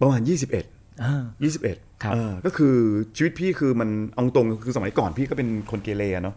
[0.00, 1.22] ประมาณ 21อ่า
[1.60, 2.74] 21ครับเออก็คือ
[3.16, 6.36] ชีวิตพี่คือมันเอาตรงคือสมัยก่อนพี่ก็เป็นคนเกเรอะเนาะ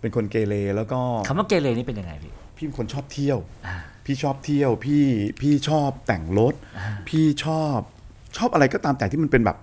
[0.00, 5.04] เป็นคนเกเรแล้วก็คำว่าเกเรนี่เป็นยังไงพี่ พี่เป็นคนชอบเที่ยวอ่าพี่ชอบเที่ยว พี่
[5.40, 6.54] พี่ชอบแต่งรถ
[7.08, 7.78] พี่ชอบ
[8.36, 9.56] ชอบอะไรก็ตามแต่ที่มันเป็นแบบ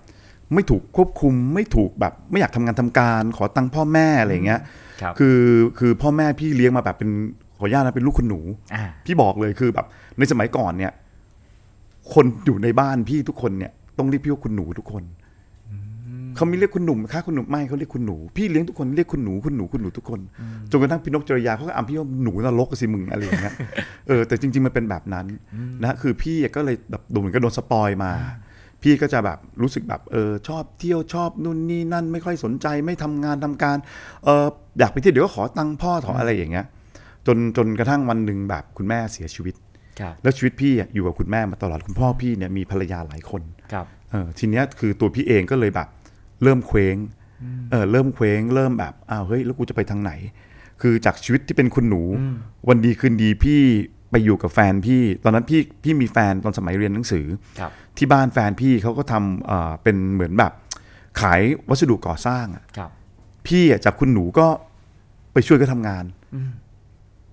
[0.54, 4.60] ไม่ถูกควบคุมไม่ถูกแบบ ไม่อยากทำงานทำการ ขอตังค์พ่อแม่อะไรอย่างเงี้ย
[5.00, 5.40] ครับคือ
[5.78, 7.10] คือพ่อแม่พี่เลี้ยงมาแบบเป็น
[7.58, 8.40] ขออนุญาตนะเป็นลูกคุณหนู
[8.74, 9.86] อ่าพี่บอกเลยคือแบบ
[10.18, 10.92] ในสมัยก่อนเนี่ย
[12.14, 15.02] คนอยู่ในบ้านพี่ทุกคนเนี่ย ต้องเรียกพี่ว่าคุณหนูทุกคน
[16.36, 20.20] เขาไม่เรียกคุณหนุ่มค่ะคุณหนุ่มไม่เขาเรียกคุณหนู พี่เลี้ยงทุกคนเรียกคุณหนูคุณหนูคุณหนูทุกคน
[20.70, 23.54] จนกระทั่งพี่นกจริยาเขาก็อำพี่ว่าหนูนรกสิมึงอะไรอย่างเงี้ย
[24.08, 25.26] เออแต่จริง ๆมันเป็นแบบนั้น
[25.82, 28.12] นะคือพี่ก็เลยแบบโดนเหมือนกับโดนสปอยมา
[28.82, 33.76] พี่ก็จะแบบรู้สึกแบบเออชอบเที่ยวชอบนู่นนี่นั่นไม่ค่อยสนใจไม่ทำงานทำการ
[34.24, 34.46] เออ
[34.78, 36.66] อยากไปเที่ยวเดี๋ยวก็ขอตังค์พ่อขออะไรอย่างเงี้ย
[37.26, 39.54] จนจนกระทั่งวันหนึ่งแบบคุณแม่เสียชีวิต
[40.00, 45.88] ครับแล้วชีวิตพี่อะอยู่กับคุณแม่มาตลอดคุณพ่อพี่เนี่ยมีภรรยาหลายคนครับเออทีเนี้ยคือตัวพี่เองก็เลยแบบ
[46.42, 46.96] เริ่มเคว้ง
[47.70, 50.12] เออเริ่มเคว้งเริ่มแบบอ้าวเฮ้ยแล้วกูจะไปทางไหน
[50.80, 52.02] คือจากชีวิตที่เป็นคุณหนู
[52.68, 53.60] วันดีคืนดีพี่
[54.10, 57.26] ไปอยู่กับแฟนพี่ตอนนั้นพี่พี่มีแฟนตอนสมัยเรียนหนังสือ
[57.60, 60.52] ครับที่บ้านแฟนพี่เขาก็ทำเอ่อเป็นเหมือนแบบ
[61.20, 62.90] ขายวัสดุก่อสร้างอะครับ
[63.46, 64.46] พี่อะจากคุณหนูก็
[65.32, 66.04] ไปช่วยก็ทำงาน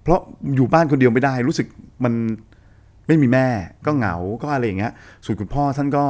[0.04, 0.20] เพราะ
[0.56, 1.68] อยู่บ้านคนเดียวไม่ได้ รู้สึก
[2.04, 2.14] มัน
[3.08, 3.48] ไม่มีแม่
[3.86, 4.94] ก็เหงาก็อะไรอย่างเงี้ย
[5.26, 6.06] ส่วนคุณพ่อท่านก็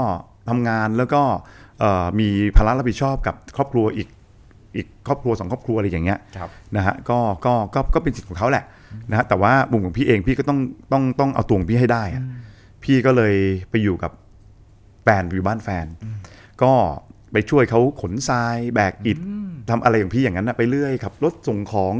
[0.50, 1.44] ทำงานแล้วก็เอ่อ
[2.20, 4.08] มีภาระรับผิดชอบกับครอบครัวอีก
[4.76, 8.64] อีกครอบครัวสองครอบครัวอะไรอย่างเงี้ยครับนะฮะก็ก็ก็ก็เป็นสิทธิ์ของเขาแหละ
[9.10, 10.60] นะฮะแต่ว่ามุมของพี่เองพี่ก็ต้อง
[10.92, 12.24] ต้องต้องเอาตัวของพี่ให้ได้อะ
[12.84, 13.36] พี่ก็เลย
[13.70, 14.12] ไปอยู่กับ
[15.04, 15.86] แฟนอยู่บ้านแฟน
[16.64, 16.74] ก็
[17.32, 19.20] ไปช่วยเขาขนทรายแบกอิฐ
[19.70, 21.96] ทำอะไรของพี่อย่างนั้นนะไปเรื่อยขับรถส่งของ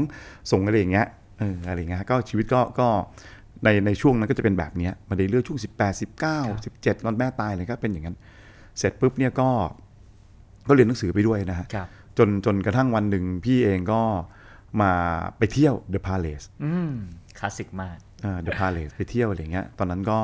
[0.50, 1.06] ส่งอะไรอย่างเงี้ย
[1.38, 2.88] เอออะไรอย่างเงี้ยก็ชีวิตก็ก็
[3.64, 8.16] ในในช่วงนั้นก็จะเป็นแบบเนี้ยมาได้เรื่อยช่วง 18 19 17ตอนแม่ตายเลยก็เป็นอย่างนั้น
[8.78, 9.48] เสร็จปุ๊บเนี่ยก็
[10.68, 11.86] ก็เรียนหนังสือไปด้วยนะฮะครับ
[12.18, 14.00] จนจนกระทั่งวันหนึ่งพี่เองก็
[14.80, 14.92] มา
[15.38, 16.92] ไปเที่ยว The Palace อืม
[17.38, 17.96] คลาสสิกมาก
[18.42, 20.18] เดอะพาเลสไปเที่ยวอะไรเงี้ยตอนนั้นก็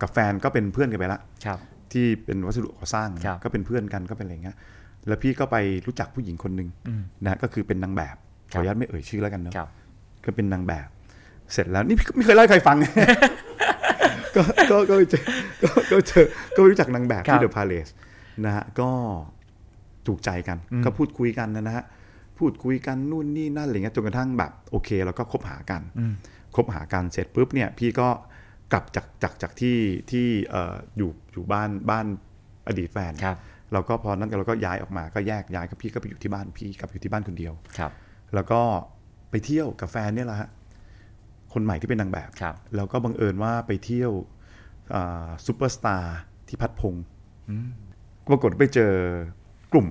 [0.00, 1.58] กับแฟนก็เป็นเพื่อนกันไปละครับ
[1.92, 4.56] ที่เป็นวัสดุก่อสร้างครับก็เป็นเพื่อนกันก็เป็นอะไรเงี้ย
[5.06, 5.56] แล้วพี่ก็ไป
[5.86, 6.68] รู้จักผู้หญิงคนหนึ่ง
[7.24, 8.16] นะก็คือเป็นนางแบบ
[8.52, 9.68] ขออนุญาตไม่เอ่ยชื่อแล้วกันเนาะครับ
[10.24, 10.88] ก็เป็นนางแบบ
[11.52, 12.76] เสร็จแล้วนี่พี่ก็ไม่เคยเล่าให้ใครฟัง
[14.36, 14.42] ก็
[14.90, 14.94] ก็
[15.64, 17.88] ก็เจอก็ก็เจอก็รู้จักนางแบบครัที่บเดอะพาเลส
[18.46, 18.90] นะฮะก็
[20.06, 21.84] ถูกใจกันก็พูดคุยกันนะฮะ
[22.38, 25.82] พูดคุยกันนู่นนี่นั่นอะไรเงี้ยจนกระทั่งแบบโอเค แล้วก็คบหากัน
[26.56, 28.08] คบหากันเสร็จปุ๊บเนี่ยพี่ก็
[28.72, 29.76] กลับจากจากจากที่
[30.10, 32.06] ที่เอ่ออยู่อยู่บ้านบ้าน
[32.68, 33.36] อดีตแฟนครับ
[33.72, 37.92] เราก็พอนั้นเราก็ย้ายออกมาก็แยกย้ายกับพี่ก็ไปอยู่ที่บ้านพี่กลับอยู่ที่บ้านคนเดียวครับ
[38.34, 38.60] แล้วก็
[39.30, 40.48] ไปเที่ยวกับแฟนเนี่ยแหละฮะ
[41.52, 44.10] คนใหม่ที่เป็นนางแบบครับแล้วก็บังเอิญว่าไปเที่ยว
[45.46, 46.18] ซูเปอร์สตาร์
[46.48, 47.04] ที่พัดพงศ์
[48.30, 48.92] ปรากฏไปเจอ
[49.72, 49.86] กลุ่ม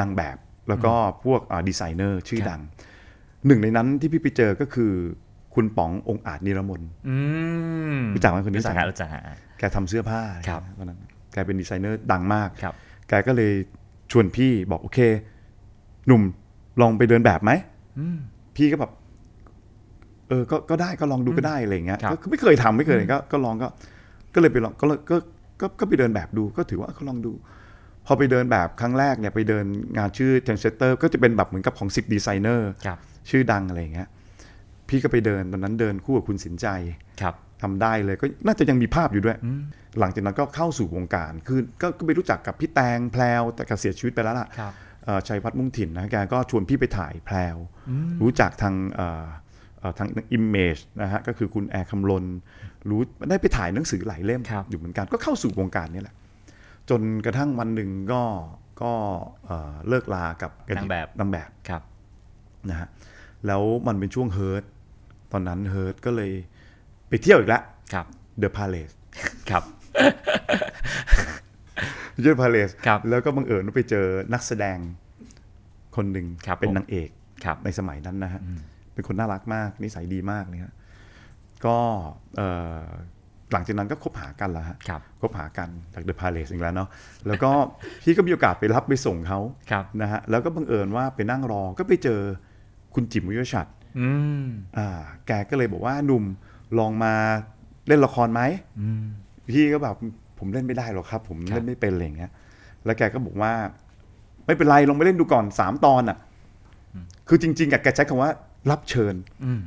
[0.00, 0.36] นางแบบ
[0.68, 0.92] แล้วก็
[1.24, 2.60] พวกอ่าดีไซเนอร์ชื่อดัง
[3.46, 4.92] หนึ่งในนั้นที่พี่ไปเจอก็คือ
[5.54, 7.16] คุณป๋ององค์อาจนิรมนอื
[7.96, 9.22] มรู้จักไหมคนนี้รู้จักฮะรู้จักฮะ
[9.58, 11.00] แกทำเสื้อผ้าครับตอนนั้น
[11.32, 12.74] แกเป็นดีไซเนอร์ดังมากครับ
[13.08, 13.52] แกก็เลย
[14.12, 14.98] ชวนพี่บอกโอเค
[16.06, 16.22] หนุ่ม
[16.80, 17.50] ลองไปเดินแบบไหม
[18.56, 18.92] พี่ก็แบบ
[20.28, 23.68] เออก็ก็ได้ก็ลองดูก็ได้อะไรอย่างเงี้ยครับก็คือไม่เคยทำไม่เคยก็ก็ลองก็
[24.34, 25.16] ก็เลยไปลองก็เลยก็
[25.60, 27.32] ก็ก็ไปเดินแบบดูก็ถือว่าเขาลองดู
[28.06, 29.64] พอไปเดินแบบครั้งแรกเนี่ยไปเดิน
[29.96, 32.98] งานชื่อ t e n s e t t e r ก็จะเป็นแบบเหมือนกับของสิบดีไซเนอร์ครับ
[33.30, 34.08] ชื่อดังอะไรอย่างเงี้ย
[34.88, 36.66] พี่ก็ไปเดินตอนนั้นเดินคู่กับคุณสินใจ
[37.20, 39.38] ครับ ทำได้เลยก็น่าจะยังมีภาพอยู่ด้วย
[40.00, 44.72] หลังจากนั้นก็เข้าสู่วงการคือก็ก็ไปรู้จักกับพี่แตงแพลวแต่แกเสียชีวิตไปแล้วล่ะครับ
[45.04, 47.56] เอ่อชัยพัฒน์มุ่งถิ่นนะแกก็ชวนพี่ไปถ่ายแพลว
[48.22, 49.26] รู้จักทางเอ่อ
[49.80, 52.24] เอ่อทางอิมเมจนะฮะก็คือคุณแอร์คำลน
[52.88, 56.14] รู้ได้ไปถ่ายหนังสือหลายเล่มครับอยู่เหมือนกันก็เข้าสู่วงการนี่แหละ
[56.90, 58.22] จนกระทั่งวันหนึ่งก็
[58.82, 58.92] ก็
[59.44, 61.82] เอ่อเลิกลากับอดีตนางแบบนางแบบครับ
[62.70, 62.88] นะฮะ
[63.46, 64.64] แล้วมันเป็นช่วงเฮิร์ต
[65.32, 66.32] ตอนนั้นเฮิร์ตก็เลย
[67.08, 67.62] ไปเที่ยวอีกแล้ว
[67.92, 68.06] ครับ
[68.38, 68.90] เดอะพาเลส
[69.50, 69.62] ครับ
[72.20, 74.78] เดอะพาเลสครับแล้วก็บังเอิญว่าไปเจอนักแสดง
[75.96, 77.08] คนหนึ่งครับเป็นผมนางเอก
[77.44, 78.40] ครับในสมัยนั้นนะฮะ
[78.94, 80.74] เป็นคนน่ารักมากนิสัยดีมากเลยฮะ
[81.66, 81.76] ก็
[82.36, 82.48] เอ่
[82.82, 82.86] อ
[83.52, 86.88] หลังจากนั้นก็คบหากันแล้วฮะครับคบหากันจากเดอะพาเลสอีกแล้วเนาะ
[87.26, 87.50] แล้วก็
[88.02, 89.38] พี่ก็มีโอกาสไปรับไปส่งเขา
[89.70, 92.20] ครับนะฮะแล้วก็บังเอิญว่าไปนั่งรอก็ไปเจอ
[92.94, 93.66] คุณจิ๋มวิวชัด
[94.00, 94.08] อื
[94.44, 94.46] ม
[94.78, 94.88] อ่า
[95.26, 96.24] แกก็เลยบอกว่าหนุ่ม
[96.78, 97.14] ลองมา
[97.88, 98.42] เล่นละครไหม
[99.50, 99.96] พี่ก็แบบ
[100.38, 102.30] ผมเล่นไม่ได้หรอกครับ ผมครับเล่นไม่เป็นอะไรอย่างเงี้ย
[102.84, 103.52] แล้วแกก็บอกว่า
[104.46, 106.18] ไม่เป็นไรลองไปเล่นดูก่อนสามตอนอะ
[107.28, 108.30] คือจริงๆอะแกใช้คำว่า
[108.70, 109.60] รับเชิญอืม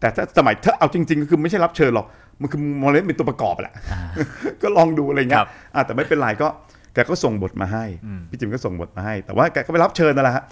[0.00, 2.06] แต่ถ้าสมัยถ้าเอาจริง ๆ ก็คือไม่ใช่รับเชิญหรอก
[2.40, 3.74] มันคือมองเล่นเป็นตัวประกอบแหละ
[4.62, 6.48] ก็ลองดูอะไรเงี้ครัยบอะแต่ไม่เป็นไรก็
[6.94, 7.84] แกก็ส่งบทมาให้
[8.30, 10.44] พี่จิมก็ส่งบทมาให้ แต่ว่าแกก็ไปรับเชิญนั่นแหละฮะ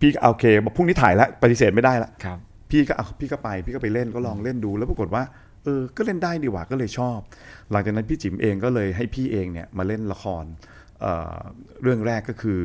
[0.00, 2.38] พี่ก็โอเคบอกพรุ่งนี้ถ่ายแล้วปฏิเสธไม่ได้ละครับ
[2.70, 5.22] พี่ก็เอาพี่ก็ไป พี่ก็ไปเล่นก็ลองเล่นดู แล้วปรากฏว่า
[5.64, 7.18] เออ ก็เล่นได้ดีหว่าก็เลยชอบ
[7.70, 10.44] หลังจากนั้นพี่จิ๋มเองก็เลยให้พี่เองเนี่ยมาเล่นละคร
[11.00, 11.38] เอ่อ
[11.82, 12.60] เรื่องแรกก็คือ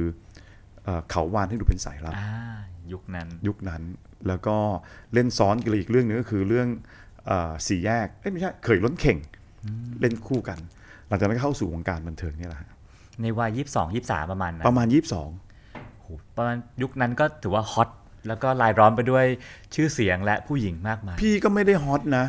[0.84, 2.32] เอ่อเขาวานให้ดูเป็นสายลับอ่า
[2.94, 3.82] ยุคนั้นยุคนั้น
[4.28, 4.58] แล้วก็
[5.14, 6.68] เล่นซ้อนกันเลยอีกเรื่องหนึงก็คือเรื่อง
[7.28, 9.18] เอ่อสี่แยกเอ้ยไม่ใช่เคยล้นเข่ง
[10.00, 10.60] เล่นคู่กัน
[11.08, 12.70] หลังจากนั้นก็เข้าสู่วงการบันเทิงเนี่ยแหละฮะ
[13.22, 16.08] ในวัยยี่สิบสองยี่สามประมาณนั้นประมาณ22โห
[16.38, 17.90] ประมาณยุคนั้นก็ถือว่าฮอต
[18.28, 19.26] แล้วก็รายล้อมไปด้วย
[19.76, 22.26] ชื่อเสียงและผู้หญิงมากมายพี่ก็ไม่ได้ฮอตนะ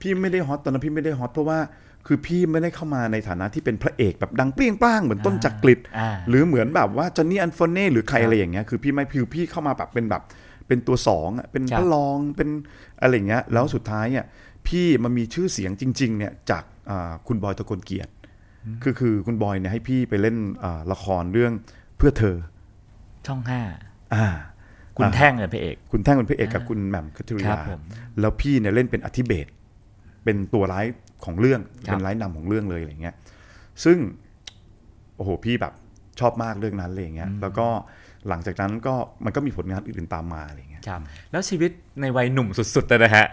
[0.00, 1.58] พี่ไม่ได้ฮอตตอนนั้นพี่ไม่ได้ฮอตเพราะว่า
[2.06, 10.22] คือพี่ไม่ได้เข้ามาในฐานะที่เป็นพระเอกแบบดังเปรี้ยงปร้างเหมือนต้นจักริดอ่าหรือเหมือนแบบว่าจอห์นนี่อันโฟเน่หรือใครครับอะไรอย่างเงี้ยคือพี่ไม่คือพี่เข้ามาแบบเป็นแบบ
[10.70, 12.48] เป็นตัวสองอะเป็นครับพระรองเป็น
[13.00, 14.24] อะไรอย่างเงี้ยแล้วสุดท้ายเนี่ย
[14.66, 18.12] พี่มันมีชื่อเสียงจริง ๆ เนี่ยจากอ่าคุณบอยตะกลเกียรติ
[18.82, 21.52] คือคือคุณบอยเนี่ยให้พี่ไปเล่นอ่าละครเรื่อง
[21.96, 22.36] เพื่อเธอ
[23.26, 23.60] ช่องห้า
[24.14, 24.26] อ่า
[24.96, 27.80] คุณอ่าแท่งเลยพระเอก คุณแท่งเป็นพระเอกกับคุณแหม่มคัทริครัยาบผม
[28.20, 29.46] แล้วพี่เนี่ยเล่นเป็นอธิเบศ
[30.24, 30.86] เป็นตัวร้าย
[31.24, 33.14] ของเรื่องครับเป็นร้ายนำของเรื่องเลยอะไรเงี้ย
[33.84, 33.98] ซึ่ง
[35.16, 35.72] โอ้โหพี่แบบ
[36.20, 37.66] ชอบมากเรื่องนั้นเลยอย่างเงี้ย แล้วก็
[38.28, 38.94] หลังจากนั้นก็
[39.24, 41.00] มันก็มีผลงานอื่นๆตามมาอะไรเงี้ยครับ
[41.32, 43.26] แล้วชีวิตในวัยหนุ่มสุดๆเลยนะฮะ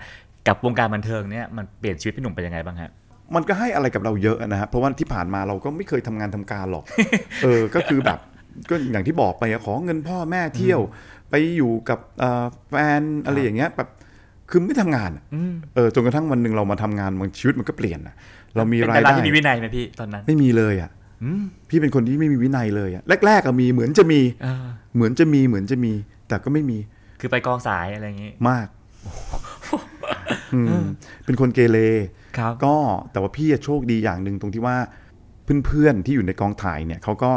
[0.47, 2.91] กับวงการบันเทิงเนี่ยมันเปลี่ยนชีวิตพี่หนุ่มไปยังไงบ้างฮะ
[3.35, 6.83] มันก็ให้อะไรกับเราเยอะนะฮะเพราะว่าที่ผ่านมาเราก็ไม่เคยทำงานทำการหรอก
[7.43, 8.19] เออก็คือแบบ
[8.69, 10.81] ก็อย่างที่บอกไปอะขอเงินพ่อแม่เที่ยว
[11.29, 13.89] ไปอยู่กับเอ่อแฟนอะไรอย่างเงี้ยแบบ
[14.49, 15.23] คือไม่ทำงานอะ
[15.75, 18.15] เออจนกระทั่งวันหนึ่งเรามาทำงานมันชีวิตมันก็เปลี่ยนอะ
[18.55, 20.91] เรามีเป็นรายดาราได้ที่มีวินัยไหมพี่ตอนนั้น ไม่มีเลยอะ
[21.70, 24.65] พี่เป็นคนที่ไม่มีวินัยเลยอะแรกๆก็มีเหมือนจะมีเออ
[24.95, 25.93] เหมือนจะมีเหมือนจะมี
[26.28, 26.78] แต่ก็ไม่มี
[27.20, 28.68] คือไปกองสายอะไรอย่างงี้ มาก
[30.55, 30.86] อืม
[31.26, 31.78] เป็นคนเกเร
[32.38, 32.76] ครับก็
[33.11, 34.76] แต่ว่าพี่อะโชคดีอย่างหนึ่งตรงที่ว่า
[35.65, 37.32] เพื่อนๆที่อยู่ในกองถ่ายเนี่ยเขาก็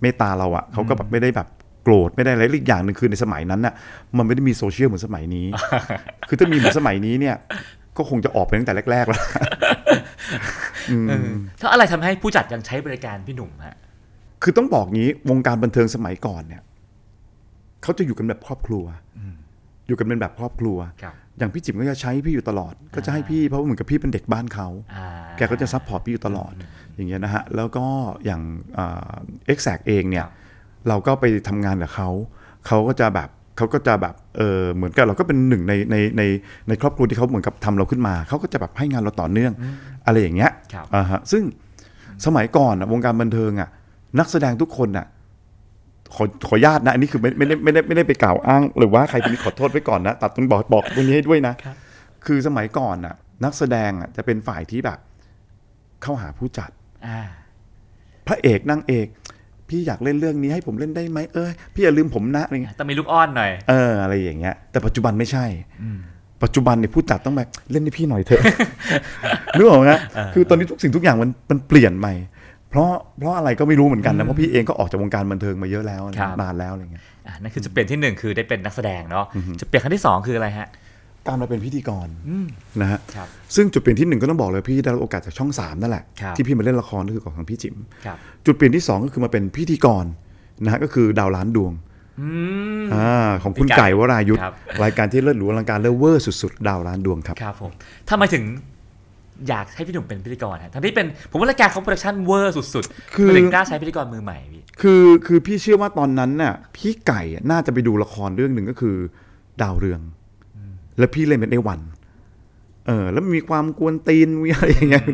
[0.00, 1.48] เมตตาเราอะเขาก็แบบไม่ได้แบบ
[1.82, 3.74] โกรธไม่ได้อะไรและอีกอย่างหนึ่งคือในสมัยนั้นน่ะ
[4.16, 5.46] มันไม่ได้มีโซเชียลเหมือนสมัยนี้
[6.28, 7.36] คือถ้ามีเหมือนสมัยนี้เนี่ย
[7.96, 9.22] ก็คงจะออกไปตั้งแต่แรก ๆ แล้ว
[9.86, 9.98] เออ
[11.60, 13.76] ถ้าอะไรทำให้ผู้จัดยังใช้บริการพี่หนุ่มฮะ
[14.42, 16.62] คือต้องบอกงี้วงการบันเทิงสมัยก่อนเนี่ย
[17.82, 18.84] เขาเขาจะอยู่กันแบบครอบครัว
[19.86, 26.52] อยู่กันเป็นแบบครอบครัวครับอย่างพี่จิ๋มก็จะใช้พี่อยู่ตลอด ก็จะให้พี่เพราะว่าเหมือนกับพี่เป็นเด็กบ้านเขาอ่าแกก็จะ support พี่อยู่ตลอด
[26.94, 27.86] อย่างเงี้ยนะฮะ แล้วก็
[28.24, 28.42] อย่าง
[28.74, 30.26] เอ็กแซกเองเนี่ย
[30.88, 32.08] เราก็ไปทำงานกับเขา
[32.66, 33.28] เขาก็จะแบบ
[33.60, 36.22] เขาก็จะแบบเออเหมือนกับเราก็เป็นหนึ่งในในใน
[36.68, 39.52] ในครอบครัวที่เขาเหมือนกับทำเราขึ้นมา เขาก็จะแบบให้งานเราต่อเนื่อง
[40.06, 41.42] อะไรอย่างเงี้ยครับอ่าฮะซึ่ง
[42.26, 43.68] สมัยก่อนอะวงการบันเทิงอะ
[44.18, 45.06] นักแสดงทุกคนอะ
[46.14, 51.76] ขอขออนุญาตนะ อันนี้คือไม่ไม่ได้ไม่ได้ไม่ได้ไปกล่าวอ้าง หรือว่าใครจะมีขอโทษไว้ก่อนนะ ตัดตรงบอกบอกตรงนี้ให้ด้วยนะครับ
[52.26, 54.98] คือสมัยก่อนอะนักแสดงอะจะเป็นฝ่ายที่แบบ
[56.02, 56.70] เข้าหาผู้จัด
[57.06, 57.20] อ่า
[58.26, 59.06] พระเอกนางเอก
[59.70, 65.44] พี่อยากเล่นเรื่องนี้ให้ผมเล่นได้ไหมเออพี่อย่าลืมผมนะอะไรเงี้ยต้องมีลูกอ้อนหน่อยเอออะไรอย่างเงี้ย แต่ปัจจุบันไม่ใช่
[66.42, 68.42] ปัจจุบันเนี่ยผู้จัดต้องแบบเล่นให้พี่หน่อยเถอะ
[69.56, 70.00] นึกออกไหมฮะ
[70.34, 72.14] คือตอนนี้ทุกสิ่งทุกอย่างมันมันเปลี่ยนใหม่
[72.70, 79.24] เพราะเพราะอะไรก็ไม่รู้เหมือนกันนะเพราะพี่เองก็ออกจากวงการบันเทิงมาเยอะแล้วครับนานแล้วอะไรเงี้ยอ่านั่นคือจุดเปเปลี่ยนที่หนึ่งคือได้เป็นนักแสดงเนาะ
[79.60, 80.68] จุดเปลี่ยนครั้งที่สองคืออะไรฮะ
[81.26, 82.08] การมาเป็นพิธีกร
[82.80, 88.16] นะฮะครับซึ่งจุดเปลี่ยนที่หนึ่งก็ต้องบอกเลยพี่ได้รับโอกาสจากช่องสามนั่นแหละครับที่พี่มาเล่นละครก็คือของทางพี่จิ๋มครับ
[88.46, 90.04] จุดเปลี่ยนที่สองก็คือมาเป็นพิธีกร
[90.64, 91.72] นะฮะก็คือดาวล้านดวง
[92.20, 92.28] อื
[92.82, 97.72] มอ่าของคุณพี่ไก่ไก่วรายุฑครับรายการที่เลิศหรูอลังการเลิศเวอร์สุด ๆ ดาวล้านดวงครับครับผม
[98.10, 98.44] ทำไมถึง
[99.48, 108.96] อยากให้พี่หนุ่มเป็นพิธีกรฮะทั้งที่เป็นผมว่ารายการเขา production เวอร์สุดๆคือทำไมถึงกล้าใช้พิธีกรมือใหม่พี่คือคือพี่เชื่อว่าตอนนั้นน่ะพี่ไก่น่าจะไปดูละครเรื่องหนึ่งก็คือ
[109.62, 110.00] ดาวเรือง
[110.98, 111.80] แล้วพี่เล่นเป็นไอ้วัน
[112.86, 115.04] เออ แล้วมีความกวนตีนมีอะไรอย่างเงี้ย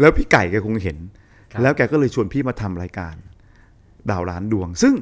[0.00, 0.96] แล้วพี่ไก่แกคงเห็น
[1.52, 3.14] ครับแล้วแกก็เลยชวนพี่มาทำรายการ
[4.10, 4.94] ดาวล้านดวง ซึ่ง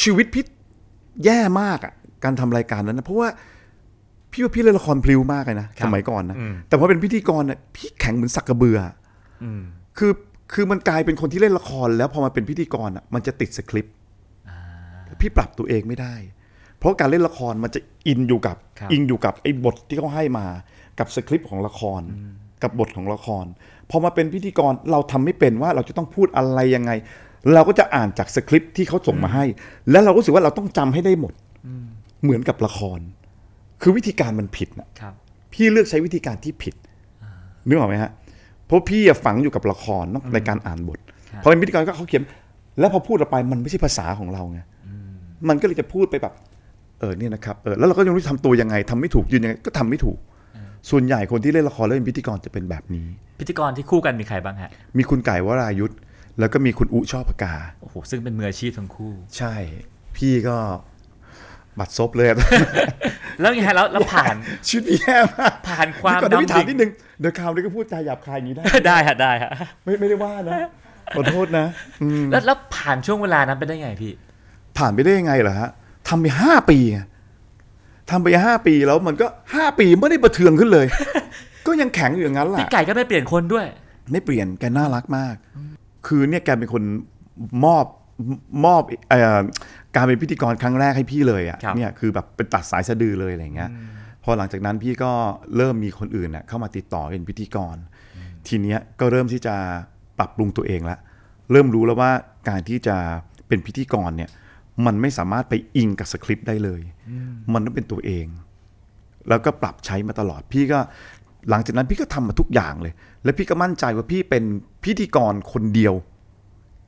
[0.00, 0.44] ชีวิตพี่
[1.24, 1.92] แย่มากอะ
[2.24, 3.28] การทำรายการนั้นนะเพราะว่า
[4.32, 6.36] พี่ว่าพี่เล่นละครพลิ้วมากเลยนะสมัยก่อนนะ
[6.68, 8.78] แต่พอเป็นพิธีกรเนี่ยพี่แข็งเหมือนสักกระเบือ
[9.42, 9.46] อ
[9.98, 10.12] คือ
[10.52, 13.94] คือมันกลายเป็นคนที่เล่นละครแล้วพอมาเป็นพิธีกรอะมันจะติดสคริปต์
[15.20, 16.14] พี่ปรับตัวเองไม่ได้
[16.78, 20.46] เพราะการเล่นละครมันจะอินอยู่กับครับอิงอยู่กับไอ้บทที่เขาให้มา
[20.98, 22.02] กับสคริปต์ของละคร
[22.62, 23.44] กับบทของละคร
[23.90, 26.90] พอมาเป็นพิธีกรเราทำไม่เป็นว่าเราจะต้องพูดอะไรยังไง
[27.54, 29.44] เราก็จะอ่านจากสคริปต์ที่เขาส่งมาให้
[29.90, 31.32] แล้วเราก็รู้สึกว่าเราต้องจำให้ได้หมด
[32.22, 33.00] เหมือนกับละคร
[33.82, 35.14] คือวิธีการมันผิดนะครับ
[35.52, 36.74] พี่เลือกใช้วิธีการที่ผิด
[37.66, 38.10] นึกออกไหมฮะ
[38.66, 40.98] เพราะพี่อะฝังอยู่กับละครเนอะในการอ่านบท
[41.30, 42.22] ครับพอเป็นพิธีกรก็เขาเขียน
[42.78, 44.60] แล้วพอพูดออกไปมันไม่ใช่ภาษาของเราไง
[45.48, 46.34] มันก็เลยจะพูดไปแบบ
[47.00, 50.18] เออเนี่ยนะครับเออแล้วเราก็ยังไม่รู้จะทำตัวยังไงทำไม่ถูกยืนยังไงก็ทำไม่ถูก
[50.90, 53.06] ส่วนใหญ่คนที่เล่นละครแล้วเป็นพิธีกรจะเป็นแบบนี้
[53.40, 55.94] พิธีกรที่คู่กันมีใครบ้างฮะมีคุณไก่วรายุทธ
[56.38, 59.54] แล้วก็มีคุณอุชอบปากาโอ้โหซึ่งเป็นมืออาชีพทั้งคู่ ใช่
[60.16, 60.56] พี่ก็
[61.78, 62.26] บัดซบเลย
[63.40, 64.34] แล้วยังไงแล้วแล้วผ่าน
[64.68, 66.90] ชีวิตแย่มากผ่านความเดี๋ยวก่อนนะพี่ถามดำดิ่งนิดนึง
[67.20, 69.50] เดี๋ยวคราวนี้ก็พูดจาหยาบคายอย่างนี้ได้ ได้ฮะได้ฮะ
[69.84, 70.58] ไม่ไม่ได้ว่านะ
[71.16, 71.66] ขอโทษนะ
[72.02, 74.12] อืมแล้วแล้วผ่านช่วงเวลานั้นไปได้ไงพี่
[74.76, 75.70] ผ่านไปได้ยังไงเหรอฮะ
[76.08, 77.00] ทำไปห้าปีไง
[78.10, 80.86] ทำไปห้าปีแล้วมันก็ห้าปีไม่ได้ประเทืองขึ้นเลย
[81.66, 83.66] ก็ยังแข็งอยู่อย่างนั้นแหพี่ละไก่ก็ไม่เปลี่ยนคนด้วย
[84.12, 85.34] ไม่เปลี่ยนแกน่ารักมาก
[86.06, 86.82] คือเนี่ยแกเป็นคน
[87.64, 87.84] มอบ
[88.64, 89.40] มอบเอ่อ
[89.96, 93.70] การเป็นพิธีกรครั้งแรกให้พี่เลยครัอะ่ะบเนี่ยคือแบบเป็นตัดสายสะดือเลยอะไรเงี้ย
[94.24, 95.12] พอหลังจากนั้นพี่ก็
[95.56, 97.76] เริ่มมีคนอื่นเน่ะเข้ามาติดต่อเป็นพิธีกร
[98.46, 99.54] ทีเนี้ยก็เริ่มที่จะ
[100.18, 100.98] ปรับปรุงตัวเองแล้ว
[101.52, 102.10] เริ่มรู้แล้วว่า
[102.48, 102.96] การที่จะ
[103.48, 104.30] เป็นพิธีกรเนี่ย
[104.86, 106.80] มันไม่สามารถไปอิงกับสคริปต์ได้เลย
[107.52, 108.26] มันต้องเป็นตัวเอง
[109.28, 110.78] แล้วก็ปรับใช้มาตลอด พี่ก็
[111.50, 112.92] หลังจากนั้นพี่ก็ทำมาทุกอย่างเลย
[113.24, 114.44] และพี่ก็มั่นใจว่าพี่เป็น
[114.84, 115.94] พิธีกรคนเดียว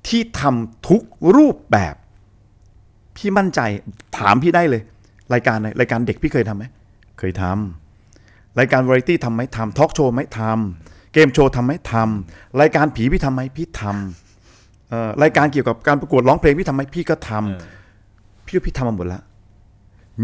[0.09, 1.03] ที่ทำทุก
[1.36, 1.95] รูปแบบ
[3.16, 3.61] พี่มั่นใจ
[4.18, 4.82] ถามพี่ได้เลย
[5.32, 6.64] รายการไหนรายการเด็กพี่เคยทำไหม
[7.18, 17.80] เคยทำรายการวาไรตี้ทำไหมทำทอล์กโชว์ไหมทำเกมโชว์ทำไหมทำรายการผีพี่ทำไหมพี่ทำเอ่อรายการเกี่ยวกับการประกวดร้องเพลงพี่ทำไหมพี่ก็ทำ
[18.51, 19.22] พี่ว่าพี่ทำมาหมดแล้ว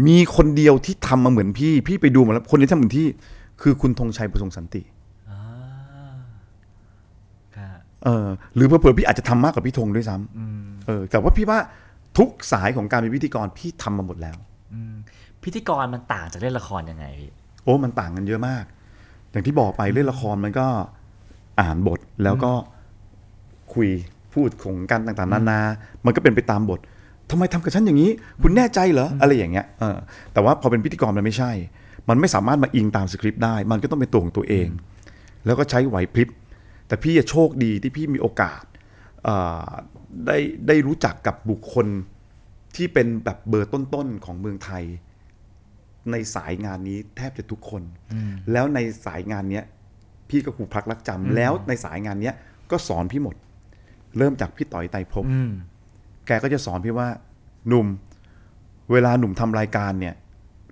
[0.07, 3.07] มีคนเดียวที่ทำมาเหมือนพี่ พี่ไปดูมาแล้ว คนที่ทำเหมือนที่
[3.61, 4.81] คือคุณธงชัยประสงค์สันติ
[7.57, 7.69] ค่ะ
[8.05, 11.59] เออหรือเผื่อๆพี่อาจจะทำมากกว่าพี่ธงด้วยซ้ำเออ แต่ว่าพี่ว่า
[12.17, 14.37] ทุกสายของการเป็นพิธีกรพี่ทำมาหมดแล้ว
[15.43, 17.31] พิธีกรมันต่างจากเล่นละครยังไงพี่
[17.63, 18.63] โอ้มันต่างกันเยอะมาก
[19.31, 20.67] อย่างที่บอกไปเล่นละครมันก็
[21.61, 22.51] อ่านบทแล้วก็
[23.73, 23.89] คุย
[24.33, 25.59] พูดของกันต่างๆนานา
[26.05, 26.79] มันก็เป็นไปตามบท
[27.29, 28.11] ทำไมทำกับฉันอย่างนี้
[28.41, 29.97] คุณแน่ใจเหรออะไรอย่างเงี้ยเออ
[30.33, 31.51] แต่ว่าพอเป็นพิธีกรมันไม่ใช่
[32.09, 34.67] มันไม่สามารถมาอิงตามสคริปต์ได้ มันก็ต้องเป็นตัวของตัวเอง
[35.45, 36.29] แล้วก็ใช้ไหวพริบ
[36.87, 38.63] แต่พี่อะโชคดีที่พี่มีโอกาส
[39.23, 39.69] เอ่อ
[40.27, 41.87] ได้ได้รู้จักกับบุคคล
[42.75, 44.83] ที่เป็นแบบเบอร์ต้นๆของเมืองไทย
[46.11, 47.83] ในสายงานนี้แทบจะทุกคน
[48.51, 49.65] แล้วในสายงานเนี้ย
[50.29, 52.35] พี่ก็ครูพักรักจำแล้วในสายงานเนี้ย
[52.71, 53.35] ก็สอนพี่หมด
[54.17, 55.51] เริ่มจากพี่ต่อยไตรภพอืม
[56.27, 57.07] แกก็จะสอนพี่ว่า
[57.67, 57.87] หนุ่ม
[58.91, 60.15] เวลาหนุ่มทำรายการเนี่ย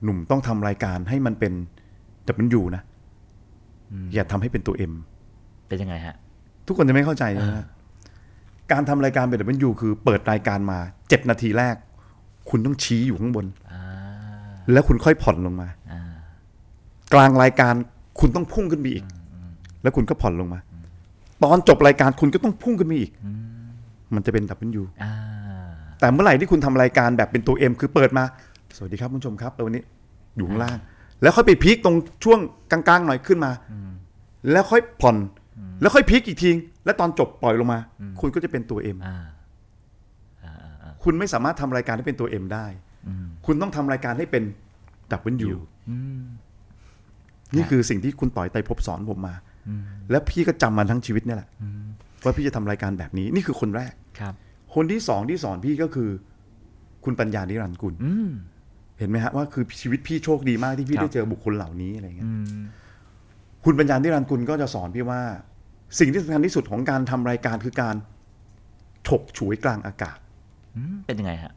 [0.03, 1.53] หนุ่มต้องทำรายการให้มันเป็น
[2.59, 2.83] W นะ
[4.13, 4.93] อย่าทำให้เป็นตัว M
[5.67, 6.15] เป็นยังไงฮะ
[6.67, 7.65] ทุกคนจะไม่เข้าใจนะฮะ
[8.71, 10.79] การทำรายการเป็น W คือ เปิดรายการมา
[11.09, 11.75] เจ็ดนาทีแรก
[12.49, 13.81] คุณต้องชี้อยู่ข้างบนอ่า
[14.71, 16.01] แล้วคุณค่อยผ่อนลงมาอ่า
[17.13, 17.73] กลางรายการ
[18.19, 19.03] คุณต้องพุ่งขึ้นไปอีก
[19.81, 20.59] แล้วคุณก็ผ่อนลงมา
[21.43, 23.11] ตอนจบรายการคุณก็ต้องพุ่งขึ้นไปอีก
[24.15, 24.43] มันจะเป็น
[24.79, 25.11] W อ่า
[26.05, 28.23] แต่เมื่อไหร่ที่คุณทำรายการแบบเป็นตัว M คือเปิดมา
[28.75, 29.83] สวัสดีครับคุณผู้ชมครับเออวันนี้
[30.37, 30.77] อยู่ข้างล่าง
[31.21, 32.39] แล้วค่อยไปพีคตรงช่วง
[32.71, 33.51] กลางๆหน่อยขึ้นมา
[34.51, 35.17] แล้วค่อยผ่อน
[35.81, 36.49] แล้วค่อยพีคอีกที
[36.85, 37.79] แล้วตอนจบปล่อยลงมา
[38.19, 39.25] คุณก็จะเป็นตัว M อ่า
[41.03, 42.65] คุณไม่สามารถทำรายการให้เป็นตัว M ได้
[43.45, 44.43] คุณต้องทำรายการให้เป็น
[45.45, 45.59] W
[47.55, 49.35] นี่คือสิ่งที่คุณต่อยไตรภพสอนผมมา
[50.11, 51.49] แล้วพี่ก็จำมันทั้งชีวิตเนี่ยแหละ
[52.23, 54.35] ว่าพี่จะทำรายการแบบนี้ นี่คือคนแรกครับ
[54.76, 56.09] คนที่สองที่สอนพี่ก็คือ
[57.03, 58.30] คุณปัญญานิรันดร์กุลอืม
[58.99, 62.59] เห็นไหมฮะว่าคือชีวิตพี่โชคดีมากที่พี่ครับได้เจอบุคคลเหล่านี้อะไรเงี้ยอืม
[63.63, 65.21] คุณปัญญานิรันดร์กุลก็จะสอนพี่ว่า
[65.99, 67.95] สิ่งที่สำคัญที่สุดของการทำรายการคือการ
[69.07, 70.17] ฉกฉวยกลางอากาศ
[70.78, 71.53] อืมเป็นยังไงฮะ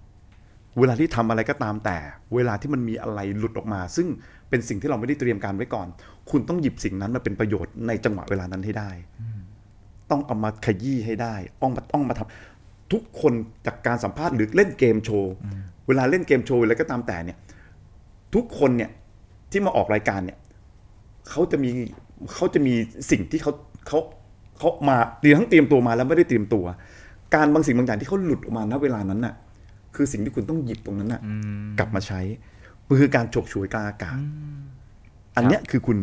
[0.79, 1.99] เวลาที่ทำอะไรก็ตามแต่
[2.35, 4.07] เวลาที่มันมีอะไรหลุดออกมา ซึ่ง
[4.49, 5.87] เป็นสิ่งที่เราไม่ได้เตรียมการไว้ก่อน
[6.31, 8.91] คุณต้องหยิบสิ่งนั้นมาเป็นประโยชน์ในจังหวะเวลานั้นให้ได้
[10.11, 12.58] ต้องเอามาขยี้ให้ได้ต้องมาต้องมาทำ
[12.93, 13.33] ทุกคน
[13.67, 15.33] จากการสัมภาษณ์หรือเล่นเกมโชว์
[15.87, 17.39] เวลาเล่นเกมโชว์อะไรก็ตามแต่เนี่ย
[18.35, 18.91] ทุกคนเนี่ย
[19.51, 20.39] ที่มาออกรายการเนี่ย
[21.31, 21.71] เขาจะมี
[22.35, 22.75] เขาจะมี
[23.11, 23.53] สิ่งที่เขา
[23.89, 23.99] เขา
[24.59, 26.65] เขามาเตรียมทั้งเตรียมตัวมาแล้วไม่ได้เตรียมตัว
[27.35, 29.35] การบางสิ่งบางอย่างที่เขาหลุดออกมาณเวลานั้นน่ะ
[29.95, 31.21] คือสิ่งที่คุณต้องหยิบตรงนั้นน่ะ
[31.79, 32.21] กลับมาใช้
[32.87, 34.19] มันคือการฉกฉวยกลางอากาศ
[35.37, 35.99] อันเนี้ยคือคุณ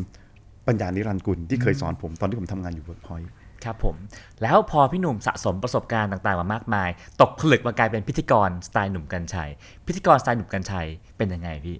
[0.68, 3.30] ปัญญานิรันดร์กุลที่เคยสอนผมตอนที่ผมทำงานอยู่เวิร์กพอยต์
[3.64, 3.96] ครับผม
[4.42, 6.90] แล้วพอพี่หนุ่มสะสมประสบการณ์ต่างๆมามากมาย
[7.22, 9.50] ตกผลึกมากลายเป็นพิธีกรสไตล์หนุ่มกรรชัย
[9.88, 10.88] พิธีกรสไตล์หนุ่มกรรชัย
[11.18, 11.78] เป็นยังไงพี่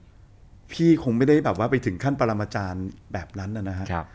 [0.72, 4.06] พี่คงไม่ได้แบบว่าไปถึงขั้นปรมาจารย์แบบนั้นนะนะฮะครับ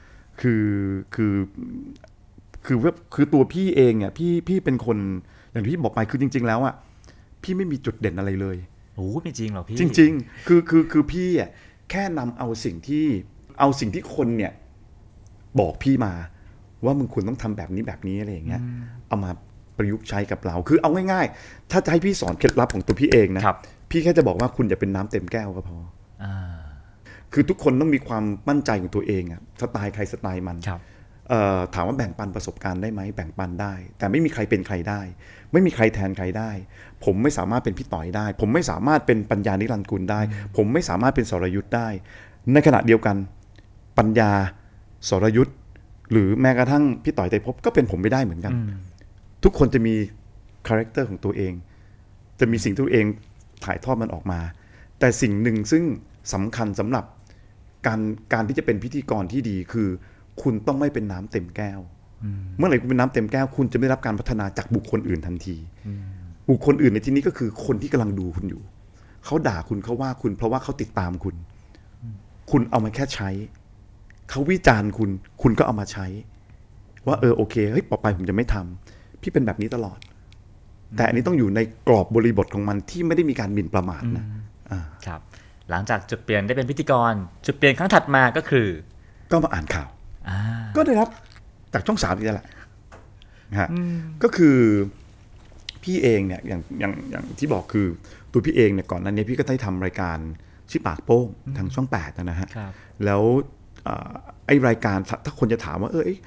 [0.40, 0.66] คือ
[1.14, 1.34] คือ
[2.66, 4.98] คือว่าคือตัวพี่เองเนี่ยพี่พี่เป็นคน
[5.52, 6.74] อย่างที่พี่บอกไปคือจริง ๆ แล้วอะ
[7.42, 8.56] พี่ไม่มีจุดเด่นอะไรเลย
[8.94, 11.50] โอ้ไม่จริงหรอพี่จริง ๆ คือคือคือพี่อะ
[11.90, 13.04] แค่นำเอาสิ่งที่
[13.60, 14.52] เอาสิ่งที่คนเนี่ย
[15.60, 16.12] บอกพี่มา
[16.84, 18.60] ว่ามึงควรต้องทำแบบนี้แบบนี้อะไรอย่างเงี้ย
[19.08, 19.30] เอามา
[19.76, 23.56] ประยุกต์ใช้กับเรา คือเอาง่ายๆ ถ้าจะให้พี่สอนเคล็ดลับของตัวพี่เองนะครับ
[23.90, 25.78] พี่แค่จะบอกว่าคุณอย่าเป็นน้ำเต็มแก้วก็พอ
[26.24, 26.34] อ่า
[27.32, 30.80] คือทุกคนต้องมีความมั่นใจของตัวเองอะสไตล์ใครสไตล์มันครับ
[31.28, 35.00] เอ่อถามว่าแบ่งปันประสบการณ์ได้ไหมแบ่งปันได้ แต่ไม่มีใครเป็นใครได้
[35.52, 36.50] ไม่มีใครแทนใครได้
[37.04, 40.20] ผมไม่สามารถเป็นพี่ต๋อยได้ ผมไม่สามารถเป็นปัญญานิรันดร์กุลได้
[40.56, 41.88] ผมไม่สามารถเป็นสรยุทธ์ได้
[42.52, 43.16] ในขณะเดียวกัน
[43.98, 44.30] ปัญญา
[45.08, 45.56] สรยุทธ์
[46.10, 48.52] หรือแม้กระทั่งพี่ต๋อยไตรภพก็เป็นผมไม่ได้เหมือนกัน
[49.44, 49.94] ทุกคนจะมี
[50.66, 51.52] character ของตัวเอง
[52.40, 53.06] จะมีสิ่งที่ตัวเอง
[53.64, 54.40] ถ่ายทอดมันออกมา
[54.98, 55.82] แต่สิ่งหนึ่งซึ่ง
[56.32, 57.04] สำคัญสำหรับ
[57.86, 58.00] การ
[58.32, 59.88] การที่จะเป็นพิธีกรที่ดีคือ
[60.42, 61.80] คุณต้องไม่เป็นน้ำเต็มแก้ว
[62.56, 65.56] เมื่อไหร่คุณเป็นน้ำเต็มแก้ว คุณจะไม่ได้รับการพัฒนาจากบุคคลอื่นทันที
[66.50, 68.62] บุคคลอื่นในที่นี้ก็คือคนที่กำลังดูคุณอยู่
[69.24, 71.34] เขาด่าคุณเขาว่าคุณเพราะว่าเขาติดตามคุณ
[72.50, 73.28] คุณเอามาแค่ใช้
[74.30, 75.10] เขาวิจารณ์คุณ
[75.42, 76.06] คุณก็เอามาใช้
[77.06, 79.98] ว่าเออโอเคเฮ้ยต่อไปผมจะไม่ทำพี่เป็นแบบนี้ตลอด
[80.96, 84.24] แต่อันนี้ต้องอยู่ในกรอบบริบทของมันที่ไม่ได้มีการหมิ่นประมาทนะ
[84.70, 85.20] อ่าครับ
[85.70, 87.12] หลังจากจุดเปลี่ยนได้เป็นพิธีกร
[87.46, 88.66] จุดเปลี่ยนครั้งถัดมาก็คือ
[89.30, 89.88] ก็มาอ่านข่าว
[90.28, 90.38] อ่า
[90.76, 91.08] ก็ได้รับ
[91.72, 92.46] จากช่องสามนี่แหละ
[93.60, 93.68] ฮะ
[94.22, 94.58] ก็คือ
[95.82, 97.86] พี่เองเนี่ยอย่างอย่างอย่างที่บอกคือ
[98.32, 100.18] ตัวพี่เองเนี่ยก่อนหน้านั้นเนี่ยพี่ก็ได้ทำรายการ
[100.70, 101.26] ชื่อปากโป้ง
[101.58, 102.72] ทางช่องแปดนะฮะครับ
[103.04, 103.59] แล้วเอ่อ
[104.46, 106.18] ไอรายการถ้าถ้าคนจะถามว่าเออเอ้ย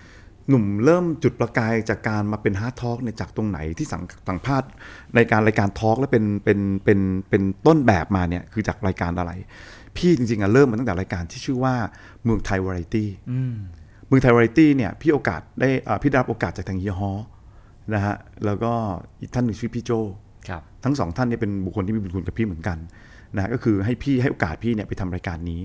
[0.50, 4.70] หนุ่มเริ่มจุดประกายจากการมาเป็น hard talk เนี่ยจากตรงไหนที่สัมสัมภาษณ์
[5.16, 7.00] ในการรายการทอล์กแล้วเป็นเป็นเป็น
[7.30, 9.32] เป็นต้นแบบมาเนี่ยคือจากรายการอะไร
[9.98, 11.76] พี่จริงๆอะเริ่มมาตั้งแต่รายการที่ชื่อว่า
[12.24, 13.56] เมืองไทยวาไรตี้อืม
[14.08, 17.12] เมืองไทยวาไรตี้เนี่ยพี่โอกาสได้อ่าพี่ได้รับโอกาสจากทางเฮียฮอ
[17.94, 18.72] นะฮะแล้วก็
[19.22, 19.92] อีกท่านหนึ่งชื่อพี่โจ
[20.50, 22.78] ครับทั้งสองท่านเนี่ยเป็นบุคคลที่มีบุญคุณกับพี่เหมือนกัน
[23.36, 25.62] นะก็คือให้พี่ให้โอกาสพี่เนี่ยไปทำรายการนี้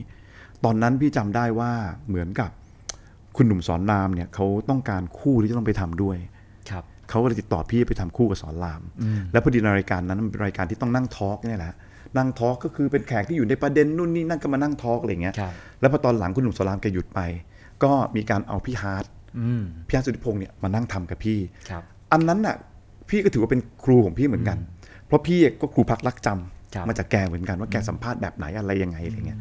[0.64, 1.70] ตอนนั้นพี่จำได้ว่า
[2.09, 2.50] เหมือนกับ
[3.36, 6.16] คุณหนุ่มสอนรามเนี่ยเขาต้องการคู่ที่จะต้องไปทำด้วย
[6.70, 8.82] ครับเขาก็เลยติดต่อพี่ไปทำคู่กับศรราม
[9.32, 11.72] แล้วพอดีในรายการนั้นมันเป็นรายการที่ต้องนั่ง talk เนี่ยแหละ
[12.16, 17.20] นั่ง talk ก็คือเป็นแขกที่อยู่ในประเด็นนู่นนี่นั่นก็มานั่ง talk อะไรอย่างเงี้ยครับแล้วพอตอนหลังคุณหนุ่มศรรามแกหยุดไป
[17.84, 19.05] ก็มีการเอาพี่ฮาร์ท
[19.38, 21.38] อืมพี่ฮาร์ทสุทธิพงศ์เนี่ยมานั่งทำกับพี่
[21.70, 21.82] ครับ
[22.12, 22.56] อันนั้นน่ะ
[23.09, 24.59] พี่ก็ถือว่าเป็นครูของพี่เหมือนกัน
[25.06, 29.38] เพราะพี่ก็ครูพักลักจำครับมาจากแกเหมือนกันว่าแกสัมภาษณ์แบบไหนอะไรยังไงอะไรเงี้ย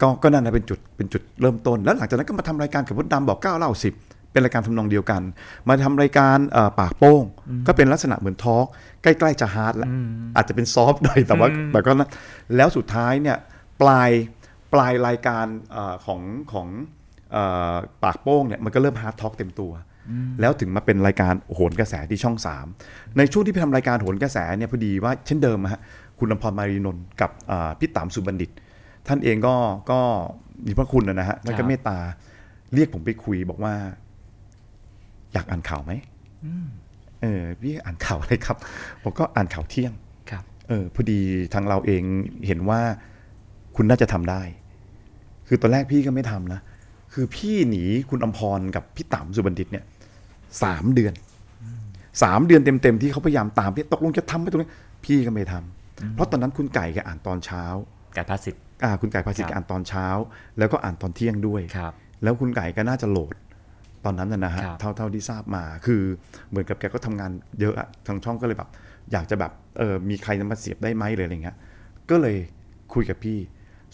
[0.00, 3.94] ก็ก็นั่นนะเป็นจุดเป็นจุดเริ่มต้น แล้วหลังจากนั้นก็มาทำรายการกับมดดำบอกเก้าเล่าสิบ
[4.32, 5.22] เป็นรายการทำนองเดียวกัน
[5.68, 7.22] มาทำรายการเอ่อปากโป้ง
[7.66, 8.66] ก็เป็นลักษณะเหมือน talk
[9.02, 9.90] ใกล้ๆจะ hard แล้ว
[10.36, 12.08] อาจจะเป็น soft หน่อยแต่ว่าแต่ก็นะ
[12.56, 13.36] แล้วสุดท้ายเนี่ย
[13.82, 14.10] ปลาย
[14.72, 16.20] ปลายรายการเออของ
[16.52, 16.68] ของ
[17.32, 17.36] เอ
[17.72, 19.72] อปากโป้งเนี่ยมันก็เริ่ม hard talk เต็มตัว
[20.40, 22.36] แล้วถึงมาเป็นรายการโหนกระแสที่ช่อง
[22.76, 25.80] 3 ในช่วงที่ไปทำรายการโหนกระแสเนี่ยพอดีว่าเช่นเดิมอะฮะ
[26.18, 28.50] คุณอัมพรมาลีนนท์กับเอ่อพี่ต๋ามสุบัณฑิต
[29.08, 29.54] ท่านเองก็
[29.90, 30.00] ก็
[30.66, 31.98] มีพระคุณนะฮะท่านก็เมตตา
[32.74, 33.74] เรียกผมไปคุยบอกว่า
[35.32, 35.92] อยากอ่านข่าวไหม
[37.22, 38.56] เออพี่อ่านข่าวอะไรครับ
[39.02, 39.92] ผมก็อ่านข่าวเที่ยง
[40.30, 41.20] ครับ เออพอดี
[41.54, 42.02] ทางเราเอง
[42.46, 42.80] เห็นว่า
[43.76, 44.42] คุณน่าจะทำได้
[45.48, 46.60] คือตอนแรกพี่ก็ไม่ทำนะ
[47.12, 49.84] คือพี่หนีคุณอมพรกับพี่ต๋ำสุบัณฑิตเนี่ย
[50.62, 51.12] สามเดือน
[52.22, 54.70] สามเดือนเต็มๆที่เขาพยายามตามพี่ตกลงจะทำไหมตรงนี้
[55.04, 57.64] พี่ก็ไม่ทำเพราะตอนนั้นคุณไก่แกอ่านตอนเช้า
[58.16, 58.63] การพาสิทธิ์อ่า
[59.00, 60.06] คุณไก่ภาษีครับแกอ่านตอนเช้า
[60.58, 63.34] แล้วก็อ่านตอนเที่ยงด้วยครับแล้วคุณไก่ก็น่าจะโหลด
[64.04, 66.02] ตอนนั้นนะนะฮะครับเท่าเท่าที่ทราบมา คือ
[66.48, 68.70] เหมือนกับแกก็ทำงานเยอะอะทางช่องก็เลยแบบ
[69.12, 71.56] อยากจะแบบเออมีใครมาเสียบได้ไหมเลยอะไรเงี้ย
[72.10, 72.36] ก็เลย
[72.94, 73.38] คุยกับพี่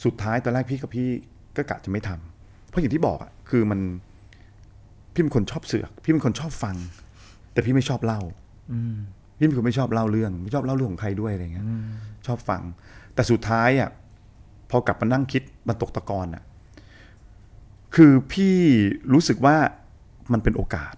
[0.04, 1.08] สุดท้ายตอนแรกพี่กับพี่
[1.56, 3.80] ก็กะจะไม่ทำเพราะอย่างที่บอกอะคือมัน
[5.12, 6.76] พี่เป็นคนชอบเสือก พี่เป็นคนชอบฟัง
[7.52, 8.20] แต่พี่ไม่ชอบเล่า
[9.38, 11.66] พี่เป็นคนไม่ชอบเล่าเรื่อง ไม่ชอบเล่าเรื่องของใครด้วยอะไรเงี้ย
[12.26, 12.62] ชอบฟัง
[13.14, 13.90] แต่สุดท้ายอะ
[14.70, 16.42] พอกลับมานั่งคิดมันตกตะกอนอะ
[17.94, 18.56] คือพี่
[19.12, 19.56] รู้สึกว่า
[20.32, 20.94] มันเป็นโอกาส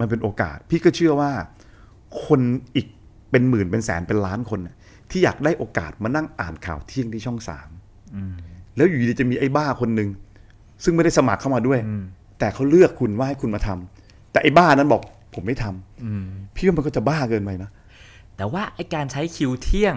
[0.00, 1.32] มันเป็นโอกาส พี่ก็เชื่อว่า
[2.26, 2.40] คน
[2.76, 2.86] อีก
[3.30, 4.76] เป็นหมื่นเป็นแสนเป็นล้านคนน่ะ
[5.10, 7.68] ที่อยากได้โอกาสมานั่งอ่านข่าวเที่ยงที่ช่องสาม
[8.76, 10.08] แล้วอยู่ดีๆจะมีไอ้บ้าคนหนึ่ง
[10.84, 11.80] ซึ่งไม่ได้สมัครเข้ามาด้วย
[12.38, 15.02] แต่เขาเลือกคุณว่าให้คุณมาทำแต่ไอ้บ้านั้นบอก
[15.34, 17.70] ผมไม่ทำพี่ว่ามันก็จะบ้าเกินไปนะ
[18.42, 19.96] แต่ว่าไอการใช้คิวเที่ยง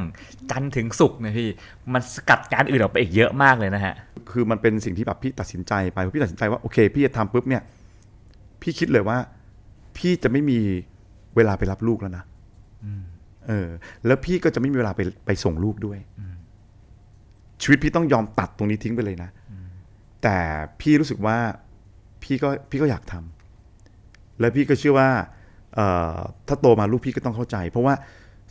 [0.52, 1.50] จันทร์ถึงศุกร์นะพี่
[1.94, 3.94] มันสกัดการอื่นออกไปอีกเยอะมากเลยนะฮะ
[4.32, 7.62] คือมันเป็นสิ่งที่แบบพี่ตัดสินใจไปพอพี่ตัดสินใจว่าโอเค พี่จะทำปุ๊บเนี่ย
[8.62, 9.18] พี่คิดเลยว่า
[9.98, 10.60] พี่จะไม่มี
[11.36, 12.24] เวลาไปรับลูกแล้วนะ
[13.48, 13.68] เออ
[14.06, 16.00] แล้วพี่ก็จะไม่มีเวลาไปไปส่งลูกด้วย
[17.62, 19.30] ชีวิตพี่ต้องยอมตัดตรงนี้ทิ้งไปเลยนะ
[20.24, 20.38] แต่
[20.80, 21.38] พี่รู้สึกว่า
[22.24, 25.10] พี่ก็พี่ก็อยากทำและพี่ก็เชื่อว่า
[25.76, 26.18] เอ่อ
[26.48, 27.96] ถ้าโตมาลูกพี่ก็ต้องเข้าใจ เพราะว่า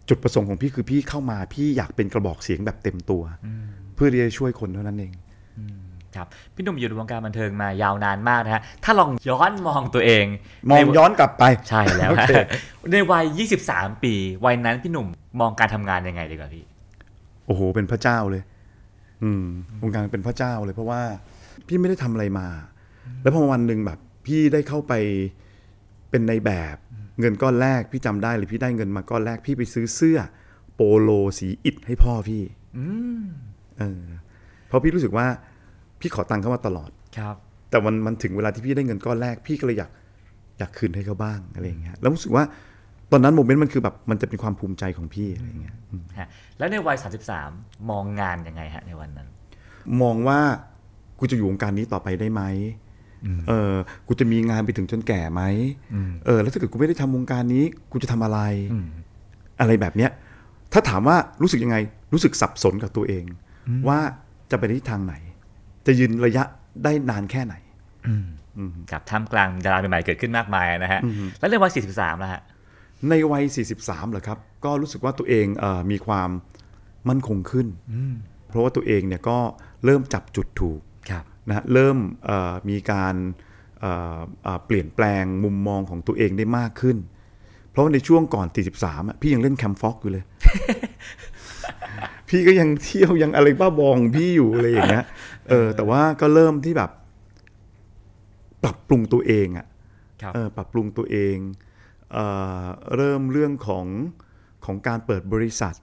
[0.09, 3.23] จุดประสงค์ของพี่คือพี่เข้ามาพี่อยากเป็นกระบอกเสียงแบบเต็มตัว
[3.95, 5.13] เพื่อที่จะช่วยคนเท่านั้นเอง
[6.17, 10.25] ครับพี่หนุ่มอยู่ในวงการบันเทิงมายาวนานมากนะฮะถ้าลองย้อนมองตัวเอง
[10.69, 12.33] มองในย้อนกลับไปใช่แล้วโอฮะเค
[12.93, 15.07] ในวัย 23 ปี วัยนั้นพี่หนุ่ม
[15.41, 16.65] มองการทำงานยังไงดีกว่าพี่
[17.47, 18.43] โอ้โหเป็นพระเจ้าเลย
[19.23, 19.47] อืม
[19.83, 21.03] วงการเป็นพระเจ้าเลยเพราะว่า
[21.67, 22.49] พี่ไม่ได้ทำอะไรมา
[23.23, 24.93] แล้วพอวันหนึ่งแบบ พี่ได้เข้าไป
[26.11, 26.77] เป็นในแบบ
[27.21, 30.19] เงินก้อนแรกพี่จำได้เลยพี่ได้เงินมาก้อนแรกพี่ไปซื้อเสื้อ
[30.75, 32.43] โปโลสีอิฐให้พ่อพี่
[33.79, 34.05] เออ
[34.69, 35.27] เพราะพี่รู้สึกว่า
[36.01, 37.37] พี่ขอตังค์เขามาตลอดครับ
[37.71, 39.91] แต่มันมันถึงเวลาที่พี่ได้เงินก้อนแรก พี่ก็เลยอยาก
[40.59, 42.45] อยากคืนให้เขาบ้างอะไรอย่างเงี้ยแล้วรู้สึกว่า
[43.13, 45.77] ตอนนั้นโมเมนต์มันคือแบบมันจะเป็นความภูมิใจของพี่อะไรอย่างเงี้ย
[46.19, 46.97] ฮะแล้วในวัย
[47.43, 49.29] 33 มองงานยังไงฮะในวันนั้น
[50.03, 50.39] มองว่า
[51.19, 52.43] กูจะอยู่วงการนี้ต่อไปได้ไหม
[53.49, 53.75] เออ
[54.07, 55.43] กูจะมีงานไปถึงจนแก่ไหม
[56.27, 58.41] เออ แล้วถ้าเกิดกูไม่ได้ทำวงการนี้ กูจะทำอะไร
[59.61, 60.11] อะไรแบบเนี้ย
[60.73, 61.77] ถ้าถามว่ารู้สึกยังไง
[62.13, 63.25] รู้สึกสับสนกับตัวเอง
[63.89, 63.99] ว่า
[64.51, 65.15] จะไปในทิศทางไหน
[65.87, 66.45] จะยืนระยะ
[66.85, 67.55] ได้นานแค่ไหน
[68.91, 71.01] กับท่ามกลางดาราใหม่ๆเกิดขึ้นมากมายนะฮะ
[71.39, 72.43] แล้วในวัย 43แล้วฮะ
[73.09, 73.45] ในวัย
[73.77, 76.31] 43เหรอครับ ก็รู้สึกว่าตัวเองเออมีความ
[77.09, 77.67] มั่นคงขึ้น
[78.49, 79.39] เพราะว่าตัวเองเนี่ยก็
[79.85, 80.94] เริ่มจับจุดถูกครับ
[81.49, 83.15] นะฮะเริ่มเอ่อมีการ
[83.81, 86.97] เอ่อเอ่อเปลี่ยนแปลงมุมมองของตัวเองได้มากขึ้น
[87.71, 88.47] เพราะว่าในช่วงก่อน
[88.79, 90.25] 43อะพี่ยังเล่นแคมฟ็อกอยู่เลย
[92.29, 95.05] พี่ก็ยังเที่ยวยังอะไรบ้าบองพี่อยู่อะไรอย่างเงี้ย
[95.49, 96.91] เออแต่ว่าก็เริ่มที่แบบ
[98.65, 99.67] ปรับปรุงตัวเองอะ
[100.23, 101.37] ครับเออปรับปรุงตัวเอง
[102.13, 102.19] เอ
[102.63, 102.65] อ
[102.97, 103.87] เริ่มเรื่องของ
[104.65, 105.75] ของการเปิดบริษัท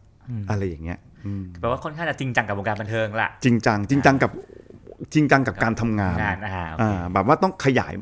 [0.49, 4.31] อะไรอย่างเงี้ยอืมแปลว่าค่อนข้างจะจริงจังกับวงการบันเทิงละจริงจังจริงจังกับ
[5.13, 7.93] จริงจังกับการทำงานงานอ่าโอเคอ่าแบบว่าต้องขยาย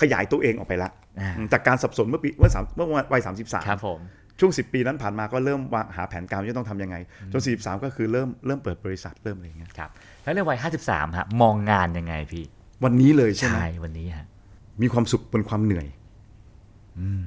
[0.00, 0.90] ขยายตัวเองออกไปละ
[1.20, 4.00] อ่าจากการสับสนเมื่อปีเมื่อสามเมื่อวัยสามสิบสามครับผม
[4.40, 6.96] ช่วงสิบปีนั้นผ่านมาก็เริ่มวางหาแผนการว่าจะต้องทำยังไง
[7.32, 9.90] จนสี่สามก็คือเริ่มเริ่มเปิดบริษัทเริ่มอะไรอย่างเงี้ยครับ
[10.24, 12.44] แล้วในวัย 53ฮะมองงานยังไงพี่
[12.84, 14.26] วันนี้เลยใช่ไหมวันนี้ฮะ
[14.82, 15.86] มีความสุขบนความเหนื่อย
[17.00, 17.24] อืม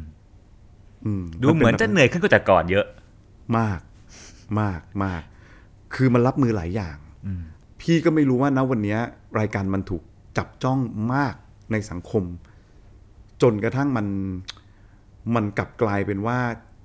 [1.42, 2.86] ดูเหมือนจะเหนื่อยขึ้นกว่าแต่ก่อนเยอะ
[3.58, 3.80] มาก
[4.62, 5.22] มากมาก
[5.96, 6.98] คือมันรับมือหลายอย่าง
[7.86, 8.98] พี่ก็ไม่รู้ว่านะวันนี้
[9.40, 10.02] รายการมันถูก
[10.38, 10.80] จับจ้อง
[11.14, 11.36] มาก
[11.72, 12.24] ในสังคม
[13.42, 14.08] จนกระทั่งมัน
[15.36, 16.38] มันกลับกลายเป็นว่า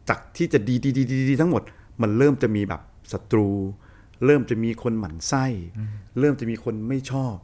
[0.08, 1.62] จากที่จะดีดีดีดดีทั้งหมด
[2.02, 2.80] มันเริ่มจะมีแบบ
[3.12, 3.48] ศัตรู
[4.26, 5.44] เริ่มจะมีคนหมั่นไส้
[6.18, 7.34] เริ่มจะมีคนไม่ชอบ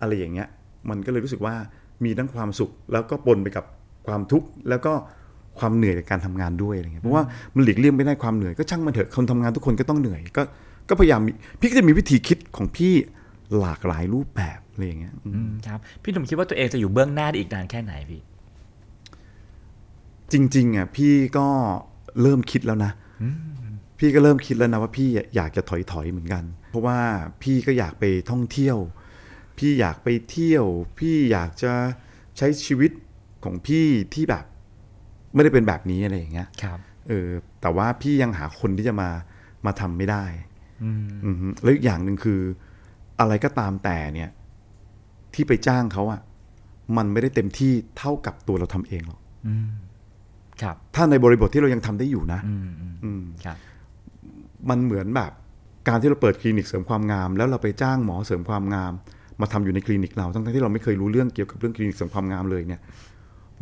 [0.00, 0.48] อะไรอย่างเงี้ย
[0.90, 1.54] มันก็เลยรู้สึกว่า
[2.04, 3.64] มีทั้งความสุข แล้วก็ปนไปกับ
[4.06, 4.92] ความทุกข์แล้วก็
[5.58, 10.42] ความเหนื่อยในการทำงานด้วยอะไรเงี้ยเพราะว่ามันหลีกเลี่ยงไม่ได้ความเหนื่อยก็ช่างมันเถอะคนทำงานทุกคนก็ต้องเหนื่อยก็
[10.88, 12.92] ก็พยายามมีพี่ก็จะมีวิธีคิดของพี่
[13.58, 18.20] หลากหลายรูปแบบอะไรอย่างเงี้ยอืมครับพี่หนุ่มคิดว่าตัวเองจะอยู่เบื้องหน้าได้อีกนานแค่ไหนพี่
[20.32, 21.46] จริงๆอะพี่ก็
[22.22, 22.92] เริ่มคิดแล้วนะ
[23.98, 26.98] พี่ก็เริ่มคิดแล้วนะว่าพี่อยากจะถอยถอยๆเหมือนกัน เพราะว่า
[27.42, 28.78] พี่ก็อยากไปท่องเที่ยว
[29.58, 30.64] พี่อยากไปเที่ยว
[30.98, 31.72] พี่อยากจะ
[32.36, 32.90] ใช้ชีวิต
[33.44, 33.84] ของพี่
[34.14, 34.44] ที่แบบ
[35.34, 36.78] ไม่ได้เป็นแบบนี้อะไรอย่างเงี้ยครับ
[37.08, 37.28] เออ
[37.60, 39.10] แต่ว่าพี่ยังหาคนที่จะมา
[39.66, 40.47] มาทำไม่ได้อืมอือฮึ
[41.62, 42.40] แล้วอีกอย่างหนึ่งคือ
[43.20, 44.30] อะไรก็ตามแต่เนี่ย
[45.34, 46.20] ที่ไปจ้างเขาอะ
[46.96, 49.20] มันไม่ได้เต็มที่เท่ากับตัวเราทำเองหรอก
[50.62, 53.56] ครับ ถ้าในบริบทที่เรายังทำได้อยู่นะอืมอืมอืมครับ
[54.70, 55.32] มันเหมือนแบบ
[55.88, 58.92] การที่เราเปิดคลินิกเสริมความงาม แล้วเราไปจ้างหมอเสริมความงาม
[59.40, 62.80] มาทำอยู่ในคลินิกเราทั้งๆที่เราไม่เคยรู้เรื่องเกี่ยวกับเรื่องคลินิกเสริมความงามเลยเนี่ย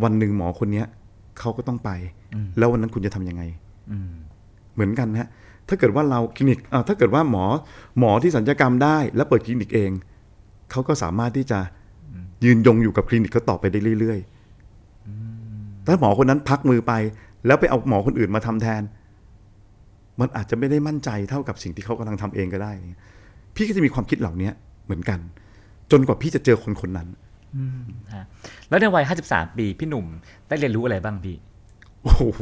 [0.02, 0.86] วันหนึ่งหมอคนเนี้ย
[1.38, 1.90] เขาก็ต้องไป
[2.58, 3.42] แล้ววันนั้นคุณจะทำยังไง
[3.92, 4.10] อืม
[4.74, 5.28] เหมือนกันนะฮะ
[5.68, 7.44] ถ้าเกิดว่าเราคลินิกอ่าถ้าเกิดว่าหมอ
[7.98, 9.90] หมอที่สัญญกรรมได้ แล้วเปิดคลินิกเอง
[10.70, 11.58] เขาก็สามารถที่จะ
[12.44, 16.92] ยืนยงอยู่กับคลินิกเขาต่อไปได้เรื่อยๆถ้าหมอคนนั้นพักมือไป
[17.46, 18.82] แล้วไปเอาหมอคนอื่นมาทำแทน
[20.20, 22.72] มันอาจจะไม่ได้มั่นใจเท่ากับสิ่งที่เขากำลังทำเองก็ได้
[23.54, 24.50] พี่ก็จะมีความคิดเหล่านี้
[24.84, 25.18] เหมือนกัน
[25.90, 27.08] จนกว่าพี่จะเจอคนคนนั้น
[28.14, 28.24] ฮะ
[28.68, 30.06] แล้วในวัย 53 ปี พี่หนุ่ม
[30.48, 31.36] ได้เรียนรู้อะไรบ้างพี่
[32.02, 32.40] โอ้โห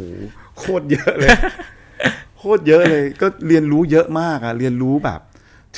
[0.58, 1.73] โคตรเยอะเลยโค
[2.56, 5.20] ตรเยอะเลย ก็เรียนรู้เยอะมากอะเรียนรู้แบบ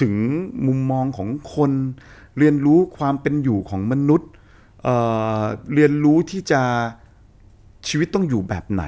[0.01, 0.13] ถึง
[0.67, 1.73] มุมมองของคน
[2.39, 4.29] เรียนรู้ความเป็นอยู่ของมนุษย์
[4.83, 4.95] เอ่
[5.41, 5.43] อ
[5.75, 6.63] เรียนรู้ที่จะ
[7.89, 8.85] ชีวิตต้องอยู่แบบไหน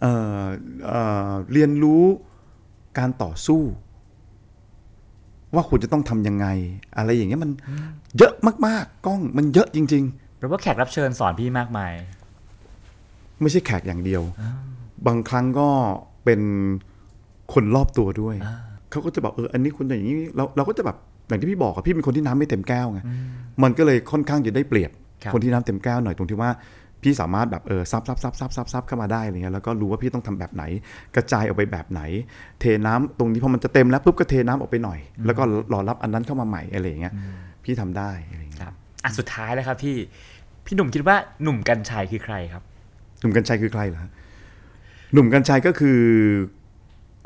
[0.00, 0.12] เอ่
[0.42, 0.44] อ
[0.86, 1.00] เอ่
[1.30, 2.02] อเรียนรู้
[2.98, 3.62] การต่อสู้
[5.54, 6.46] ว่าควรจะต้องทำยังไง
[6.96, 7.50] อะไรอย่างเงี้ยมัน
[8.18, 8.34] เยอะ
[8.66, 11.92] มากๆกล้องมันเยอะจริงๆแปลว่าแขกรับเชิญสอนพี่มากมาย
[13.40, 14.22] ไม่ใช่แขกอย่างเดียว
[15.06, 15.68] บางครั้งก็
[16.26, 16.40] เป็น
[17.54, 18.36] คนรอบตัวด้วย
[18.90, 20.96] เขาก็จะบอกเอออันนี้คุณอย่างนี้เราเราก็จะแบบ
[21.28, 23.00] อย่างที่พี่บอกอะพี่เป็นคนที่น้ำไม่เต็มแก้วไง
[23.62, 24.90] มันก็เลยค่อนข้างจะได้เปรียบ
[25.22, 26.50] ครับคนที่น้ำเต็มแก้วหน่อยตรงที่ว่า
[27.02, 30.64] พี่สามารถแบบเออซับซับซับซับซับซับเข้ามาได้อะไรเงี้ยแล้วก็รู้ว่าพี่ต้องทำแบบไหน
[31.16, 32.02] กระจายออกไปแบบไหน
[32.60, 37.12] เทน้ำตรงนี้พอมันจะเต็มแล้วปุ๊บก็เทน้ำออกไปหน่อย แล้วก็รอรับอันนั้นเข้ามาใหม่อะไรอย่างเงี้ย
[37.64, 38.74] พี่ทำได้อะไรอย่างเงี้ยครับ
[39.04, 39.96] อะสุดท้ายแล้วครับพี่
[40.66, 42.62] พี่หนุ่มคิดว่าหนุ่มกัญชัยคือใครครับ
[43.20, 44.12] หนุ่มกัญชัยคือใครเหรอฮะ
[45.12, 46.00] หนุ่มกัญชัยก็คือ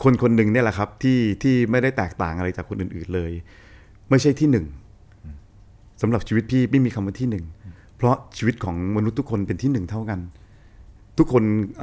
[0.03, 3.33] คนคนหนึ่งเนี่ยแหละครับที่ที่ไม่ได้แตกต่างอะไรจากคนอื่น ๆเลย
[4.11, 4.67] ไม่ใช่ที่หนึ่ง
[6.03, 7.45] สำหรับชีวิตพี่ไม่มีคำว่าที่หนึ่ง
[7.97, 10.21] เพราะชีวิตของมนุษย์ทุกคนเป็นที่หนึ่งเท่ากัน
[11.19, 11.45] ทุกคน
[11.79, 11.83] เ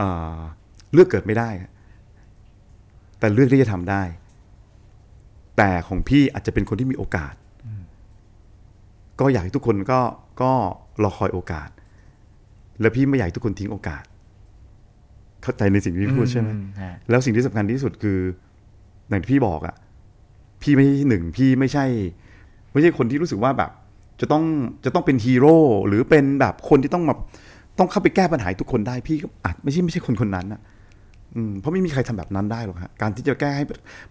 [0.94, 1.50] เลือกเกิดไม่ได้
[3.20, 4.04] แต่เลือกที่จะทำได้
[5.58, 7.34] แต่ของพี่อาจจะเป็นคนที่มีโอกาส
[9.20, 10.00] ก็อยากให้ทุกคนก็
[10.42, 10.52] ก็
[11.04, 11.70] รอคอยโอกาส
[12.82, 14.04] แล้วพี่ไม่อยากให้ทุกคนทิ้งโอกาส
[15.48, 18.20] เข้าใจในสิ่งที่พี่พูดใช่ไหมอืมฮะแล้วสิ่งที่สำคัญที่สุดคือ
[19.10, 19.76] อย่างที่พี่บอกอะ
[20.62, 21.86] พี่ไม่ใช่ที่หนึ่งพี่ไม่ใช่
[22.74, 23.72] ไม่ใช่คนที่รู้สึกว่าแบบ
[24.22, 24.44] จะต้อง
[24.86, 27.20] จะต้องเป็นฮีโร่หรือเป็นแบบคนที่ต้องแบบ
[27.80, 30.62] ต้องเข้าไปแก้ปัญหาให้ทุกคนได้พี่ก็อาจไม่ใช่ไม่ใช่คนคนนั้นอะ
[31.36, 33.66] อืมเพราะไม่มีใครทำแบบนั้นได้หรอกฮะการที่จะแก้ให้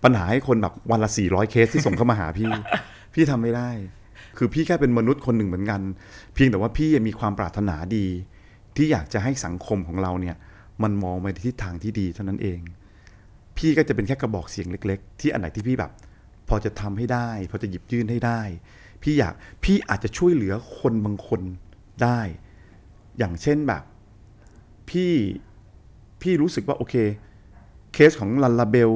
[0.04, 2.50] ปัญหาให้คนแบบวันละสี่ร้อยเคสที่ส่งเข้ามาหาพี่
[3.14, 3.70] พี่ทำไม่ได้
[4.38, 5.80] คือพี่แค่เป็นมนุษย์คนหนึ่งเหมือนกัน
[6.34, 8.06] เพียงแต่ว่าพี่มีความปรารถนาดี
[8.76, 10.36] ที่อยากจะให้สังคมของเราเนี่ย
[10.82, 12.60] มันมองไปในทิศทางที่ดีเท่านั้นเอง
[13.56, 15.92] พี่ก็จะเป็นแค่กระบอกเสียงเล็ก ๆ ที่อันไหนที่พี่แบบ
[16.48, 18.40] พอจะทำให้ได้ พอจะหยิบยื่นให้ได้
[19.02, 21.40] พี่อยากพี่อาจจะช่วยเหลือคนบางคน
[22.02, 22.20] ได้
[23.18, 23.82] อย่างเช่นแบบ
[24.90, 25.12] พี่
[26.22, 26.94] พี่รู้สึกว่าโอเค
[27.92, 28.90] เคสของลันลาเบล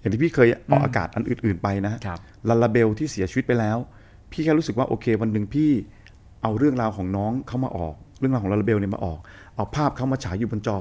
[0.00, 3.78] อย่างที่พี่เคยออกอากาศอันอื่น ๆไปนะครับลันลาเบลที่เสียชีวิตไปแล้ว
[4.32, 5.70] พี่แค่รู้สึกว่าโอเค วันหนึ่งพี่
[6.42, 9.18] เอาเรื่องราวของน้องเข้ามาออก เรื่องราวของลันลาเบลเนี่ยมาออก
[9.54, 10.78] เอาภาพเขามาฉายอยู่บนจอ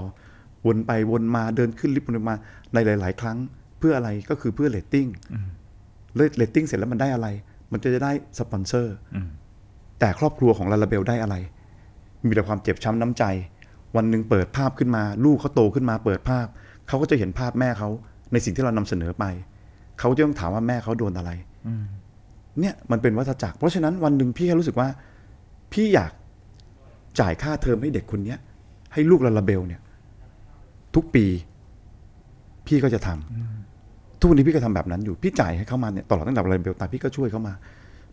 [0.65, 2.35] วนไปวนมาเดินขึ้นลิฟต์วนมา
[2.73, 3.37] ในหลาย ๆ ครั้ง
[3.79, 5.07] เพื่ออะไรก็คือเพื่อเรตติ้ง
[6.15, 7.27] เรตติ้งเสร็จแล้วมันได้อะไร
[7.71, 8.95] มันจะได้สปอนเซอร์
[9.99, 11.35] แต่ครอบครัวของลัลลาเบลได้อะไร
[12.27, 13.23] มีแต่ความเจ็บช้ำน้ำใจ
[13.95, 16.47] วันหนึ่งเปิดภาพขึ้นมา ลูกเขาโตขึ้นมาเปิดภาพ
[16.87, 17.89] เขาก็จะเห็นภาพแม่เขา
[18.31, 19.25] ในสิ่งที่เรานำเสนอไป
[19.99, 21.31] เขาจะต้องถามว่าแม่เขาโดนอะไร
[22.59, 24.89] เนี่ยมันเป็นวัฏจักร เพราะฉะนั้นวันหนึ่งพี่แค่รู้สึกว่า
[25.73, 26.11] พี่อยาก
[27.19, 28.39] จ่ายค่าเทอมให้เด็กคนเนี้ย
[28.93, 29.81] ให้ลูกลาลาเบลเนี่ย
[30.95, 31.25] ทุกปี
[32.67, 37.53] พี่ก็จะทำทุกวันนี้พี่ก็ทำแบบนั้นอยู่พี่จ่ายให้เขามาเนี่ยตลอดตั้งแต่ลาลาเบลตายพี่ก็ช่วยเขามา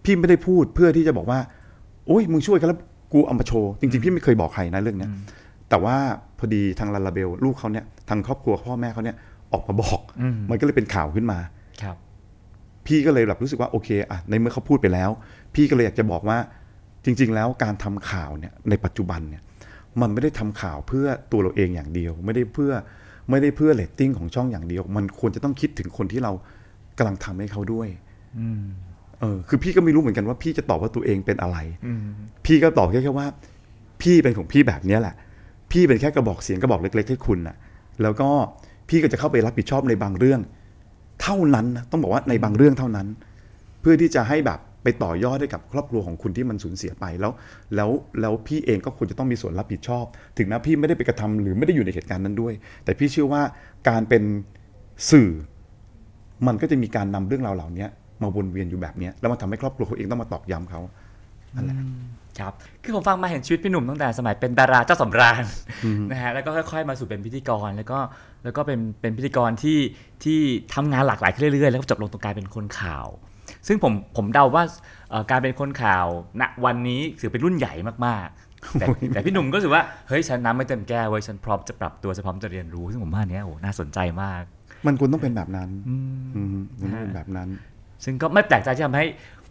[0.05, 1.39] พี่ไม่ได้พูดเพื่อที่จะบอกว่า
[2.07, 2.79] โอ้ยมึงช่วยกันแล้ว
[3.13, 5.11] กูเอามาโชว์จริงๆพี่ไม่เคยบอกใครนะเรื่องเนี้ย
[5.69, 5.97] แต่ว่า
[6.39, 9.17] พอดีทางลาลาเบลลูกเขาเนี่ยทางครอบครัวพ่อแม่เขาเนี่ย
[9.53, 11.39] ออกมาบอกอืมมันก็เลยเป็นข่าวขึ้นมา
[11.83, 11.97] ครับ
[12.87, 15.11] พี่ก็เลยแบบรู้สึกว่าโอเคอะในเมื่อเขาพูดไปแล้ว
[15.55, 16.39] พี่ก็เลยอยากจะบอกว่า
[17.05, 19.43] จริง ๆ แล้วการทำข่าวเนี่ยในปัจจุบันเนี่ย
[20.01, 22.73] มันไม่ได้ทำข่าวเพื่อตัวเราเองอย่างเดียว ไม่ได้เพื่อ
[23.31, 26.33] ไม่ได้เพื่อเรตติ้งของช่องอย่างเดียว มันควรจะต้องคิดถึงคนที่เรา
[26.99, 27.89] กำลังทำให้เขาด้วย
[29.21, 31.59] เออ คือพี่ก็ไม่รู้เหมือนกันว่าพี่จะตอบว่าตัวเองเป็นอะไร
[32.47, 33.27] พี่ก็ตอบแค่แค่ว่า
[34.03, 35.15] พี่เป็นของพี่แบบเนี้ยแหละ
[35.73, 37.57] พี่เป็นแค่กระบอกเสียงกระบอกเล็ก ๆ ให้คุณน่ะ
[38.03, 38.29] แล้วก็
[38.89, 40.41] พี่ก็จะเข้าไปรับผิดชอบในบางเรื่อง
[41.23, 43.07] เท่านั้นนะต้องบอกว่าในบางเรื่องเท่านั้น
[43.81, 47.33] เพื่อที่จะให้แบบ ไปต่อยอดให้กับครอบครัวของคุณที่มันสูญเสียไปแล้ว
[47.75, 50.05] แล้วแล้วพี่เองก็ควรจะต้องมีส่วนรับผิดชอบ
[50.39, 52.55] ถึงแม้พี่ไม่ได้ไปกระทำหรือไม่ได้อยู่ในเหตุการณ์นั้นด้วย
[52.85, 53.43] แต่พี่เชื่อว่า
[53.89, 54.23] การเป็น
[55.11, 55.31] สื่อ
[56.47, 57.87] มันก็จะมีการนำเรื่องราวเหล่านี้
[58.23, 60.81] มาวนเวียนอยู่แบบเนี้ยแล้วมาทำให้ครอบครัวเขาเองต้องมาตอกย้ำเขา
[61.55, 61.77] นั่นแหละ
[62.39, 62.53] ครับ
[62.83, 65.45] คือผมฟังมาเห็นชีวิตพี่หนุ่มตั้งแต่สมัยเป็นดาราเจ้าสำราญ
[66.11, 67.99] นะฮะแล้วก็ค่อยๆมาสู่เป็นพิธีกรแล้วก็
[68.45, 69.79] แล้วก็เป็นเป็นพิธีกรที่
[70.25, 70.41] ที่
[70.75, 73.07] ทำงานหลากหลายขึ้นเรื่อยๆแล้วก็จบลงตรงกลายเป็นคนข่าว
[73.67, 74.65] ซึ่งผมผมเดาว่า
[75.11, 76.07] เอ่อการเป็นคนข่าว
[76.41, 77.75] ณวันนี้ถือเป็นรุ่นใหญ่
[78.07, 84.43] มากๆ แต่แต่พี่หนุ่มก็รู้สึกว่าเฮ้ยฉันน้ำไม่เต็มแก้วเว้ยฉันพร้อมจะปรับตัวฉันพร้อมจะเรียนรู้ซึ่งผมว่าอันเนี้ยโอ้น่าสนใจมาก
[84.87, 87.49] มันควรต้องเป็นแบบนั้นอืมมันต้องเป็นแบบนั้น
[88.05, 89.07] ซึ่งก็ไม่แปลกใจที่ทำให้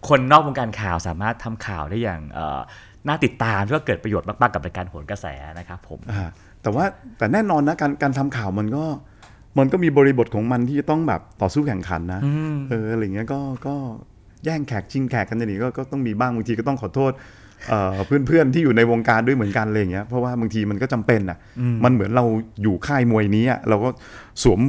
[0.10, 2.60] คนนอกวงการข่าวสามารถทำข่าวได้อย่างเอ่อ
[3.08, 5.26] น่าติดตามแล้วก็เกิดประโยชน์มากๆกับรายการโหนกระแส
[5.60, 6.30] นะครับผมอ่า
[6.62, 6.86] แต่ว่า
[7.18, 8.86] แต่แน่นอนนะการการทำข่าวมันก็
[9.58, 12.22] มันก็มีบริบทของมันที่จะต้องแบบต่อสู้แข่งขันนะ
[12.70, 13.76] เอออะไรเงี้ยก็ก็
[14.46, 17.12] แย่งแขกชิงแขกกันอย่างนี้ก็ก็ต้องมีบ้างบางทีก็ต้องขอโทษ
[17.70, 17.98] เอ่อ
[18.28, 21.38] เพื่อนๆที่อยู่ในวงการด้วยเหมือนกันอะไรอย่างเงี้ยเพราะว่าบางทีมันก็จำเป็นอะ
[21.84, 22.26] มันเหมือนเรา
[22.64, 23.90] อยู่ค่ายมวยนี้อะเราก็
[24.44, 24.60] สวม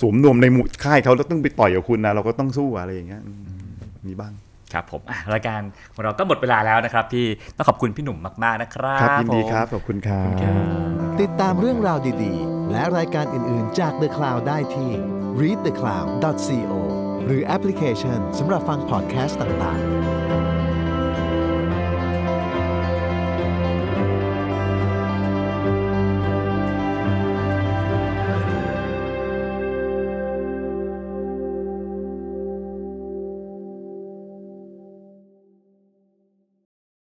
[0.00, 3.66] สวมนวมในหมู่ค่ายเขาแล้วต้องไปต่อยกับคุณนะเราก็ต้องสู้อะไรอย่างเงี้ยอืม
[4.06, 4.32] มีบ้าง
[4.72, 5.60] ครับผมอะรายการ
[5.94, 7.24] ของเราก็หมดเวลาแล้วนะครับ ที่
[7.56, 10.28] ต้องขอบคุณพี่หนุ่มมากๆนะครับครับยินดีผมครับขอบคุณครับ
[11.20, 14.90] ติดตามเรื่องราวดีๆ และรายการอื่นๆจาก The Cloud ได้ที่
[15.40, 16.72] readthecloud.co
[17.24, 20.13] หรือแอปพลิเคชันสำหรับฟังพอดแคสต์ต่างๆ